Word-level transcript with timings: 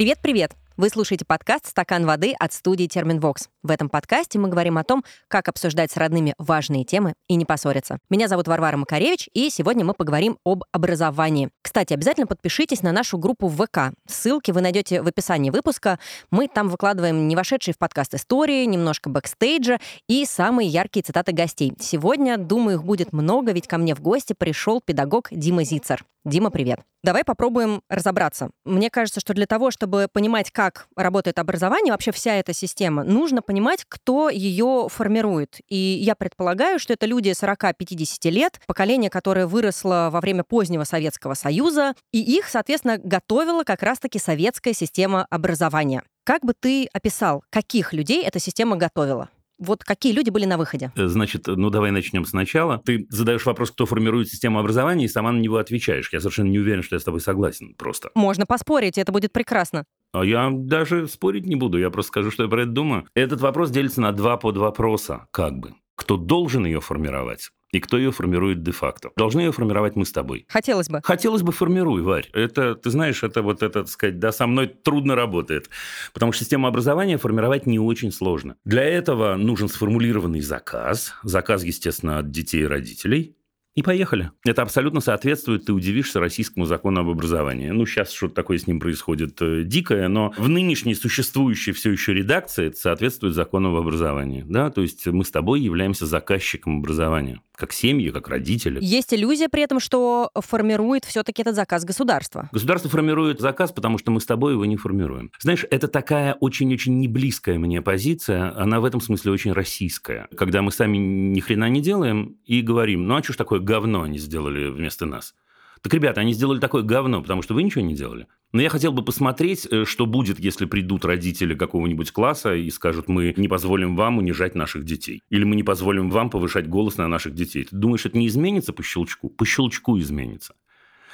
Привет-привет! 0.00 0.59
Вы 0.80 0.88
слушаете 0.88 1.26
подкаст 1.26 1.66
«Стакан 1.66 2.06
воды» 2.06 2.32
от 2.38 2.54
студии 2.54 2.86
«Терминвокс». 2.86 3.50
В 3.62 3.70
этом 3.70 3.90
подкасте 3.90 4.38
мы 4.38 4.48
говорим 4.48 4.78
о 4.78 4.82
том, 4.82 5.04
как 5.28 5.48
обсуждать 5.48 5.92
с 5.92 5.98
родными 5.98 6.32
важные 6.38 6.84
темы 6.84 7.12
и 7.28 7.34
не 7.34 7.44
поссориться. 7.44 7.98
Меня 8.08 8.28
зовут 8.28 8.48
Варвара 8.48 8.78
Макаревич, 8.78 9.28
и 9.34 9.50
сегодня 9.50 9.84
мы 9.84 9.92
поговорим 9.92 10.38
об 10.42 10.64
образовании. 10.72 11.50
Кстати, 11.60 11.92
обязательно 11.92 12.26
подпишитесь 12.26 12.80
на 12.80 12.92
нашу 12.92 13.18
группу 13.18 13.46
в 13.48 13.62
ВК. 13.62 13.94
Ссылки 14.08 14.52
вы 14.52 14.62
найдете 14.62 15.02
в 15.02 15.06
описании 15.06 15.50
выпуска. 15.50 15.98
Мы 16.30 16.48
там 16.48 16.70
выкладываем 16.70 17.28
не 17.28 17.36
вошедшие 17.36 17.74
в 17.74 17.78
подкаст 17.78 18.14
истории, 18.14 18.64
немножко 18.64 19.10
бэкстейджа 19.10 19.80
и 20.08 20.24
самые 20.24 20.70
яркие 20.70 21.04
цитаты 21.04 21.32
гостей. 21.32 21.74
Сегодня, 21.78 22.38
думаю, 22.38 22.78
их 22.78 22.84
будет 22.84 23.12
много, 23.12 23.52
ведь 23.52 23.68
ко 23.68 23.76
мне 23.76 23.94
в 23.94 24.00
гости 24.00 24.32
пришел 24.32 24.80
педагог 24.80 25.28
Дима 25.30 25.62
Зицер. 25.62 26.06
Дима, 26.24 26.50
привет. 26.50 26.80
Давай 27.02 27.24
попробуем 27.24 27.80
разобраться. 27.88 28.50
Мне 28.66 28.90
кажется, 28.90 29.20
что 29.20 29.32
для 29.32 29.46
того, 29.46 29.70
чтобы 29.70 30.06
понимать, 30.12 30.50
как 30.50 30.69
работает 30.96 31.38
образование, 31.38 31.92
вообще 31.92 32.12
вся 32.12 32.34
эта 32.36 32.52
система, 32.52 33.04
нужно 33.04 33.42
понимать, 33.42 33.84
кто 33.88 34.28
ее 34.28 34.88
формирует. 34.90 35.60
И 35.68 35.76
я 35.76 36.14
предполагаю, 36.14 36.78
что 36.78 36.92
это 36.92 37.06
люди 37.06 37.30
40-50 37.30 38.30
лет, 38.30 38.60
поколение, 38.66 39.10
которое 39.10 39.46
выросло 39.46 40.08
во 40.12 40.20
время 40.20 40.44
позднего 40.44 40.84
Советского 40.84 41.34
Союза, 41.34 41.94
и 42.12 42.20
их, 42.20 42.48
соответственно, 42.48 42.98
готовила 42.98 43.64
как 43.64 43.82
раз-таки 43.82 44.18
советская 44.18 44.74
система 44.74 45.26
образования. 45.30 46.02
Как 46.24 46.44
бы 46.44 46.52
ты 46.58 46.88
описал, 46.92 47.42
каких 47.50 47.92
людей 47.92 48.22
эта 48.22 48.38
система 48.38 48.76
готовила? 48.76 49.30
Вот 49.60 49.84
какие 49.84 50.12
люди 50.12 50.30
были 50.30 50.46
на 50.46 50.56
выходе? 50.56 50.90
Э, 50.96 51.06
значит, 51.06 51.46
ну 51.46 51.68
давай 51.68 51.90
начнем 51.90 52.24
сначала. 52.24 52.78
Ты 52.78 53.06
задаешь 53.10 53.44
вопрос, 53.44 53.70
кто 53.70 53.84
формирует 53.84 54.28
систему 54.28 54.58
образования, 54.58 55.04
и 55.04 55.08
сама 55.08 55.32
на 55.32 55.38
него 55.38 55.58
отвечаешь. 55.58 56.08
Я 56.12 56.20
совершенно 56.20 56.48
не 56.48 56.58
уверен, 56.58 56.82
что 56.82 56.96
я 56.96 57.00
с 57.00 57.04
тобой 57.04 57.20
согласен 57.20 57.74
просто. 57.74 58.10
Можно 58.14 58.46
поспорить, 58.46 58.96
это 58.96 59.12
будет 59.12 59.32
прекрасно. 59.32 59.84
А 60.12 60.24
я 60.24 60.50
даже 60.50 61.06
спорить 61.06 61.46
не 61.46 61.56
буду, 61.56 61.78
я 61.78 61.90
просто 61.90 62.08
скажу, 62.08 62.30
что 62.30 62.44
я 62.44 62.48
про 62.48 62.62
это 62.62 62.70
думаю. 62.70 63.06
Этот 63.14 63.42
вопрос 63.42 63.70
делится 63.70 64.00
на 64.00 64.12
два 64.12 64.38
подвопроса, 64.38 65.26
как 65.30 65.58
бы. 65.58 65.74
Кто 65.94 66.16
должен 66.16 66.64
ее 66.64 66.80
формировать? 66.80 67.50
И 67.72 67.80
кто 67.80 67.96
ее 67.96 68.10
формирует 68.10 68.62
де-факто. 68.62 69.10
Должны 69.16 69.40
ее 69.40 69.52
формировать 69.52 69.96
мы 69.96 70.04
с 70.04 70.12
тобой. 70.12 70.46
Хотелось 70.48 70.88
бы. 70.88 71.00
Хотелось 71.02 71.42
бы 71.42 71.52
формируй, 71.52 72.02
Варь. 72.02 72.28
Это, 72.32 72.74
ты 72.74 72.90
знаешь, 72.90 73.22
это 73.22 73.42
вот 73.42 73.62
это, 73.62 73.80
так 73.80 73.88
сказать, 73.88 74.18
да, 74.18 74.32
со 74.32 74.46
мной 74.46 74.68
трудно 74.68 75.14
работает. 75.14 75.70
Потому 76.12 76.32
что 76.32 76.44
систему 76.44 76.66
образования 76.66 77.18
формировать 77.18 77.66
не 77.66 77.78
очень 77.78 78.12
сложно. 78.12 78.56
Для 78.64 78.84
этого 78.84 79.36
нужен 79.36 79.68
сформулированный 79.68 80.40
заказ. 80.40 81.14
Заказ, 81.22 81.64
естественно, 81.64 82.18
от 82.18 82.30
детей 82.30 82.62
и 82.62 82.66
родителей. 82.66 83.36
И 83.76 83.82
поехали. 83.82 84.32
Это 84.44 84.62
абсолютно 84.62 85.00
соответствует, 85.00 85.66
ты 85.66 85.72
удивишься, 85.72 86.18
российскому 86.18 86.66
закону 86.66 87.02
об 87.02 87.08
образовании. 87.08 87.70
Ну, 87.70 87.86
сейчас 87.86 88.10
что-то 88.10 88.34
такое 88.34 88.58
с 88.58 88.66
ним 88.66 88.80
происходит 88.80 89.40
э, 89.40 89.62
дикое, 89.62 90.08
но 90.08 90.34
в 90.36 90.48
нынешней 90.48 90.96
существующей 90.96 91.70
все 91.70 91.92
еще 91.92 92.12
редакции 92.12 92.66
это 92.66 92.76
соответствует 92.76 93.34
закону 93.34 93.70
об 93.70 93.76
образовании. 93.76 94.44
Да? 94.46 94.70
То 94.70 94.82
есть 94.82 95.06
мы 95.06 95.24
с 95.24 95.30
тобой 95.30 95.60
являемся 95.60 96.04
заказчиком 96.04 96.78
образования 96.80 97.40
как 97.60 97.72
семьи, 97.72 98.10
как 98.10 98.28
родители. 98.28 98.78
Есть 98.82 99.14
иллюзия 99.14 99.48
при 99.48 99.62
этом, 99.62 99.78
что 99.78 100.30
формирует 100.34 101.04
все-таки 101.04 101.42
этот 101.42 101.54
заказ 101.54 101.84
государства. 101.84 102.48
Государство 102.52 102.90
формирует 102.90 103.40
заказ, 103.40 103.70
потому 103.70 103.98
что 103.98 104.10
мы 104.10 104.20
с 104.20 104.26
тобой 104.26 104.54
его 104.54 104.64
не 104.64 104.76
формируем. 104.76 105.30
Знаешь, 105.38 105.64
это 105.70 105.86
такая 105.88 106.34
очень-очень 106.34 106.98
неблизкая 106.98 107.58
мне 107.58 107.82
позиция, 107.82 108.56
она 108.56 108.80
в 108.80 108.84
этом 108.84 109.00
смысле 109.00 109.32
очень 109.32 109.52
российская. 109.52 110.28
Когда 110.36 110.62
мы 110.62 110.72
сами 110.72 110.96
ни 110.96 111.40
хрена 111.40 111.68
не 111.68 111.80
делаем 111.80 112.36
и 112.44 112.62
говорим, 112.62 113.06
ну 113.06 113.16
а 113.16 113.22
что 113.22 113.34
ж 113.34 113.36
такое 113.36 113.60
говно 113.60 114.02
они 114.02 114.18
сделали 114.18 114.68
вместо 114.68 115.06
нас? 115.06 115.34
Так, 115.82 115.94
ребята, 115.94 116.20
они 116.20 116.34
сделали 116.34 116.60
такое 116.60 116.82
говно, 116.82 117.22
потому 117.22 117.40
что 117.40 117.54
вы 117.54 117.62
ничего 117.62 117.82
не 117.82 117.94
делали. 117.94 118.26
Но 118.52 118.60
я 118.60 118.68
хотел 118.68 118.92
бы 118.92 119.02
посмотреть, 119.02 119.66
э, 119.70 119.84
что 119.84 120.06
будет, 120.06 120.38
если 120.38 120.66
придут 120.66 121.04
родители 121.04 121.54
какого-нибудь 121.54 122.10
класса 122.10 122.54
и 122.54 122.68
скажут, 122.70 123.08
мы 123.08 123.32
не 123.36 123.48
позволим 123.48 123.96
вам 123.96 124.18
унижать 124.18 124.54
наших 124.54 124.84
детей. 124.84 125.22
Или 125.30 125.44
мы 125.44 125.56
не 125.56 125.62
позволим 125.62 126.10
вам 126.10 126.28
повышать 126.28 126.68
голос 126.68 126.98
на 126.98 127.08
наших 127.08 127.34
детей. 127.34 127.64
Ты 127.64 127.74
думаешь, 127.74 128.04
это 128.04 128.18
не 128.18 128.26
изменится 128.26 128.72
по 128.72 128.82
щелчку? 128.82 129.30
По 129.30 129.46
щелчку 129.46 129.98
изменится. 129.98 130.54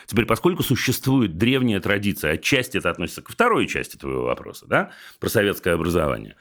Теперь, 0.07 0.27
поскольку 0.27 0.63
существует 0.63 1.37
древняя 1.37 1.81
традиция, 1.81 2.33
отчасти 2.33 2.79
это 2.79 2.91
относится 2.91 3.23
ко 3.23 3.33
второй 3.33 3.67
части 3.67 3.97
твоего 3.97 4.25
вопроса, 4.25 4.67
да, 4.69 4.91
про 5.21 5.29
советское 5.29 5.75
образование, 5.75 6.37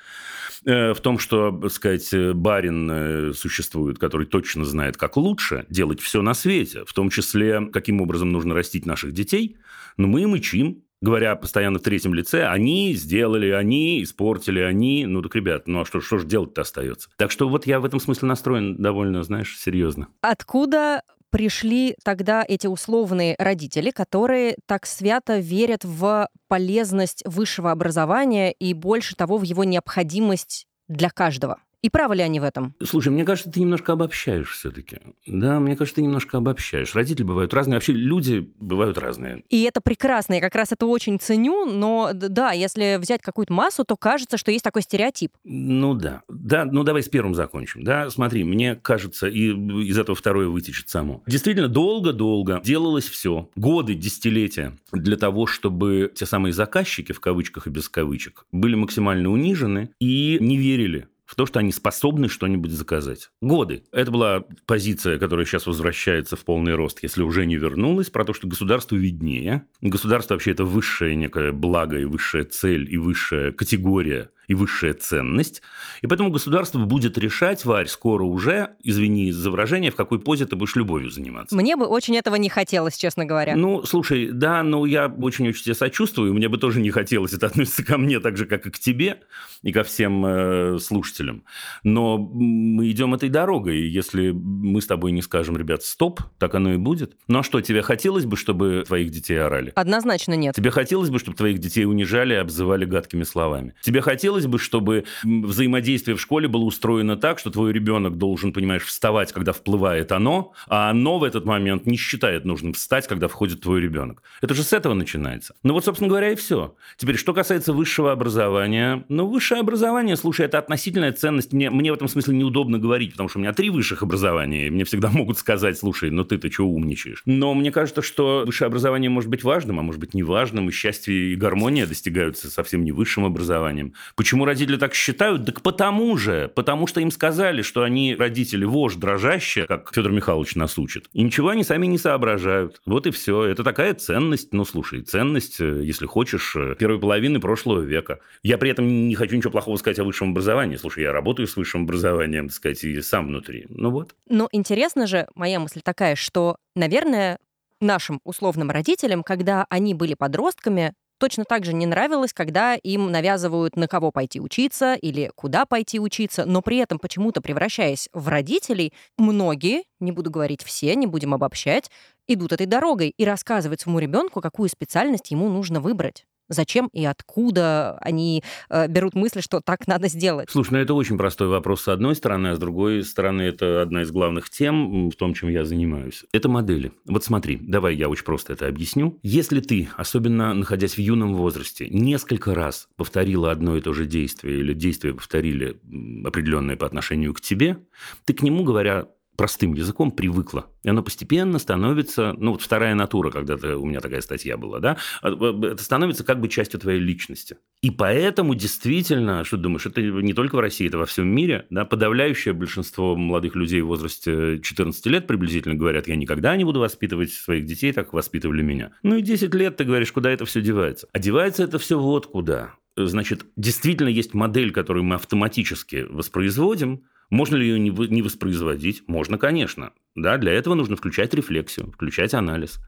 э, 0.65 0.93
в 0.93 1.01
том, 1.01 1.19
что, 1.19 1.51
так 1.51 1.71
сказать, 1.71 2.35
барин 2.35 2.89
э, 2.91 3.33
существует, 3.33 3.97
который 3.97 4.27
точно 4.27 4.65
знает, 4.65 4.97
как 4.97 5.17
лучше 5.17 5.65
делать 5.69 5.99
все 6.01 6.21
на 6.21 6.33
свете, 6.33 6.85
в 6.85 6.93
том 6.93 7.09
числе, 7.09 7.67
каким 7.71 8.01
образом 8.01 8.31
нужно 8.31 8.53
растить 8.53 8.85
наших 8.85 9.13
детей, 9.13 9.57
но 9.97 10.07
мы 10.07 10.21
им 10.21 10.33
учим, 10.33 10.83
говоря 11.01 11.35
постоянно 11.35 11.79
в 11.79 11.83
третьем 11.83 12.13
лице, 12.13 12.45
они 12.47 12.93
сделали, 12.93 13.49
они 13.49 14.03
испортили, 14.03 14.59
они... 14.59 15.05
Ну 15.05 15.21
так, 15.21 15.35
ребят, 15.35 15.67
ну 15.67 15.81
а 15.81 15.85
что, 15.85 16.01
что 16.01 16.17
же 16.17 16.25
делать-то 16.25 16.61
остается? 16.61 17.09
Так 17.17 17.31
что 17.31 17.47
вот 17.47 17.67
я 17.67 17.79
в 17.79 17.85
этом 17.85 17.99
смысле 17.99 18.27
настроен 18.27 18.75
довольно, 18.77 19.23
знаешь, 19.23 19.57
серьезно. 19.57 20.07
Откуда 20.21 21.01
пришли 21.35 21.97
тогда 22.01 22.45
эти 22.47 22.65
условные 22.65 23.35
родители, 23.37 23.91
которые 23.91 24.55
так 24.67 24.85
свято 24.85 25.37
верят 25.37 25.83
в 25.83 26.29
полезность 26.47 27.23
высшего 27.25 27.71
образования 27.71 28.53
и 28.53 28.73
больше 28.73 29.17
того 29.17 29.37
в 29.37 29.43
его 29.43 29.65
необходимость 29.65 30.65
для 30.87 31.09
каждого? 31.09 31.59
И 31.85 31.89
правы 31.91 32.15
ли 32.15 32.23
они 32.23 32.39
в 32.39 32.43
этом? 32.43 32.73
Слушай, 32.83 33.09
мне 33.09 33.23
кажется, 33.23 33.51
ты 33.51 33.59
немножко 33.59 33.93
обобщаешь 33.93 34.49
все-таки. 34.49 34.97
Да, 35.27 35.59
мне 35.59 35.75
кажется, 35.75 35.97
ты 35.97 36.01
немножко 36.01 36.37
обобщаешь. 36.37 36.95
Родители 36.95 37.21
бывают 37.21 37.53
разные, 37.53 37.75
вообще 37.75 37.93
люди 37.93 38.51
бывают 38.59 38.97
разные. 38.97 39.43
И 39.51 39.61
это 39.61 39.81
прекрасно, 39.81 40.33
я 40.33 40.41
как 40.41 40.55
раз 40.55 40.71
это 40.71 40.87
очень 40.87 41.19
ценю, 41.19 41.67
но 41.67 42.09
да, 42.11 42.53
если 42.53 42.97
взять 42.99 43.21
какую-то 43.21 43.53
массу, 43.53 43.85
то 43.85 43.95
кажется, 43.97 44.37
что 44.37 44.49
есть 44.49 44.63
такой 44.63 44.81
стереотип. 44.81 45.33
Ну 45.43 45.93
да. 45.93 46.23
Да, 46.27 46.65
ну 46.65 46.81
давай 46.81 47.03
с 47.03 47.07
первым 47.07 47.35
закончим. 47.35 47.83
Да, 47.83 48.09
смотри, 48.09 48.43
мне 48.43 48.73
кажется, 48.73 49.27
и 49.27 49.51
из 49.51 49.99
этого 49.99 50.15
второе 50.15 50.47
вытечет 50.47 50.89
само. 50.89 51.21
Действительно, 51.27 51.67
долго-долго 51.67 52.61
делалось 52.63 53.07
все, 53.07 53.47
годы, 53.55 53.93
десятилетия, 53.93 54.75
для 54.91 55.17
того, 55.17 55.45
чтобы 55.45 56.11
те 56.15 56.25
самые 56.25 56.51
заказчики, 56.51 57.11
в 57.11 57.19
кавычках 57.19 57.67
и 57.67 57.69
без 57.69 57.89
кавычек, 57.89 58.47
были 58.51 58.73
максимально 58.73 59.29
унижены 59.29 59.91
и 59.99 60.39
не 60.41 60.57
верили 60.57 61.09
в 61.25 61.35
то, 61.35 61.45
что 61.45 61.59
они 61.59 61.71
способны 61.71 62.29
что-нибудь 62.29 62.71
заказать. 62.71 63.29
Годы. 63.41 63.83
Это 63.91 64.11
была 64.11 64.45
позиция, 64.65 65.17
которая 65.17 65.45
сейчас 65.45 65.65
возвращается 65.65 66.35
в 66.35 66.45
полный 66.45 66.75
рост, 66.75 66.99
если 67.03 67.23
уже 67.23 67.45
не 67.45 67.55
вернулась, 67.55 68.09
про 68.09 68.25
то, 68.25 68.33
что 68.33 68.47
государству 68.47 68.95
виднее. 68.95 69.65
Государство 69.81 70.35
вообще 70.35 70.51
это 70.51 70.63
высшее 70.65 71.15
некое 71.15 71.51
благо 71.51 71.97
и 71.97 72.05
высшая 72.05 72.43
цель 72.43 72.91
и 72.91 72.97
высшая 72.97 73.51
категория 73.51 74.29
и 74.47 74.53
высшая 74.53 74.93
ценность. 74.93 75.61
И 76.01 76.07
поэтому 76.07 76.29
государство 76.29 76.79
будет 76.79 77.17
решать, 77.17 77.65
Варь, 77.65 77.87
скоро 77.87 78.23
уже, 78.23 78.71
извини 78.83 79.31
за 79.31 79.51
выражение, 79.51 79.91
в 79.91 79.95
какой 79.95 80.19
позе 80.19 80.45
ты 80.45 80.55
будешь 80.55 80.75
любовью 80.75 81.11
заниматься. 81.11 81.55
Мне 81.55 81.75
бы 81.75 81.85
очень 81.85 82.17
этого 82.17 82.35
не 82.35 82.49
хотелось, 82.49 82.97
честно 82.97 83.25
говоря. 83.25 83.55
Ну, 83.55 83.83
слушай, 83.83 84.29
да, 84.31 84.63
ну 84.63 84.85
я 84.85 85.07
очень-очень 85.07 85.63
тебе 85.63 85.75
сочувствую, 85.75 86.33
мне 86.33 86.49
бы 86.49 86.57
тоже 86.57 86.81
не 86.81 86.91
хотелось, 86.91 87.33
это 87.33 87.47
относится 87.47 87.83
ко 87.83 87.97
мне 87.97 88.19
так 88.19 88.37
же, 88.37 88.45
как 88.45 88.65
и 88.65 88.71
к 88.71 88.79
тебе, 88.79 89.21
и 89.61 89.71
ко 89.71 89.83
всем 89.83 90.25
э, 90.25 90.79
слушателям. 90.79 91.43
Но 91.83 92.17
мы 92.17 92.89
идем 92.91 93.13
этой 93.13 93.29
дорогой, 93.29 93.79
и 93.79 93.87
если 93.87 94.31
мы 94.31 94.81
с 94.81 94.87
тобой 94.87 95.11
не 95.11 95.21
скажем, 95.21 95.57
ребят, 95.57 95.83
стоп, 95.83 96.21
так 96.37 96.55
оно 96.55 96.73
и 96.73 96.77
будет. 96.77 97.15
Ну 97.27 97.39
а 97.39 97.43
что, 97.43 97.61
тебе 97.61 97.81
хотелось 97.81 98.25
бы, 98.25 98.37
чтобы 98.37 98.83
твоих 98.85 99.09
детей 99.09 99.41
орали? 99.41 99.71
Однозначно 99.75 100.33
нет. 100.33 100.55
Тебе 100.55 100.71
хотелось 100.71 101.09
бы, 101.09 101.19
чтобы 101.19 101.37
твоих 101.37 101.59
детей 101.59 101.85
унижали 101.85 102.33
и 102.33 102.37
обзывали 102.37 102.85
гадкими 102.85 103.23
словами? 103.23 103.73
Тебе 103.81 104.01
хотелось 104.01 104.34
хотелось 104.35 104.47
бы, 104.47 104.59
чтобы 104.59 105.05
взаимодействие 105.23 106.17
в 106.17 106.21
школе 106.21 106.47
было 106.47 106.63
устроено 106.63 107.15
так, 107.15 107.39
что 107.39 107.51
твой 107.51 107.71
ребенок 107.71 108.17
должен, 108.17 108.51
понимаешь, 108.51 108.83
вставать, 108.83 109.31
когда 109.31 109.53
вплывает 109.53 110.11
оно, 110.11 110.51
а 110.67 110.89
оно 110.89 111.19
в 111.19 111.23
этот 111.23 111.45
момент 111.45 111.85
не 111.85 111.95
считает 111.95 112.43
нужным 112.43 112.73
встать, 112.73 113.07
когда 113.07 113.27
входит 113.27 113.61
твой 113.61 113.79
ребенок. 113.81 114.21
Это 114.41 114.53
же 114.53 114.63
с 114.63 114.73
этого 114.73 114.93
начинается. 114.93 115.55
Ну 115.63 115.73
вот, 115.73 115.85
собственно 115.85 116.09
говоря, 116.09 116.31
и 116.31 116.35
все. 116.35 116.75
Теперь, 116.97 117.15
что 117.15 117.33
касается 117.33 117.71
высшего 117.71 118.11
образования. 118.11 119.05
Ну, 119.07 119.27
высшее 119.27 119.61
образование, 119.61 120.17
слушай, 120.17 120.45
это 120.45 120.57
относительная 120.57 121.13
ценность. 121.13 121.53
Мне, 121.53 121.69
мне 121.69 121.91
в 121.91 121.95
этом 121.95 122.09
смысле 122.09 122.35
неудобно 122.35 122.77
говорить, 122.77 123.11
потому 123.11 123.29
что 123.29 123.39
у 123.39 123.41
меня 123.41 123.53
три 123.53 123.69
высших 123.69 124.03
образования, 124.03 124.67
и 124.67 124.69
мне 124.69 124.83
всегда 124.83 125.09
могут 125.13 125.37
сказать, 125.37 125.77
слушай, 125.77 126.09
ну 126.09 126.25
ты-то 126.25 126.49
чего 126.49 126.69
умничаешь? 126.69 127.21
Но 127.25 127.53
мне 127.53 127.71
кажется, 127.71 128.01
что 128.01 128.43
высшее 128.45 128.67
образование 128.67 129.09
может 129.09 129.29
быть 129.29 129.43
важным, 129.43 129.79
а 129.79 129.81
может 129.81 130.01
быть 130.01 130.13
неважным, 130.13 130.67
и 130.67 130.71
счастье 130.71 131.13
и 131.13 131.35
гармония 131.35 131.87
достигаются 131.87 132.49
совсем 132.49 132.83
не 132.83 132.91
высшим 132.91 133.23
образованием. 133.23 133.93
Почему 134.25 134.45
родители 134.45 134.77
так 134.77 134.95
считают? 134.95 135.45
Так 135.45 135.61
потому 135.61 136.17
же, 136.17 136.51
потому 136.55 136.87
что 136.87 136.99
им 136.99 137.11
сказали, 137.11 137.61
что 137.61 137.83
они 137.83 138.15
родители 138.15 138.65
вождь 138.65 138.97
дрожащие, 138.97 139.67
как 139.67 139.93
Федор 139.93 140.11
Михайлович 140.11 140.55
нас 140.55 140.79
учит. 140.79 141.05
И 141.13 141.21
ничего 141.21 141.49
они 141.49 141.63
сами 141.63 141.85
не 141.85 141.99
соображают. 141.99 142.81
Вот 142.87 143.05
и 143.05 143.11
все. 143.11 143.43
Это 143.43 143.63
такая 143.63 143.93
ценность, 143.93 144.51
ну 144.51 144.65
слушай, 144.65 145.03
ценность, 145.03 145.61
э, 145.61 145.83
если 145.83 146.07
хочешь, 146.07 146.55
э, 146.55 146.73
первой 146.73 146.99
половины 146.99 147.39
прошлого 147.39 147.81
века. 147.81 148.17
Я 148.41 148.57
при 148.57 148.71
этом 148.71 149.07
не 149.07 149.13
хочу 149.13 149.35
ничего 149.35 149.51
плохого 149.51 149.77
сказать 149.77 149.99
о 149.99 150.03
высшем 150.03 150.31
образовании. 150.31 150.77
Слушай, 150.77 151.03
я 151.03 151.11
работаю 151.11 151.45
с 151.45 151.55
высшим 151.55 151.83
образованием, 151.83 152.47
так 152.47 152.55
сказать, 152.55 152.83
и 152.83 152.99
сам 153.03 153.27
внутри. 153.27 153.67
Ну 153.69 153.91
вот. 153.91 154.15
Но 154.27 154.49
интересно 154.51 155.05
же, 155.05 155.27
моя 155.35 155.59
мысль 155.59 155.81
такая, 155.83 156.15
что, 156.15 156.57
наверное, 156.75 157.37
нашим 157.79 158.21
условным 158.23 158.71
родителям, 158.71 159.21
когда 159.21 159.67
они 159.69 159.93
были 159.93 160.15
подростками, 160.15 160.95
точно 161.17 161.45
так 161.45 161.65
же 161.65 161.73
не 161.73 161.85
нравилось, 161.85 162.33
когда 162.33 162.75
им 162.75 163.11
навязывают, 163.11 163.75
на 163.75 163.87
кого 163.87 164.11
пойти 164.11 164.39
учиться 164.39 164.95
или 164.95 165.31
куда 165.35 165.65
пойти 165.65 165.99
учиться, 165.99 166.45
но 166.45 166.61
при 166.61 166.77
этом 166.77 166.99
почему-то 166.99 167.41
превращаясь 167.41 168.09
в 168.13 168.27
родителей, 168.27 168.93
многие, 169.17 169.83
не 169.99 170.11
буду 170.11 170.29
говорить 170.29 170.63
все, 170.63 170.95
не 170.95 171.07
будем 171.07 171.33
обобщать, 171.33 171.89
идут 172.27 172.53
этой 172.53 172.65
дорогой 172.65 173.13
и 173.15 173.25
рассказывают 173.25 173.81
своему 173.81 173.99
ребенку, 173.99 174.41
какую 174.41 174.69
специальность 174.69 175.31
ему 175.31 175.49
нужно 175.49 175.79
выбрать. 175.79 176.25
Зачем 176.49 176.89
и 176.93 177.03
откуда 177.05 177.97
они 177.99 178.43
э, 178.69 178.87
берут 178.87 179.15
мысли, 179.15 179.41
что 179.41 179.61
так 179.61 179.87
надо 179.87 180.07
сделать? 180.07 180.49
Слушай, 180.49 180.73
ну 180.73 180.77
это 180.79 180.93
очень 180.93 181.17
простой 181.17 181.47
вопрос 181.47 181.81
с 181.81 181.87
одной 181.87 182.15
стороны, 182.15 182.49
а 182.49 182.55
с 182.55 182.59
другой 182.59 183.03
стороны 183.03 183.41
это 183.41 183.81
одна 183.81 184.03
из 184.03 184.11
главных 184.11 184.49
тем 184.49 185.09
в 185.09 185.15
том, 185.15 185.33
чем 185.33 185.49
я 185.49 185.65
занимаюсь. 185.65 186.23
Это 186.31 186.49
модели. 186.49 186.91
Вот 187.05 187.23
смотри, 187.23 187.57
давай 187.61 187.95
я 187.95 188.09
очень 188.09 188.25
просто 188.25 188.53
это 188.53 188.67
объясню. 188.67 189.19
Если 189.23 189.59
ты, 189.59 189.89
особенно 189.97 190.53
находясь 190.53 190.95
в 190.95 190.99
юном 190.99 191.35
возрасте, 191.35 191.87
несколько 191.89 192.53
раз 192.53 192.87
повторила 192.95 193.51
одно 193.51 193.75
и 193.77 193.81
то 193.81 193.93
же 193.93 194.05
действие 194.05 194.59
или 194.59 194.73
действие 194.73 195.13
повторили 195.13 195.79
определенное 196.25 196.75
по 196.75 196.85
отношению 196.85 197.33
к 197.33 197.41
тебе, 197.41 197.77
ты 198.25 198.33
к 198.33 198.41
нему, 198.41 198.63
говоря 198.63 199.07
простым 199.35 199.73
языком 199.73 200.11
привыкла. 200.11 200.67
И 200.83 200.89
оно 200.89 201.03
постепенно 201.03 201.59
становится, 201.59 202.35
ну 202.37 202.51
вот 202.51 202.61
вторая 202.61 202.95
натура, 202.95 203.31
когда-то 203.31 203.77
у 203.77 203.85
меня 203.85 203.99
такая 203.99 204.21
статья 204.21 204.57
была, 204.57 204.79
да, 204.79 204.97
а, 205.21 205.29
это 205.29 205.83
становится 205.83 206.23
как 206.23 206.39
бы 206.39 206.47
частью 206.47 206.79
твоей 206.79 206.99
личности. 206.99 207.57
И 207.81 207.91
поэтому 207.91 208.55
действительно, 208.55 209.43
что 209.43 209.57
ты 209.57 209.63
думаешь, 209.63 209.85
это 209.85 210.01
не 210.01 210.33
только 210.33 210.55
в 210.55 210.59
России, 210.59 210.87
это 210.87 210.97
во 210.97 211.05
всем 211.05 211.27
мире, 211.27 211.65
да, 211.69 211.85
подавляющее 211.85 212.53
большинство 212.53 213.15
молодых 213.15 213.55
людей 213.55 213.81
в 213.81 213.87
возрасте 213.87 214.59
14 214.61 215.05
лет 215.07 215.27
приблизительно 215.27 215.75
говорят, 215.75 216.07
я 216.07 216.15
никогда 216.15 216.55
не 216.55 216.63
буду 216.63 216.79
воспитывать 216.79 217.31
своих 217.31 217.65
детей, 217.65 217.91
так 217.91 218.13
воспитывали 218.13 218.61
меня. 218.61 218.91
Ну 219.03 219.17
и 219.17 219.21
10 219.21 219.53
лет 219.55 219.77
ты 219.77 219.83
говоришь, 219.83 220.11
куда 220.11 220.31
это 220.31 220.45
все 220.45 220.61
девается? 220.61 221.07
А 221.11 221.19
девается 221.19 221.63
это 221.63 221.79
все 221.79 221.99
вот 221.99 222.27
куда. 222.27 222.75
Значит, 222.97 223.45
действительно 223.57 224.07
есть 224.07 224.33
модель, 224.33 224.71
которую 224.71 225.03
мы 225.03 225.15
автоматически 225.15 226.05
воспроизводим, 226.09 227.03
можно 227.29 227.55
ли 227.55 227.67
ее 227.67 227.79
не 227.79 228.21
воспроизводить? 228.21 229.03
Можно, 229.07 229.37
конечно. 229.37 229.93
Да, 230.15 230.37
для 230.37 230.53
этого 230.53 230.75
нужно 230.75 230.95
включать 230.95 231.33
рефлексию, 231.33 231.91
включать 231.91 232.33
анализ 232.33 232.79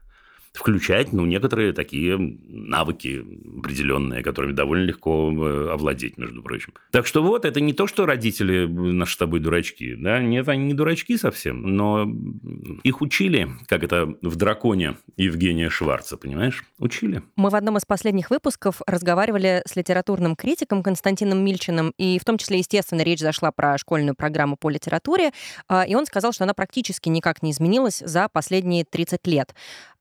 включать 0.58 1.12
ну, 1.12 1.24
некоторые 1.24 1.72
такие 1.72 2.18
навыки 2.18 3.24
определенные, 3.58 4.24
которыми 4.24 4.52
довольно 4.52 4.86
легко 4.86 5.32
э, 5.32 5.70
овладеть, 5.70 6.18
между 6.18 6.42
прочим. 6.42 6.74
Так 6.90 7.06
что 7.06 7.22
вот, 7.22 7.44
это 7.44 7.60
не 7.60 7.72
то, 7.72 7.86
что 7.86 8.06
родители 8.06 8.66
наши 8.66 9.14
с 9.14 9.16
тобой 9.16 9.38
дурачки. 9.38 9.94
Да? 9.94 10.20
Нет, 10.20 10.48
они 10.48 10.64
не 10.64 10.74
дурачки 10.74 11.16
совсем, 11.16 11.62
но 11.62 12.10
их 12.82 13.00
учили, 13.00 13.48
как 13.68 13.84
это 13.84 14.12
в 14.20 14.34
«Драконе» 14.34 14.96
Евгения 15.16 15.70
Шварца, 15.70 16.16
понимаешь? 16.16 16.64
Учили. 16.80 17.22
Мы 17.36 17.50
в 17.50 17.54
одном 17.54 17.76
из 17.76 17.84
последних 17.84 18.30
выпусков 18.30 18.82
разговаривали 18.84 19.62
с 19.64 19.76
литературным 19.76 20.34
критиком 20.34 20.82
Константином 20.82 21.44
Мильчиным, 21.44 21.94
и 21.98 22.18
в 22.18 22.24
том 22.24 22.36
числе, 22.36 22.58
естественно, 22.58 23.02
речь 23.02 23.20
зашла 23.20 23.52
про 23.52 23.78
школьную 23.78 24.16
программу 24.16 24.56
по 24.56 24.70
литературе, 24.70 25.30
а, 25.68 25.84
и 25.86 25.94
он 25.94 26.04
сказал, 26.04 26.32
что 26.32 26.42
она 26.42 26.54
практически 26.54 27.08
никак 27.08 27.44
не 27.44 27.52
изменилась 27.52 28.02
за 28.04 28.28
последние 28.28 28.84
30 28.84 29.24
лет. 29.28 29.54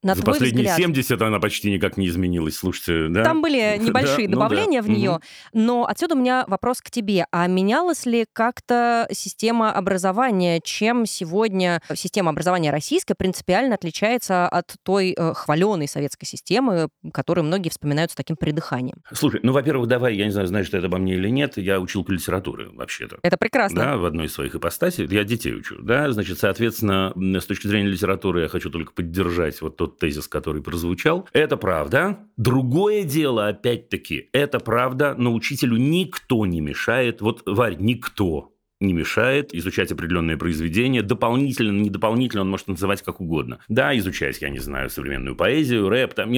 На 0.07 0.15
За 0.15 0.23
последние 0.23 0.69
взгляд, 0.69 0.77
70 0.77 1.21
она 1.21 1.41
почти 1.41 1.69
никак 1.69 1.97
не 1.97 2.07
изменилась, 2.07 2.55
слушайте, 2.55 3.09
да? 3.09 3.25
Там 3.25 3.41
были 3.41 3.77
небольшие 3.81 4.29
да? 4.29 4.35
добавления 4.35 4.81
ну, 4.81 4.87
да. 4.87 4.93
в 4.93 4.97
нее, 4.97 5.11
угу. 5.11 5.21
но 5.51 5.85
отсюда 5.85 6.15
у 6.15 6.17
меня 6.17 6.45
вопрос 6.47 6.81
к 6.81 6.89
тебе. 6.89 7.25
А 7.29 7.45
менялась 7.47 8.05
ли 8.05 8.25
как-то 8.31 9.05
система 9.11 9.73
образования? 9.73 10.61
Чем 10.63 11.05
сегодня 11.05 11.81
система 11.93 12.29
образования 12.29 12.71
российская 12.71 13.15
принципиально 13.15 13.75
отличается 13.75 14.47
от 14.47 14.75
той 14.83 15.13
э, 15.17 15.33
хваленой 15.33 15.89
советской 15.89 16.25
системы, 16.25 16.87
которую 17.11 17.43
многие 17.43 17.67
вспоминают 17.67 18.11
с 18.11 18.15
таким 18.15 18.37
придыханием? 18.37 19.03
Слушай, 19.11 19.41
ну, 19.43 19.51
во-первых, 19.51 19.89
давай, 19.89 20.15
я 20.15 20.23
не 20.23 20.31
знаю, 20.31 20.47
знаешь 20.47 20.69
ты 20.69 20.77
это 20.77 20.87
обо 20.87 20.99
мне 20.99 21.15
или 21.15 21.27
нет, 21.27 21.57
я 21.57 21.81
училка 21.81 22.13
литературы 22.13 22.69
вообще-то. 22.71 23.17
Это 23.23 23.35
прекрасно. 23.35 23.81
Да, 23.81 23.97
в 23.97 24.05
одной 24.05 24.27
из 24.27 24.33
своих 24.33 24.55
ипостасей. 24.55 25.05
Я 25.09 25.25
детей 25.25 25.53
учу, 25.53 25.75
да, 25.81 26.09
значит, 26.13 26.39
соответственно, 26.39 27.11
с 27.17 27.45
точки 27.45 27.67
зрения 27.67 27.89
литературы 27.89 28.43
я 28.43 28.47
хочу 28.47 28.69
только 28.69 28.93
поддержать 28.93 29.59
вот 29.59 29.75
тот 29.75 29.96
тезис, 29.97 30.27
который 30.27 30.61
прозвучал. 30.61 31.27
Это 31.33 31.57
правда. 31.57 32.19
Другое 32.37 33.03
дело, 33.03 33.47
опять-таки, 33.47 34.29
это 34.33 34.59
правда, 34.59 35.15
но 35.17 35.33
учителю 35.33 35.77
никто 35.77 36.45
не 36.45 36.61
мешает. 36.61 37.21
Вот, 37.21 37.43
Варь, 37.45 37.77
никто 37.79 38.53
не 38.79 38.93
мешает 38.93 39.53
изучать 39.53 39.91
определенные 39.91 40.37
произведения, 40.37 41.01
дополнительно, 41.01 41.81
не 41.81 41.89
дополнительно, 41.89 42.41
он 42.43 42.49
может 42.49 42.67
называть 42.67 43.01
как 43.01 43.21
угодно. 43.21 43.59
Да, 43.67 43.97
изучать, 43.97 44.41
я 44.41 44.49
не 44.49 44.59
знаю, 44.59 44.89
современную 44.89 45.35
поэзию, 45.35 45.89
рэп, 45.89 46.13
там, 46.13 46.31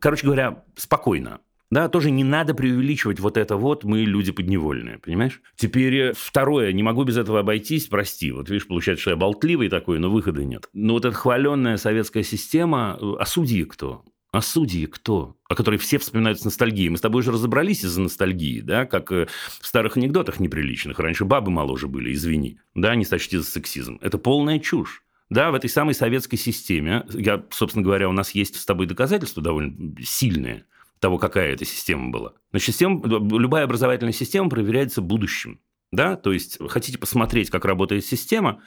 короче 0.00 0.24
говоря, 0.24 0.64
спокойно. 0.76 1.40
Да, 1.70 1.88
тоже 1.88 2.10
не 2.10 2.24
надо 2.24 2.54
преувеличивать 2.54 3.20
вот 3.20 3.36
это 3.36 3.56
вот, 3.56 3.84
мы 3.84 4.00
люди 4.00 4.32
подневольные, 4.32 4.98
понимаешь? 4.98 5.42
Теперь 5.54 5.96
э, 5.96 6.12
второе, 6.16 6.72
не 6.72 6.82
могу 6.82 7.04
без 7.04 7.18
этого 7.18 7.40
обойтись, 7.40 7.86
прости. 7.86 8.32
Вот 8.32 8.48
видишь, 8.48 8.66
получается, 8.66 9.02
что 9.02 9.10
я 9.10 9.16
болтливый 9.16 9.68
такой, 9.68 9.98
но 9.98 10.10
выхода 10.10 10.44
нет. 10.44 10.68
Но 10.72 10.94
вот 10.94 11.04
эта 11.04 11.14
хваленная 11.14 11.76
советская 11.76 12.22
система, 12.22 12.98
э, 12.98 13.12
а 13.18 13.26
судьи 13.26 13.64
кто? 13.64 14.02
А 14.32 14.40
судьи 14.40 14.86
кто? 14.86 15.36
О 15.48 15.54
которой 15.54 15.76
все 15.76 15.98
вспоминают 15.98 16.40
с 16.40 16.44
ностальгией. 16.44 16.88
Мы 16.88 16.96
с 16.96 17.02
тобой 17.02 17.20
уже 17.20 17.32
разобрались 17.32 17.84
из-за 17.84 18.00
ностальгии, 18.00 18.60
да, 18.60 18.86
как 18.86 19.12
э, 19.12 19.26
в 19.60 19.66
старых 19.66 19.98
анекдотах 19.98 20.40
неприличных. 20.40 20.98
Раньше 20.98 21.26
бабы 21.26 21.50
моложе 21.50 21.86
были, 21.86 22.14
извини. 22.14 22.60
Да, 22.74 22.94
не 22.94 23.04
сочти 23.04 23.36
за 23.36 23.44
сексизм. 23.44 23.98
Это 24.00 24.16
полная 24.16 24.58
чушь. 24.58 25.02
Да, 25.28 25.50
в 25.50 25.54
этой 25.54 25.68
самой 25.68 25.92
советской 25.92 26.38
системе, 26.38 27.04
я, 27.12 27.44
собственно 27.50 27.84
говоря, 27.84 28.08
у 28.08 28.12
нас 28.12 28.30
есть 28.30 28.56
с 28.56 28.64
тобой 28.64 28.86
доказательства 28.86 29.42
довольно 29.42 29.94
сильные– 30.02 30.64
того, 31.00 31.18
какая 31.18 31.52
эта 31.52 31.64
система 31.64 32.10
была. 32.10 32.32
Но 32.52 32.58
система, 32.58 33.02
любая 33.06 33.64
образовательная 33.64 34.12
система 34.12 34.48
проверяется 34.48 35.00
будущим. 35.00 35.60
Да? 35.90 36.16
То 36.16 36.32
есть, 36.32 36.58
хотите 36.68 36.98
посмотреть, 36.98 37.50
как 37.50 37.64
работает 37.64 38.04
система, 38.04 38.60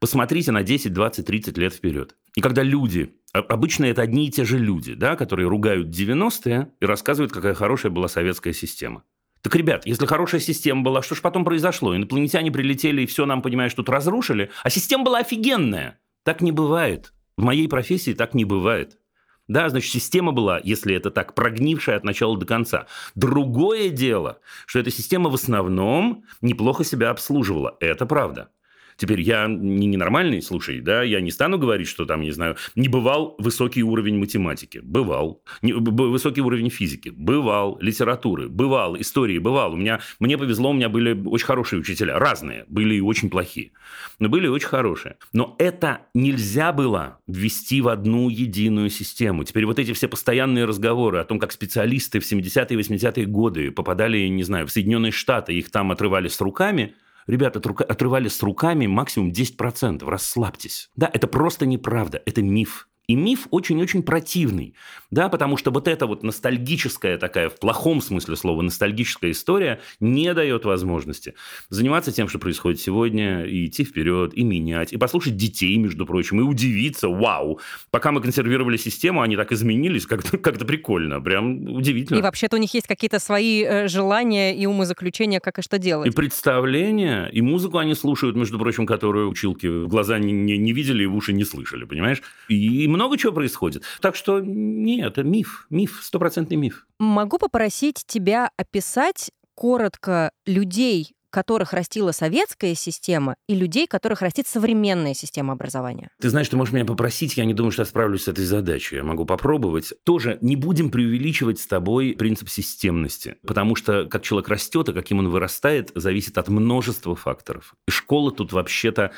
посмотрите 0.00 0.50
на 0.52 0.62
10, 0.62 0.92
20, 0.92 1.26
30 1.26 1.58
лет 1.58 1.72
вперед. 1.72 2.16
И 2.34 2.40
когда 2.40 2.62
люди, 2.62 3.14
обычно 3.32 3.84
это 3.84 4.02
одни 4.02 4.26
и 4.26 4.30
те 4.30 4.44
же 4.44 4.58
люди, 4.58 4.94
да, 4.94 5.16
которые 5.16 5.48
ругают 5.48 5.88
90-е 5.88 6.72
и 6.80 6.84
рассказывают, 6.84 7.32
какая 7.32 7.54
хорошая 7.54 7.92
была 7.92 8.08
советская 8.08 8.52
система. 8.52 9.04
Так, 9.42 9.54
ребят, 9.56 9.86
если 9.86 10.06
хорошая 10.06 10.40
система 10.40 10.82
была, 10.82 11.02
что 11.02 11.14
же 11.14 11.20
потом 11.20 11.44
произошло? 11.44 11.94
Инопланетяне 11.94 12.50
прилетели 12.50 13.02
и 13.02 13.06
все 13.06 13.26
нам, 13.26 13.42
понимаешь, 13.42 13.74
тут 13.74 13.90
разрушили, 13.90 14.50
а 14.62 14.70
система 14.70 15.04
была 15.04 15.18
офигенная. 15.18 16.00
Так 16.22 16.40
не 16.40 16.50
бывает. 16.50 17.12
В 17.36 17.42
моей 17.42 17.68
профессии 17.68 18.14
так 18.14 18.32
не 18.32 18.46
бывает. 18.46 18.98
Да, 19.46 19.68
значит, 19.68 19.92
система 19.92 20.32
была, 20.32 20.58
если 20.62 20.94
это 20.96 21.10
так, 21.10 21.34
прогнившая 21.34 21.96
от 21.96 22.04
начала 22.04 22.38
до 22.38 22.46
конца. 22.46 22.86
Другое 23.14 23.90
дело, 23.90 24.38
что 24.66 24.78
эта 24.78 24.90
система 24.90 25.28
в 25.28 25.34
основном 25.34 26.24
неплохо 26.40 26.82
себя 26.82 27.10
обслуживала. 27.10 27.76
Это 27.80 28.06
правда. 28.06 28.48
Теперь 28.96 29.20
я 29.20 29.46
не 29.48 29.86
ненормальный, 29.86 30.40
слушай, 30.42 30.80
да, 30.80 31.02
я 31.02 31.20
не 31.20 31.30
стану 31.30 31.58
говорить, 31.58 31.88
что 31.88 32.04
там, 32.04 32.20
не 32.20 32.30
знаю, 32.30 32.56
не 32.74 32.88
бывал 32.88 33.34
высокий 33.38 33.82
уровень 33.82 34.18
математики. 34.18 34.80
Бывал. 34.82 35.42
Не, 35.62 35.72
высокий 35.72 36.40
уровень 36.40 36.70
физики. 36.70 37.08
Бывал. 37.08 37.78
Литературы. 37.80 38.48
Бывал. 38.48 38.96
Истории. 39.00 39.38
Бывал. 39.38 39.74
У 39.74 39.76
меня, 39.76 40.00
мне 40.20 40.38
повезло, 40.38 40.70
у 40.70 40.72
меня 40.72 40.88
были 40.88 41.12
очень 41.26 41.46
хорошие 41.46 41.80
учителя. 41.80 42.18
Разные. 42.18 42.64
Были 42.68 42.96
и 42.96 43.00
очень 43.00 43.30
плохие. 43.30 43.72
Но 44.18 44.28
были 44.28 44.46
очень 44.46 44.68
хорошие. 44.68 45.16
Но 45.32 45.56
это 45.58 46.02
нельзя 46.14 46.72
было 46.72 47.18
ввести 47.26 47.80
в 47.80 47.88
одну 47.88 48.28
единую 48.28 48.90
систему. 48.90 49.44
Теперь 49.44 49.66
вот 49.66 49.78
эти 49.78 49.92
все 49.92 50.08
постоянные 50.08 50.64
разговоры 50.64 51.18
о 51.18 51.24
том, 51.24 51.38
как 51.38 51.52
специалисты 51.52 52.20
в 52.20 52.30
70-е 52.30 52.78
и 52.78 52.80
80-е 52.80 53.26
годы 53.26 53.70
попадали, 53.70 54.26
не 54.28 54.42
знаю, 54.42 54.66
в 54.66 54.72
Соединенные 54.72 55.12
Штаты, 55.12 55.54
их 55.54 55.70
там 55.70 55.90
отрывали 55.90 56.28
с 56.28 56.40
руками– 56.40 56.94
Ребята 57.26 57.58
отрывали 57.58 58.28
с 58.28 58.42
руками 58.42 58.86
максимум 58.86 59.30
10%. 59.30 60.08
Расслабьтесь. 60.08 60.90
Да, 60.96 61.10
это 61.12 61.26
просто 61.26 61.66
неправда. 61.66 62.22
Это 62.26 62.42
миф. 62.42 62.88
И 63.06 63.16
миф 63.16 63.48
очень-очень 63.50 64.02
противный, 64.02 64.74
да, 65.10 65.28
потому 65.28 65.58
что 65.58 65.70
вот 65.70 65.88
эта 65.88 66.06
вот 66.06 66.22
ностальгическая 66.22 67.18
такая, 67.18 67.50
в 67.50 67.58
плохом 67.58 68.00
смысле 68.00 68.34
слова, 68.36 68.62
ностальгическая 68.62 69.30
история 69.32 69.80
не 70.00 70.32
дает 70.32 70.64
возможности 70.64 71.34
заниматься 71.68 72.12
тем, 72.12 72.28
что 72.28 72.38
происходит 72.38 72.80
сегодня, 72.80 73.44
и 73.44 73.66
идти 73.66 73.84
вперед, 73.84 74.32
и 74.34 74.42
менять, 74.42 74.94
и 74.94 74.96
послушать 74.96 75.36
детей, 75.36 75.76
между 75.76 76.06
прочим, 76.06 76.40
и 76.40 76.42
удивиться, 76.42 77.08
вау, 77.08 77.60
пока 77.90 78.10
мы 78.10 78.22
консервировали 78.22 78.78
систему, 78.78 79.20
они 79.20 79.36
так 79.36 79.52
изменились, 79.52 80.06
как-то 80.06 80.38
как 80.38 80.58
прикольно, 80.66 81.20
прям 81.20 81.74
удивительно. 81.74 82.18
И 82.18 82.22
вообще-то 82.22 82.56
у 82.56 82.58
них 82.58 82.72
есть 82.72 82.86
какие-то 82.86 83.18
свои 83.18 83.62
э, 83.62 83.88
желания 83.88 84.56
и 84.56 84.64
умозаключения, 84.64 85.40
как 85.40 85.58
и 85.58 85.62
что 85.62 85.78
делать. 85.78 86.08
И 86.08 86.10
представления, 86.10 87.26
и 87.26 87.42
музыку 87.42 87.78
они 87.78 87.94
слушают, 87.94 88.34
между 88.34 88.58
прочим, 88.58 88.86
которую 88.86 89.28
училки 89.28 89.66
в 89.66 89.88
глаза 89.88 90.18
не, 90.18 90.32
не, 90.32 90.56
не 90.56 90.72
видели 90.72 91.02
и 91.02 91.06
в 91.06 91.14
уши 91.14 91.34
не 91.34 91.44
слышали, 91.44 91.84
понимаешь? 91.84 92.22
И 92.48 92.86
много 92.94 93.18
чего 93.18 93.32
происходит. 93.32 93.82
Так 94.00 94.16
что 94.16 94.40
нет, 94.40 95.12
это 95.12 95.22
миф, 95.22 95.66
миф, 95.70 96.00
стопроцентный 96.02 96.56
миф. 96.56 96.86
Могу 96.98 97.38
попросить 97.38 98.04
тебя 98.06 98.50
описать 98.56 99.30
коротко 99.54 100.32
людей, 100.46 101.14
которых 101.34 101.72
растила 101.72 102.12
советская 102.12 102.76
система, 102.76 103.34
и 103.48 103.56
людей, 103.56 103.88
которых 103.88 104.22
растит 104.22 104.46
современная 104.46 105.14
система 105.14 105.54
образования? 105.54 106.08
Ты 106.20 106.30
знаешь, 106.30 106.48
ты 106.48 106.56
можешь 106.56 106.72
меня 106.72 106.84
попросить, 106.84 107.36
я 107.36 107.44
не 107.44 107.54
думаю, 107.54 107.72
что 107.72 107.82
я 107.82 107.86
справлюсь 107.86 108.22
с 108.22 108.28
этой 108.28 108.44
задачей. 108.44 108.96
Я 108.96 109.02
могу 109.02 109.24
попробовать. 109.24 109.92
Тоже 110.04 110.38
не 110.42 110.54
будем 110.54 110.90
преувеличивать 110.92 111.58
с 111.58 111.66
тобой 111.66 112.14
принцип 112.16 112.48
системности, 112.48 113.34
потому 113.44 113.74
что 113.74 114.04
как 114.04 114.22
человек 114.22 114.48
растет 114.48 114.88
и 114.88 114.92
каким 114.92 115.18
он 115.18 115.28
вырастает, 115.28 115.90
зависит 115.96 116.38
от 116.38 116.48
множества 116.48 117.16
факторов. 117.16 117.74
И 117.88 117.90
школа 117.90 118.30
тут 118.30 118.52
вообще-то, 118.52 119.10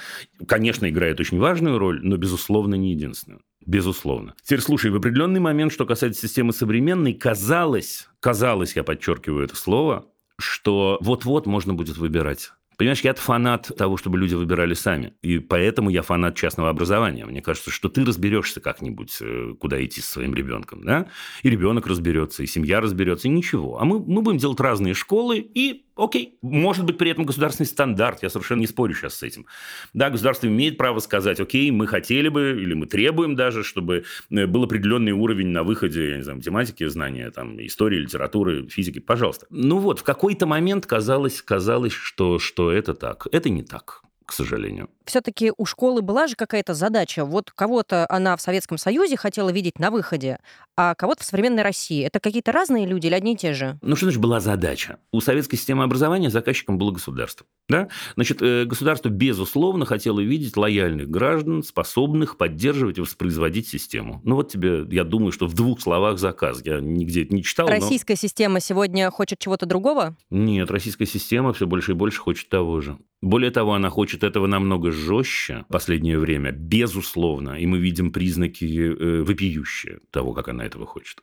конечно, 0.49 0.89
играет 0.89 1.21
очень 1.21 1.39
важную 1.39 1.79
роль, 1.79 2.01
но, 2.03 2.17
безусловно, 2.17 2.77
не 2.77 2.93
единственную. 2.93 3.43
Безусловно. 3.67 4.35
Теперь 4.43 4.61
слушай, 4.61 4.91
в 4.91 4.97
определенный 4.97 5.41
момент, 5.41 5.73
что 5.73 5.85
касается 5.87 6.23
системы 6.27 6.53
современной, 6.53 7.15
казалось, 7.15 8.09
казалось, 8.21 8.77
я 8.77 8.85
подчеркиваю 8.85 9.45
это 9.45 9.57
слово, 9.57 10.07
что 10.39 10.99
вот-вот 11.01 11.47
можно 11.47 11.75
будет 11.75 11.97
выбирать 11.97 12.53
Понимаешь, 12.77 13.01
я 13.01 13.15
фанат 13.15 13.71
того, 13.77 13.97
чтобы 13.97 14.19
люди 14.19 14.35
выбирали 14.35 14.75
сами. 14.75 15.15
И 15.23 15.39
поэтому 15.39 15.89
я 15.89 16.03
фанат 16.03 16.37
частного 16.37 16.69
образования. 16.69 17.25
Мне 17.25 17.41
кажется, 17.41 17.71
что 17.71 17.89
ты 17.89 18.05
разберешься 18.05 18.61
как-нибудь, 18.61 19.17
э, 19.21 19.55
куда 19.59 19.83
идти 19.83 20.03
со 20.03 20.13
своим 20.13 20.35
ребенком. 20.35 20.85
Да? 20.85 21.09
И 21.43 21.49
ребенок 21.49 21.87
разберется, 21.87 22.43
и 22.43 22.47
семья 22.47 22.81
разберется, 22.83 23.29
и 23.29 23.31
ничего. 23.31 23.81
А 23.81 23.87
мы, 23.87 23.99
мы 23.99 24.21
будем 24.21 24.39
делать 24.39 24.61
разные 24.61 24.93
школы, 24.93 25.39
и 25.39 25.86
Окей, 25.97 26.39
может 26.43 26.85
быть 26.85 26.99
при 26.99 27.11
этом 27.11 27.25
государственный 27.25 27.67
стандарт, 27.67 28.23
я 28.23 28.29
совершенно 28.29 28.61
не 28.61 28.67
спорю 28.67 28.95
сейчас 28.95 29.15
с 29.15 29.23
этим. 29.23 29.47
Да, 29.95 30.11
государство 30.11 30.47
имеет 30.47 30.77
право 30.77 31.01
сказать, 31.01 31.41
окей, 31.41 31.71
мы 31.71 31.87
хотели 31.87 32.29
бы, 32.29 32.59
или 32.61 32.75
мы 32.75 32.87
требуем 32.87 33.35
даже, 33.35 33.65
чтобы 33.65 34.05
э, 34.31 34.47
был 34.47 34.65
определенный 34.65 35.13
уровень 35.13 35.49
на 35.49 35.63
выходе, 35.63 36.11
я 36.11 36.17
не 36.19 36.23
знаю, 36.23 36.39
математики, 36.39 36.87
знания, 36.87 37.31
там, 37.31 37.59
истории, 37.65 37.99
литературы, 37.99 38.69
физики, 38.69 38.99
пожалуйста. 38.99 39.47
Ну 39.49 39.79
вот, 39.79 40.01
в 40.01 40.03
какой-то 40.03 40.47
момент 40.47 40.85
казалось, 40.85 41.41
казалось 41.41 41.95
что, 41.95 42.39
что 42.39 42.71
это 42.71 42.93
так. 42.93 43.27
Это 43.33 43.49
не 43.49 43.63
так 43.63 44.03
к 44.27 44.33
сожалению. 44.33 44.91
Все-таки 45.05 45.53
у 45.57 45.65
школы 45.65 46.03
была 46.03 46.27
же 46.27 46.35
какая-то 46.35 46.75
задача. 46.75 47.25
Вот 47.25 47.53
кого-то 47.53 48.07
она 48.09 48.37
в 48.37 48.43
Советском 48.43 48.77
Союзе 48.77 49.17
хотела 49.17 49.51
видеть 49.51 49.79
на 49.79 49.93
выходе, 49.93 50.39
а 50.77 50.97
кого-то 50.97 51.23
в 51.23 51.27
современной 51.27 51.63
России. 51.63 52.05
Это 52.05 52.19
какие-то 52.19 52.51
разные 52.51 52.87
люди 52.87 53.07
или 53.07 53.15
одни 53.15 53.35
и 53.35 53.37
те 53.37 53.55
же? 53.55 53.79
Ну, 53.83 53.95
что 53.95 54.07
значит 54.07 54.21
была 54.21 54.41
задача? 54.41 54.99
У 55.13 55.21
советской 55.21 55.57
системы 55.57 55.85
образования 55.85 56.29
заказчиком 56.29 56.77
было 56.77 56.91
государство. 56.91 57.47
Да? 57.69 57.89
Значит, 58.17 58.43
э, 58.43 58.65
государство, 58.65 59.09
безусловно, 59.09 59.87
хотело 59.87 60.19
видеть 60.19 60.57
лояльных 60.57 61.09
граждан, 61.09 61.63
способных 61.63 62.37
поддерживать 62.37 62.99
и 62.99 63.01
воспроизводить 63.01 63.69
систему. 63.69 64.21
Ну, 64.25 64.35
вот 64.35 64.51
тебе, 64.51 64.85
я 64.91 65.05
думаю, 65.05 65.31
что 65.31 65.47
в 65.47 65.55
двух 65.55 65.81
словах 65.81 66.19
заказ. 66.19 66.61
Я 66.65 66.81
нигде 66.81 67.23
это 67.23 67.35
не 67.35 67.45
читал. 67.45 67.69
Российская 67.69 68.15
но... 68.15 68.19
система 68.19 68.61
сегодня 68.61 69.09
хочет 69.11 69.39
чего-то 69.39 69.67
другого? 69.67 70.17
Нет, 70.31 70.71
российская 70.73 71.07
система 71.07 71.53
все 71.53 71.67
больше 71.67 71.93
и 71.93 71.95
больше 71.95 72.21
хочет 72.21 72.49
того 72.49 72.81
же. 72.81 72.99
Более 73.23 73.51
того, 73.51 73.75
она 73.75 73.89
хочет 73.89 74.23
этого 74.23 74.47
намного 74.47 74.93
жестче 74.93 75.65
в 75.69 75.73
последнее 75.73 76.19
время, 76.19 76.53
безусловно, 76.53 77.59
и 77.59 77.67
мы 77.67 77.79
видим 77.79 78.13
признаки 78.13 78.65
э, 78.65 79.23
вопиющие 79.23 80.01
того, 80.11 80.33
как 80.33 80.49
она 80.49 80.65
этого 80.67 80.87
хочет. 80.87 81.23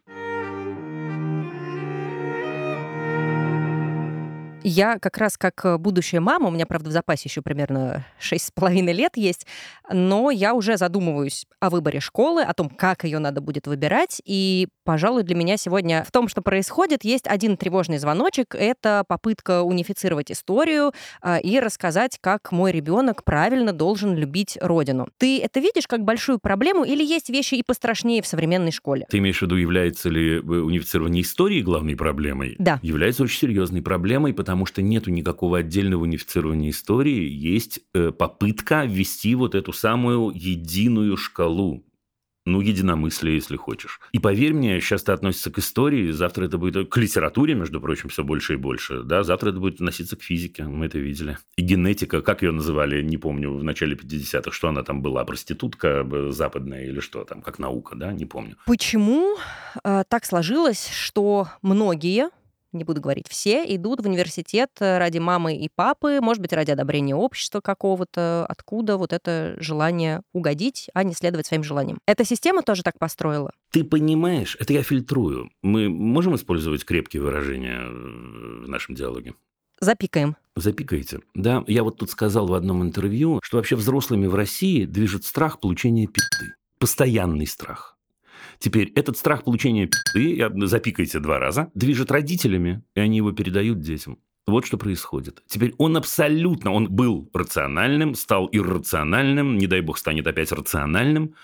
Я 4.63 4.97
как 4.99 5.17
раз 5.17 5.37
как 5.37 5.65
э, 5.65 5.77
будущая 5.77 6.21
мама, 6.21 6.47
у 6.47 6.51
меня, 6.51 6.65
правда, 6.65 6.89
в 6.89 6.93
запасе 6.93 7.23
еще 7.27 7.41
примерно 7.41 8.05
6,5 8.21 8.91
лет 8.91 9.17
есть, 9.17 9.45
но 9.91 10.31
я 10.31 10.53
уже 10.53 10.77
задумываюсь 10.77 11.45
о 11.59 11.69
выборе 11.69 11.99
школы, 11.99 12.43
о 12.43 12.53
том, 12.53 12.69
как 12.69 13.03
ее 13.03 13.19
надо 13.19 13.41
будет 13.41 13.67
выбирать. 13.67 14.21
И, 14.25 14.67
пожалуй, 14.85 15.23
для 15.23 15.35
меня 15.35 15.57
сегодня 15.57 16.03
в 16.07 16.11
том, 16.11 16.27
что 16.27 16.41
происходит, 16.41 17.03
есть 17.03 17.27
один 17.27 17.57
тревожный 17.57 17.97
звоночек. 17.97 18.55
Это 18.55 19.03
попытка 19.07 19.61
унифицировать 19.61 20.31
историю 20.31 20.93
а, 21.21 21.37
и 21.37 21.59
рассказать, 21.59 22.17
как 22.21 22.51
мой 22.51 22.71
ребенок 22.71 23.23
правильно 23.23 23.73
должен 23.73 24.15
любить 24.15 24.57
родину. 24.61 25.09
Ты 25.17 25.41
это 25.41 25.59
видишь 25.59 25.87
как 25.87 26.03
большую 26.03 26.39
проблему 26.39 26.83
или 26.83 27.03
есть 27.03 27.29
вещи 27.29 27.55
и 27.55 27.63
пострашнее 27.63 28.21
в 28.21 28.27
современной 28.27 28.71
школе? 28.71 29.05
Ты 29.09 29.17
имеешь 29.17 29.39
в 29.39 29.41
виду, 29.41 29.55
является 29.55 30.09
ли 30.09 30.37
э, 30.37 30.39
унифицирование 30.39 31.23
истории 31.23 31.61
главной 31.61 31.95
проблемой? 31.95 32.55
Да. 32.59 32.79
Является 32.81 33.23
очень 33.23 33.39
серьезной 33.39 33.81
проблемой, 33.81 34.33
потому 34.33 34.52
потому 34.53 34.67
что 34.67 34.83
нету 34.83 35.09
никакого 35.09 35.57
отдельного 35.57 36.03
унифицирования 36.03 36.69
истории, 36.69 37.27
есть 37.27 37.79
э, 37.95 38.11
попытка 38.11 38.85
ввести 38.85 39.33
вот 39.33 39.55
эту 39.55 39.73
самую 39.73 40.31
единую 40.35 41.17
шкалу 41.17 41.83
ну, 42.45 42.61
единомыслие, 42.61 43.35
если 43.35 43.55
хочешь. 43.55 43.99
И 44.11 44.19
поверь 44.19 44.53
мне, 44.53 44.79
сейчас 44.81 45.01
это 45.03 45.13
относится 45.13 45.49
к 45.49 45.57
истории, 45.57 46.11
завтра 46.11 46.45
это 46.45 46.57
будет 46.57 46.89
к 46.89 46.97
литературе, 46.97 47.55
между 47.55 47.81
прочим, 47.81 48.09
все 48.09 48.23
больше 48.23 48.53
и 48.53 48.57
больше. 48.57 49.01
Да, 49.01 49.23
завтра 49.23 49.49
это 49.49 49.59
будет 49.59 49.75
относиться 49.75 50.17
к 50.17 50.21
физике, 50.21 50.65
мы 50.65 50.85
это 50.85 50.99
видели. 50.99 51.37
И 51.55 51.63
генетика, 51.63 52.21
как 52.21 52.43
ее 52.43 52.51
называли, 52.51 53.01
не 53.01 53.17
помню, 53.17 53.51
в 53.51 53.63
начале 53.63 53.95
50-х, 53.95 54.51
что 54.51 54.67
она 54.67 54.83
там 54.83 55.01
была, 55.01 55.25
проститутка 55.25 56.05
западная 56.29 56.85
или 56.85 56.99
что 56.99 57.23
там, 57.23 57.41
как 57.41 57.57
наука, 57.57 57.95
да, 57.95 58.13
не 58.13 58.25
помню. 58.25 58.57
Почему 58.67 59.37
э, 59.83 60.03
так 60.07 60.25
сложилось, 60.25 60.89
что 60.89 61.47
многие 61.61 62.29
не 62.73 62.83
буду 62.83 63.01
говорить 63.01 63.27
все, 63.29 63.63
идут 63.75 64.01
в 64.01 64.07
университет 64.07 64.69
э, 64.79 64.97
ради 64.97 65.19
мамы 65.19 65.55
и 65.55 65.69
папы, 65.73 66.19
может 66.21 66.41
быть, 66.41 66.53
ради 66.53 66.71
одобрения 66.71 67.15
общества 67.15 67.61
какого-то. 67.61 68.45
Откуда 68.47 68.97
вот 68.97 69.13
это 69.13 69.55
желание 69.59 70.21
угодить, 70.33 70.89
а 70.93 71.03
не 71.03 71.13
следовать 71.13 71.47
своим 71.47 71.63
желаниям? 71.63 71.99
Эта 72.05 72.25
система 72.25 72.63
тоже 72.63 72.83
так 72.83 72.99
построила? 72.99 73.51
Ты 73.71 73.83
понимаешь, 73.83 74.57
это 74.59 74.73
я 74.73 74.83
фильтрую. 74.83 75.49
Мы 75.61 75.89
можем 75.89 76.35
использовать 76.35 76.85
крепкие 76.85 77.21
выражения 77.23 77.79
э, 77.81 78.63
в 78.65 78.69
нашем 78.69 78.95
диалоге? 78.95 79.33
Запикаем. 79.79 80.37
Запикаете. 80.55 81.19
Да, 81.33 81.63
я 81.67 81.83
вот 81.83 81.97
тут 81.97 82.09
сказал 82.09 82.47
в 82.47 82.53
одном 82.53 82.83
интервью, 82.83 83.39
что 83.43 83.57
вообще 83.57 83.75
взрослыми 83.75 84.27
в 84.27 84.35
России 84.35 84.85
движет 84.85 85.25
страх 85.25 85.59
получения 85.59 86.07
пизды. 86.07 86.53
Постоянный 86.79 87.47
страх. 87.47 87.92
Теперь 88.63 88.93
этот 88.95 89.17
страх 89.17 89.43
получения 89.43 89.89
пи***ы, 90.13 90.67
запикайте 90.67 91.19
два 91.19 91.37
раза, 91.37 91.69
движет 91.75 92.11
родителями, 92.11 92.81
и 92.95 93.01
они 93.01 93.17
его 93.17 93.33
передают 93.33 93.81
детям. 93.81 94.19
Вот 94.47 94.65
что 94.65 94.77
происходит. 94.77 95.43
Теперь 95.47 95.73
он 95.77 95.97
абсолютно, 95.97 96.71
он 96.71 96.87
был 96.87 97.29
рациональным, 97.33 98.15
стал 98.15 98.47
иррациональным, 98.53 99.57
не 99.57 99.67
дай 99.67 99.81
бог 99.81 99.97
станет 99.97 100.25
опять 100.27 100.53
рациональным. 100.53 101.35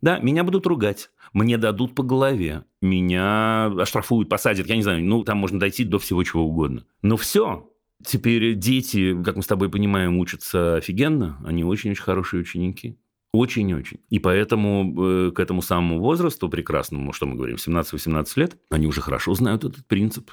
Да, 0.00 0.18
меня 0.20 0.44
будут 0.44 0.66
ругать, 0.66 1.10
мне 1.34 1.58
дадут 1.58 1.94
по 1.94 2.02
голове, 2.02 2.64
меня 2.80 3.66
оштрафуют, 3.66 4.30
посадят, 4.30 4.66
я 4.66 4.76
не 4.76 4.82
знаю, 4.82 5.04
ну, 5.04 5.24
там 5.24 5.36
можно 5.36 5.60
дойти 5.60 5.84
до 5.84 5.98
всего 5.98 6.24
чего 6.24 6.46
угодно. 6.46 6.86
Но 7.02 7.18
все, 7.18 7.68
Теперь 8.04 8.56
дети, 8.56 9.16
как 9.22 9.36
мы 9.36 9.42
с 9.42 9.46
тобой 9.46 9.70
понимаем, 9.70 10.18
учатся 10.18 10.76
офигенно, 10.76 11.38
они 11.44 11.62
очень-очень 11.62 12.02
хорошие 12.02 12.40
ученики. 12.40 12.98
Очень-очень. 13.32 14.00
И 14.10 14.18
поэтому 14.18 15.28
э, 15.28 15.30
к 15.30 15.40
этому 15.40 15.62
самому 15.62 16.00
возрасту 16.00 16.50
прекрасному, 16.50 17.12
что 17.12 17.26
мы 17.26 17.36
говорим, 17.36 17.56
17-18 17.56 18.26
лет, 18.36 18.56
они 18.70 18.86
уже 18.86 19.00
хорошо 19.00 19.34
знают 19.34 19.64
этот 19.64 19.86
принцип, 19.86 20.30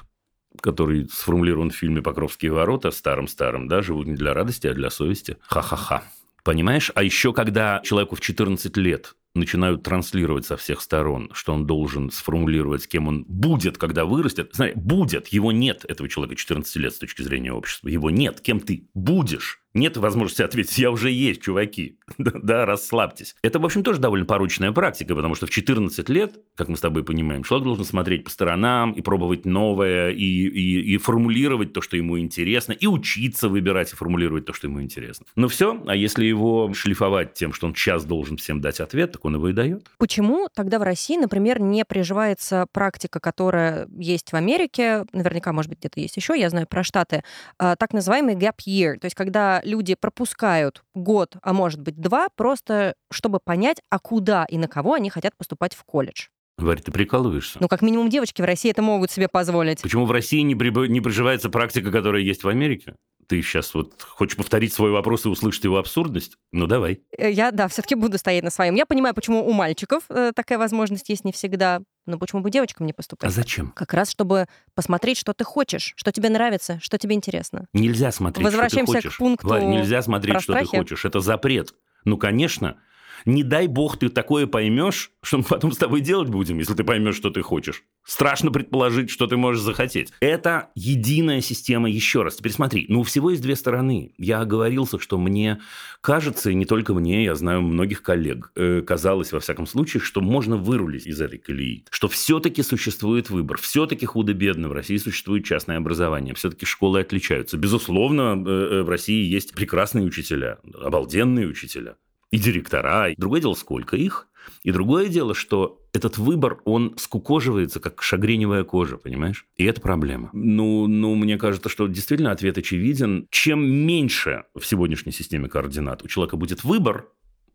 который 0.60 1.08
сформулирован 1.08 1.70
в 1.70 1.76
фильме 1.76 2.02
«Покровские 2.02 2.52
ворота» 2.52 2.90
старым-старым, 2.90 3.68
да, 3.68 3.80
живут 3.80 4.06
не 4.06 4.14
для 4.14 4.34
радости, 4.34 4.66
а 4.66 4.74
для 4.74 4.90
совести. 4.90 5.38
Ха-ха-ха. 5.40 6.02
Понимаешь? 6.44 6.90
А 6.94 7.02
еще 7.02 7.32
когда 7.32 7.80
человеку 7.84 8.16
в 8.16 8.20
14 8.20 8.76
лет 8.76 9.14
начинают 9.34 9.82
транслировать 9.82 10.44
со 10.44 10.56
всех 10.56 10.80
сторон, 10.80 11.30
что 11.32 11.54
он 11.54 11.66
должен 11.66 12.10
сформулировать, 12.10 12.88
кем 12.88 13.08
он 13.08 13.24
будет, 13.28 13.78
когда 13.78 14.04
вырастет. 14.04 14.50
Знаешь, 14.52 14.74
будет, 14.74 15.28
его 15.28 15.52
нет, 15.52 15.84
этого 15.88 16.08
человека 16.08 16.36
14 16.36 16.76
лет 16.76 16.94
с 16.94 16.98
точки 16.98 17.22
зрения 17.22 17.52
общества. 17.52 17.88
Его 17.88 18.10
нет, 18.10 18.40
кем 18.40 18.60
ты 18.60 18.88
будешь 18.92 19.62
нет 19.74 19.96
возможности 19.96 20.42
ответить, 20.42 20.78
я 20.78 20.90
уже 20.90 21.10
есть, 21.10 21.42
чуваки. 21.42 21.98
да, 22.18 22.66
расслабьтесь. 22.66 23.36
Это, 23.42 23.58
в 23.58 23.64
общем, 23.64 23.82
тоже 23.82 24.00
довольно 24.00 24.26
поручная 24.26 24.72
практика, 24.72 25.14
потому 25.14 25.34
что 25.34 25.46
в 25.46 25.50
14 25.50 26.08
лет, 26.08 26.38
как 26.56 26.68
мы 26.68 26.76
с 26.76 26.80
тобой 26.80 27.04
понимаем, 27.04 27.42
человек 27.42 27.64
должен 27.64 27.84
смотреть 27.84 28.24
по 28.24 28.30
сторонам 28.30 28.92
и 28.92 29.00
пробовать 29.00 29.44
новое, 29.44 30.10
и, 30.10 30.24
и, 30.24 30.94
и 30.94 30.96
формулировать 30.98 31.72
то, 31.72 31.80
что 31.80 31.96
ему 31.96 32.18
интересно, 32.18 32.72
и 32.72 32.86
учиться 32.86 33.48
выбирать 33.48 33.92
и 33.92 33.96
формулировать 33.96 34.44
то, 34.44 34.52
что 34.52 34.66
ему 34.66 34.82
интересно. 34.82 35.26
Но 35.36 35.48
все, 35.48 35.80
а 35.86 35.94
если 35.94 36.24
его 36.24 36.72
шлифовать 36.74 37.34
тем, 37.34 37.52
что 37.52 37.66
он 37.66 37.74
сейчас 37.74 38.04
должен 38.04 38.36
всем 38.36 38.60
дать 38.60 38.80
ответ, 38.80 39.12
так 39.12 39.24
он 39.24 39.34
его 39.36 39.48
и 39.48 39.52
дает. 39.52 39.86
Почему 39.98 40.48
тогда 40.54 40.78
в 40.78 40.82
России, 40.82 41.16
например, 41.16 41.60
не 41.60 41.84
приживается 41.84 42.66
практика, 42.72 43.20
которая 43.20 43.88
есть 43.96 44.32
в 44.32 44.34
Америке, 44.34 45.04
наверняка, 45.12 45.52
может 45.52 45.70
быть, 45.70 45.78
где-то 45.80 46.00
есть 46.00 46.16
еще, 46.16 46.38
я 46.38 46.50
знаю 46.50 46.66
про 46.66 46.82
Штаты, 46.82 47.22
а, 47.58 47.76
так 47.76 47.92
называемый 47.92 48.34
gap 48.34 48.56
year, 48.66 48.98
то 48.98 49.06
есть 49.06 49.14
когда 49.14 49.59
люди 49.64 49.94
пропускают 49.94 50.82
год, 50.94 51.36
а 51.42 51.52
может 51.52 51.80
быть 51.80 52.00
два, 52.00 52.28
просто 52.34 52.94
чтобы 53.10 53.40
понять, 53.42 53.80
а 53.90 53.98
куда 53.98 54.44
и 54.48 54.58
на 54.58 54.68
кого 54.68 54.94
они 54.94 55.10
хотят 55.10 55.36
поступать 55.36 55.74
в 55.74 55.84
колледж. 55.84 56.28
Варя, 56.58 56.82
ты 56.82 56.92
прикалываешься? 56.92 57.58
Ну, 57.60 57.68
как 57.68 57.82
минимум, 57.82 58.10
девочки 58.10 58.42
в 58.42 58.44
России 58.44 58.70
это 58.70 58.82
могут 58.82 59.10
себе 59.10 59.28
позволить. 59.28 59.82
Почему 59.82 60.04
в 60.04 60.12
России 60.12 60.40
не, 60.40 60.54
при... 60.54 60.88
не 60.88 61.00
приживается 61.00 61.48
практика, 61.48 61.90
которая 61.90 62.22
есть 62.22 62.44
в 62.44 62.48
Америке? 62.48 62.94
Ты 63.26 63.42
сейчас 63.42 63.74
вот 63.74 64.02
хочешь 64.02 64.36
повторить 64.36 64.72
свой 64.72 64.90
вопрос 64.90 65.24
и 65.24 65.28
услышать 65.28 65.62
его 65.64 65.78
абсурдность? 65.78 66.36
Ну, 66.52 66.66
давай. 66.66 67.00
Э, 67.16 67.30
я, 67.30 67.52
да, 67.52 67.68
все-таки 67.68 67.94
буду 67.94 68.18
стоять 68.18 68.42
на 68.42 68.50
своем. 68.50 68.74
Я 68.74 68.86
понимаю, 68.86 69.14
почему 69.14 69.46
у 69.46 69.52
мальчиков 69.52 70.02
э, 70.08 70.32
такая 70.34 70.58
возможность 70.58 71.08
есть 71.08 71.24
не 71.24 71.32
всегда 71.32 71.80
Ну 72.10 72.18
почему 72.18 72.42
бы 72.42 72.50
девочкам 72.50 72.86
не 72.86 72.92
поступать? 72.92 73.28
А 73.28 73.32
зачем? 73.32 73.70
Как 73.70 73.94
раз, 73.94 74.10
чтобы 74.10 74.46
посмотреть, 74.74 75.16
что 75.18 75.32
ты 75.32 75.44
хочешь, 75.44 75.92
что 75.96 76.10
тебе 76.10 76.28
нравится, 76.28 76.78
что 76.82 76.98
тебе 76.98 77.14
интересно. 77.14 77.66
Нельзя 77.72 78.10
смотреть, 78.10 78.44
Возвращаемся 78.44 78.92
что 78.92 79.00
ты 79.00 79.08
хочешь. 79.08 79.14
к 79.14 79.18
пункту 79.18 79.48
Варь, 79.48 79.64
нельзя 79.64 80.02
смотреть, 80.02 80.42
что 80.42 80.54
ты 80.54 80.64
хочешь. 80.64 81.04
Это 81.04 81.20
запрет. 81.20 81.74
Ну, 82.04 82.16
конечно. 82.16 82.78
Не 83.24 83.42
дай 83.42 83.66
бог 83.66 83.98
ты 83.98 84.08
такое 84.08 84.46
поймешь, 84.46 85.10
что 85.22 85.38
мы 85.38 85.44
потом 85.44 85.72
с 85.72 85.76
тобой 85.76 86.00
делать 86.00 86.28
будем, 86.28 86.58
если 86.58 86.74
ты 86.74 86.84
поймешь, 86.84 87.16
что 87.16 87.30
ты 87.30 87.42
хочешь. 87.42 87.84
Страшно 88.04 88.50
предположить, 88.50 89.10
что 89.10 89.26
ты 89.26 89.36
можешь 89.36 89.62
захотеть. 89.62 90.12
Это 90.20 90.70
единая 90.74 91.40
система. 91.40 91.90
Еще 91.90 92.22
раз, 92.22 92.36
теперь 92.36 92.52
смотри. 92.52 92.86
Ну, 92.88 93.00
у 93.00 93.02
всего 93.02 93.30
есть 93.30 93.42
две 93.42 93.56
стороны. 93.56 94.14
Я 94.16 94.40
оговорился, 94.40 94.98
что 94.98 95.18
мне 95.18 95.60
кажется, 96.00 96.50
и 96.50 96.54
не 96.54 96.64
только 96.64 96.94
мне, 96.94 97.24
я 97.24 97.34
знаю 97.34 97.62
многих 97.62 98.02
коллег, 98.02 98.52
э, 98.56 98.82
казалось, 98.82 99.32
во 99.32 99.40
всяком 99.40 99.66
случае, 99.66 100.00
что 100.00 100.20
можно 100.20 100.56
вырулить 100.56 101.06
из 101.06 101.20
этой 101.20 101.38
колеи. 101.38 101.84
Что 101.90 102.08
все-таки 102.08 102.62
существует 102.62 103.30
выбор. 103.30 103.58
Все-таки 103.58 104.06
худо-бедно 104.06 104.68
в 104.68 104.72
России 104.72 104.96
существует 104.96 105.44
частное 105.44 105.76
образование. 105.76 106.34
Все-таки 106.34 106.66
школы 106.66 107.00
отличаются. 107.00 107.58
Безусловно, 107.58 108.42
э, 108.46 108.50
э, 108.50 108.82
в 108.82 108.88
России 108.88 109.24
есть 109.24 109.52
прекрасные 109.52 110.04
учителя, 110.04 110.58
обалденные 110.74 111.46
учителя 111.46 111.96
и 112.30 112.38
директора. 112.38 113.12
Другое 113.16 113.40
дело, 113.40 113.54
сколько 113.54 113.96
их. 113.96 114.28
И 114.62 114.72
другое 114.72 115.08
дело, 115.08 115.34
что 115.34 115.80
этот 115.92 116.18
выбор, 116.18 116.60
он 116.64 116.94
скукоживается, 116.96 117.80
как 117.80 118.02
шагреневая 118.02 118.64
кожа, 118.64 118.96
понимаешь? 118.96 119.46
И 119.56 119.64
это 119.64 119.80
проблема. 119.80 120.30
Ну, 120.32 120.86
ну, 120.86 121.14
мне 121.14 121.36
кажется, 121.36 121.68
что 121.68 121.86
действительно 121.86 122.30
ответ 122.30 122.56
очевиден. 122.56 123.26
Чем 123.30 123.62
меньше 123.68 124.44
в 124.54 124.64
сегодняшней 124.64 125.12
системе 125.12 125.48
координат 125.48 126.02
у 126.02 126.08
человека 126.08 126.36
будет 126.36 126.64
выбор, 126.64 127.08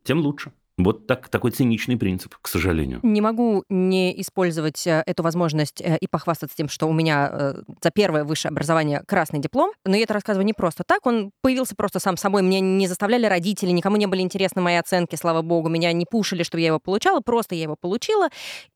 тем 0.04 0.20
лучше. 0.20 0.52
Вот 0.78 1.08
так, 1.08 1.30
такой 1.30 1.52
циничный 1.52 1.96
принцип, 1.96 2.36
к 2.42 2.48
сожалению. 2.50 3.00
Не 3.02 3.22
могу 3.22 3.64
не 3.70 4.20
использовать 4.22 4.86
э, 4.86 5.04
эту 5.06 5.24
возможность 5.24 5.80
э, 5.80 5.98
и 6.02 6.08
похвастаться 6.08 6.56
тем, 6.58 6.68
что 6.68 6.88
у 6.88 6.94
меня 6.94 7.30
э, 7.32 7.62
за 7.82 7.92
первое 7.92 8.26
высшее 8.26 8.50
образование 8.50 9.02
красный 9.08 9.40
диплом. 9.40 9.72
Но 9.86 9.96
я 9.96 10.04
это 10.04 10.14
рассказываю 10.14 10.46
не 10.46 10.52
просто 10.52 10.84
так. 10.86 11.06
Он 11.06 11.32
появился 11.42 11.76
просто 11.76 12.00
сам 12.00 12.18
собой. 12.18 12.44
Меня 12.44 12.60
не 12.60 12.88
заставляли 12.88 13.26
родители, 13.26 13.72
никому 13.72 13.96
не 13.96 14.06
были 14.06 14.22
интересны 14.22 14.62
мои 14.62 14.76
оценки, 14.76 15.16
слава 15.16 15.42
богу. 15.42 15.70
Меня 15.70 15.94
не 15.94 16.06
пушили, 16.06 16.44
чтобы 16.44 16.60
я 16.60 16.68
его 16.68 16.80
получала. 16.80 17.22
Просто 17.22 17.56
я 17.56 17.64
его 17.64 17.78
получила. 17.80 18.28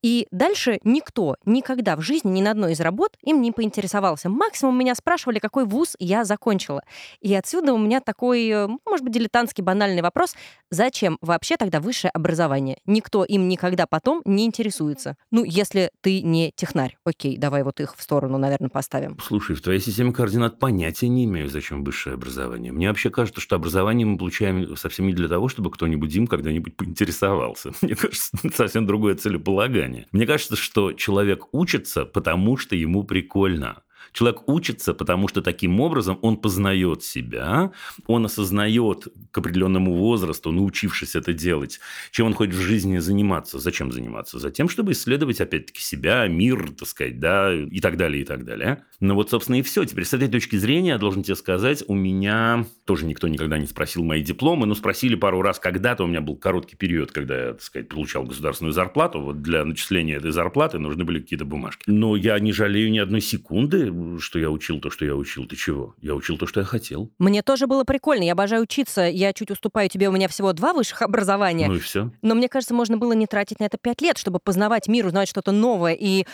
И 0.01 0.25
дальше 0.32 0.79
никто 0.86 1.36
никогда 1.44 1.98
в 1.98 2.01
жизни 2.01 2.32
ни 2.32 2.41
на 2.41 2.51
одной 2.51 2.74
из 2.74 2.79
работ 2.79 3.18
им 3.25 3.41
не 3.41 3.51
поинтересовался. 3.51 4.29
Максимум 4.29 4.79
меня 4.79 4.96
спрашивали, 4.96 5.39
какой 5.39 5.65
вуз 5.65 5.98
я 6.00 6.24
закончила. 6.24 6.82
И 7.20 7.36
отсюда 7.36 7.74
у 7.74 7.77
меня 7.77 8.00
такой, 8.00 8.70
может 8.86 9.03
быть, 9.03 9.13
дилетантский 9.13 9.65
банальный 9.65 10.01
вопрос. 10.01 10.36
Зачем 10.72 11.18
вообще 11.22 11.58
тогда 11.58 11.82
высшее 11.89 12.12
образование? 12.12 12.77
Никто 12.86 13.24
им 13.24 13.48
никогда 13.48 13.88
потом 13.88 14.22
не 14.25 14.46
интересуется. 14.46 15.15
Ну, 15.31 15.43
если 15.43 15.89
ты 16.01 16.22
не 16.22 16.51
технарь. 16.55 16.98
Окей, 17.03 17.36
давай 17.36 17.63
вот 17.63 17.79
их 17.79 17.96
в 17.98 18.01
сторону, 18.03 18.38
наверное, 18.38 18.69
поставим. 18.69 19.17
Слушай, 19.19 19.55
в 19.55 19.62
твоей 19.63 19.79
системе 19.79 20.13
координат 20.13 20.60
понятия 20.60 21.08
не 21.08 21.25
имею, 21.25 21.50
зачем 21.50 21.84
высшее 21.84 22.13
образование. 22.13 22.72
Мне 22.72 22.89
вообще 22.89 23.10
кажется, 23.10 23.41
что 23.41 23.55
образование 23.55 24.05
мы 24.05 24.19
получаем 24.19 24.77
совсем 24.77 25.08
не 25.08 25.13
для 25.13 25.27
того, 25.27 25.48
чтобы 25.48 25.72
кто-нибудь 25.72 26.13
им 26.15 26.27
когда-нибудь 26.27 26.77
поинтересовался. 26.77 27.72
Мне 27.81 27.96
кажется, 27.96 28.29
это 28.43 28.55
совсем 28.55 28.86
другое 28.86 29.15
целеполагание. 29.15 30.05
Мне 30.12 30.27
кажется, 30.27 30.55
что 30.55 30.93
человек 30.93 31.48
учится, 31.51 32.05
потому 32.05 32.58
что 32.58 32.75
ему 32.75 33.03
прикольно. 33.03 33.81
Человек 34.13 34.47
учится, 34.47 34.93
потому 34.93 35.27
что 35.27 35.41
таким 35.41 35.79
образом 35.79 36.19
он 36.21 36.37
познает 36.37 37.03
себя, 37.03 37.71
он 38.07 38.25
осознает 38.25 39.07
к 39.31 39.37
определенному 39.37 39.95
возрасту, 39.95 40.51
научившись 40.51 41.15
это 41.15 41.33
делать, 41.33 41.79
чем 42.11 42.27
он 42.27 42.33
хочет 42.33 42.55
в 42.55 42.61
жизни 42.61 42.97
заниматься. 42.97 43.59
Зачем 43.59 43.91
заниматься? 43.91 44.39
Затем, 44.39 44.69
чтобы 44.69 44.91
исследовать, 44.93 45.41
опять-таки, 45.41 45.81
себя, 45.81 46.27
мир, 46.27 46.72
так 46.77 46.87
сказать, 46.87 47.19
да, 47.19 47.53
и 47.53 47.79
так 47.79 47.98
далее, 47.98 48.24
и 48.24 48.25
так 48.25 48.45
далее. 48.45 48.83
Ну 49.00 49.15
вот, 49.15 49.29
собственно, 49.29 49.57
и 49.57 49.61
все. 49.61 49.85
Теперь 49.85 50.05
с 50.05 50.13
этой 50.13 50.27
точки 50.27 50.55
зрения, 50.55 50.89
я 50.89 50.98
должен 50.98 51.24
тебе 51.24 51.35
сказать, 51.35 51.83
у 51.87 51.95
меня 51.95 52.65
тоже 52.85 53.05
никто 53.05 53.27
никогда 53.27 53.57
не 53.57 53.67
спросил 53.67 54.03
мои 54.03 54.24
дипломы, 54.24 54.65
но 54.65 54.75
спросили 54.75 55.15
пару 55.15 55.41
раз 55.41 55.59
когда-то, 55.59 56.03
у 56.03 56.07
меня 56.07 56.22
был 56.22 56.35
короткий 56.35 56.75
период, 56.75 57.11
когда 57.11 57.48
я, 57.48 57.51
так 57.53 57.61
сказать, 57.61 57.89
получал 57.89 58.24
государственную 58.24 58.74
зарплату, 58.74 59.22
вот 59.22 59.41
для 59.41 59.63
начисления 59.65 60.17
этой 60.17 60.31
зарплаты 60.31 60.79
нужны 60.79 61.03
были 61.03 61.19
какие-то 61.19 61.45
бумажки. 61.45 61.83
Но 61.87 62.15
я 62.15 62.39
не 62.39 62.51
жалею 62.51 62.91
ни 62.91 62.98
одной 62.98 63.22
секунды, 63.22 63.91
что 64.20 64.40
я 64.40 64.50
учил 64.50 64.79
то, 64.79 64.90
что 64.90 65.05
я 65.05 65.16
учил. 65.16 65.46
Ты 65.46 65.55
чего? 65.55 65.96
Я 66.01 66.16
учил 66.16 66.38
то, 66.38 66.48
что 66.48 66.59
я 66.59 66.66
хотел. 66.66 67.12
Мне 67.20 67.42
тоже 67.42 67.68
было 67.68 67.83
прикольно. 67.83 68.24
Я 68.24 68.33
обожаю 68.33 68.64
учиться. 68.64 69.01
Я 69.03 69.33
чуть 69.33 69.51
уступаю 69.51 69.90
тебе. 69.90 70.09
У 70.09 70.12
меня 70.12 70.27
всего 70.27 70.53
два 70.53 70.74
высших 70.74 71.01
образования. 71.01 71.68
Ну 71.68 71.75
и 71.75 71.79
все. 71.79 72.12
Но 72.22 72.35
мне 72.35 72.50
кажется, 72.50 72.74
можно 72.74 72.98
было 72.98 73.14
не 73.14 73.27
тратить 73.27 73.59
на 73.59 73.66
это 73.66 73.77
пять 73.77 74.01
лет, 74.01 74.18
чтобы 74.18 74.40
познавать 74.40 74.88
мир, 74.88 75.05
узнавать 75.05 75.29
что-то 75.29 75.51
новое 75.51 75.94
и 75.94 76.25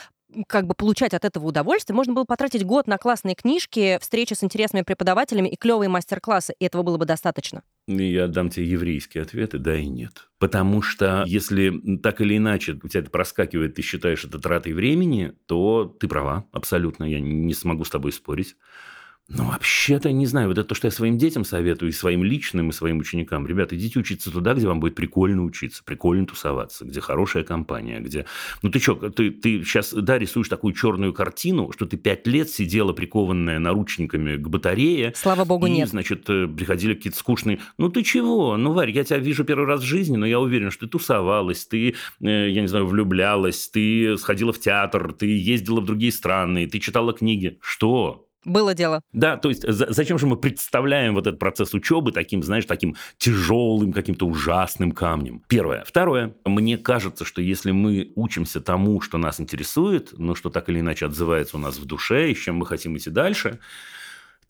как 0.47 0.67
бы 0.67 0.73
получать 0.73 1.13
от 1.13 1.25
этого 1.25 1.45
удовольствие, 1.45 1.95
можно 1.95 2.13
было 2.13 2.23
потратить 2.23 2.65
год 2.65 2.87
на 2.87 2.97
классные 2.97 3.35
книжки, 3.35 3.97
встречи 4.01 4.33
с 4.33 4.43
интересными 4.43 4.83
преподавателями 4.83 5.49
и 5.49 5.55
клевые 5.55 5.89
мастер-классы, 5.89 6.53
и 6.59 6.65
этого 6.65 6.83
было 6.83 6.97
бы 6.97 7.05
достаточно. 7.05 7.63
Я 7.87 8.27
дам 8.27 8.49
тебе 8.49 8.67
еврейские 8.67 9.23
ответы, 9.23 9.59
да 9.59 9.75
и 9.75 9.87
нет. 9.87 10.29
Потому 10.39 10.81
что 10.81 11.23
если 11.27 11.97
так 11.97 12.21
или 12.21 12.37
иначе 12.37 12.79
у 12.81 12.87
тебя 12.87 13.01
это 13.01 13.09
проскакивает, 13.09 13.75
ты 13.75 13.81
считаешь 13.81 14.25
это 14.25 14.39
тратой 14.39 14.73
времени, 14.73 15.33
то 15.45 15.85
ты 15.85 16.07
права, 16.07 16.45
абсолютно, 16.51 17.03
я 17.05 17.19
не 17.19 17.53
смогу 17.53 17.85
с 17.85 17.89
тобой 17.89 18.11
спорить. 18.11 18.55
Ну, 19.27 19.45
вообще-то, 19.45 20.11
не 20.11 20.27
знаю, 20.27 20.49
вот 20.49 20.59
это 20.59 20.67
то, 20.69 20.75
что 20.75 20.85
я 20.85 20.91
своим 20.91 21.17
детям 21.17 21.45
советую, 21.45 21.89
и 21.89 21.93
своим 21.93 22.23
личным, 22.23 22.69
и 22.69 22.73
своим 22.73 22.99
ученикам. 22.99 23.47
Ребята, 23.47 23.75
идите 23.75 23.97
учиться 23.97 24.29
туда, 24.29 24.53
где 24.53 24.67
вам 24.67 24.79
будет 24.79 24.93
прикольно 24.93 25.43
учиться, 25.43 25.83
прикольно 25.83 26.27
тусоваться, 26.27 26.85
где 26.85 27.01
хорошая 27.01 27.43
компания, 27.43 27.99
где... 28.01 28.27
Ну, 28.61 28.69
ты 28.69 28.79
что, 28.79 28.93
ты, 29.09 29.31
ты 29.31 29.63
сейчас, 29.63 29.93
да, 29.93 30.19
рисуешь 30.19 30.47
такую 30.47 30.75
черную 30.75 31.11
картину, 31.11 31.71
что 31.71 31.87
ты 31.87 31.97
пять 31.97 32.27
лет 32.27 32.51
сидела 32.51 32.93
прикованная 32.93 33.57
наручниками 33.57 34.35
к 34.35 34.47
батарее. 34.47 35.13
Слава 35.15 35.43
богу, 35.43 35.65
и, 35.65 35.71
нет. 35.71 35.89
значит, 35.89 36.29
э, 36.29 36.47
приходили 36.47 36.93
какие-то 36.93 37.17
скучные... 37.17 37.59
Ну, 37.79 37.89
ты 37.89 38.03
чего? 38.03 38.55
Ну, 38.57 38.73
Варь, 38.73 38.91
я 38.91 39.03
тебя 39.03 39.17
вижу 39.17 39.43
первый 39.43 39.65
раз 39.65 39.81
в 39.81 39.85
жизни, 39.85 40.17
но 40.17 40.27
я 40.27 40.39
уверен, 40.39 40.69
что 40.69 40.85
ты 40.85 40.91
тусовалась, 40.91 41.65
ты, 41.65 41.95
э, 42.21 42.49
я 42.51 42.61
не 42.61 42.67
знаю, 42.67 42.85
влюблялась, 42.85 43.69
ты 43.69 44.17
сходила 44.17 44.53
в 44.53 44.59
театр, 44.59 45.13
ты 45.13 45.25
ездила 45.25 45.81
в 45.81 45.85
другие 45.85 46.11
страны, 46.11 46.67
ты 46.67 46.77
читала 46.77 47.11
книги. 47.11 47.57
Что? 47.59 48.24
Было 48.45 48.73
дело. 48.73 49.01
Да, 49.11 49.37
то 49.37 49.49
есть 49.49 49.63
за- 49.67 49.91
зачем 49.91 50.19
же 50.19 50.27
мы 50.27 50.37
представляем 50.37 51.15
вот 51.15 51.27
этот 51.27 51.39
процесс 51.39 51.73
учебы 51.73 52.11
таким, 52.11 52.43
знаешь, 52.43 52.65
таким 52.65 52.95
тяжелым, 53.17 53.91
каким-то 53.91 54.27
ужасным 54.27 54.91
камнем? 54.91 55.41
Первое. 55.47 55.83
Второе. 55.85 56.35
Мне 56.45 56.77
кажется, 56.77 57.25
что 57.25 57.41
если 57.41 57.71
мы 57.71 58.11
учимся 58.15 58.61
тому, 58.61 59.01
что 59.01 59.17
нас 59.17 59.39
интересует, 59.39 60.13
ну, 60.17 60.35
что 60.35 60.49
так 60.49 60.69
или 60.69 60.79
иначе 60.79 61.07
отзывается 61.07 61.57
у 61.57 61.59
нас 61.59 61.77
в 61.77 61.85
душе, 61.85 62.31
и 62.31 62.35
с 62.35 62.39
чем 62.39 62.55
мы 62.55 62.65
хотим 62.65 62.95
идти 62.97 63.09
дальше, 63.09 63.59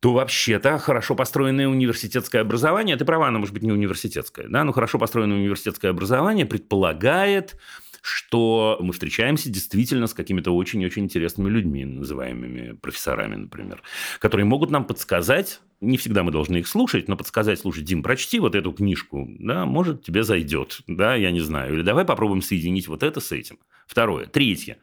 то 0.02 0.14
вообще-то 0.14 0.78
хорошо 0.78 1.16
построенное 1.16 1.68
университетское 1.68 2.42
образование, 2.42 2.96
ты 2.96 3.06
права, 3.06 3.28
оно 3.28 3.40
может 3.40 3.54
быть 3.54 3.64
не 3.64 3.72
университетское, 3.72 4.48
да, 4.48 4.64
но 4.64 4.72
хорошо 4.72 5.00
построенное 5.00 5.38
университетское 5.38 5.90
образование 5.90 6.46
предполагает, 6.46 7.56
что 8.06 8.78
мы 8.82 8.94
встречаемся 8.94 9.50
действительно 9.50 10.06
с 10.06 10.14
какими-то 10.14 10.52
очень-очень 10.52 11.06
интересными 11.06 11.50
людьми, 11.50 11.86
называемыми 11.86 12.74
профессорами, 12.74 13.36
например, 13.36 13.82
которые 14.20 14.46
могут 14.46 14.70
нам 14.70 14.86
подсказать, 14.86 15.60
не 15.82 15.98
всегда 15.98 16.24
мы 16.24 16.32
должны 16.32 16.58
их 16.58 16.68
слушать, 16.68 17.08
но 17.08 17.18
подсказать, 17.18 17.60
слушай, 17.60 17.84
Дим, 17.84 18.04
прочти 18.04 18.40
вот 18.40 18.56
эту 18.56 18.72
книжку, 18.72 19.28
да, 19.40 19.66
может, 19.66 20.04
тебе 20.04 20.24
зайдет, 20.24 20.82
да, 20.88 21.16
я 21.16 21.32
не 21.32 21.42
знаю, 21.42 21.76
или 21.76 21.82
давай 21.82 22.06
попробуем 22.06 22.42
соединить 22.42 22.88
вот 22.88 23.04
это 23.04 23.20
с 23.20 23.32
этим. 23.32 23.58
Второе. 23.88 24.26
Третье. 24.26 24.78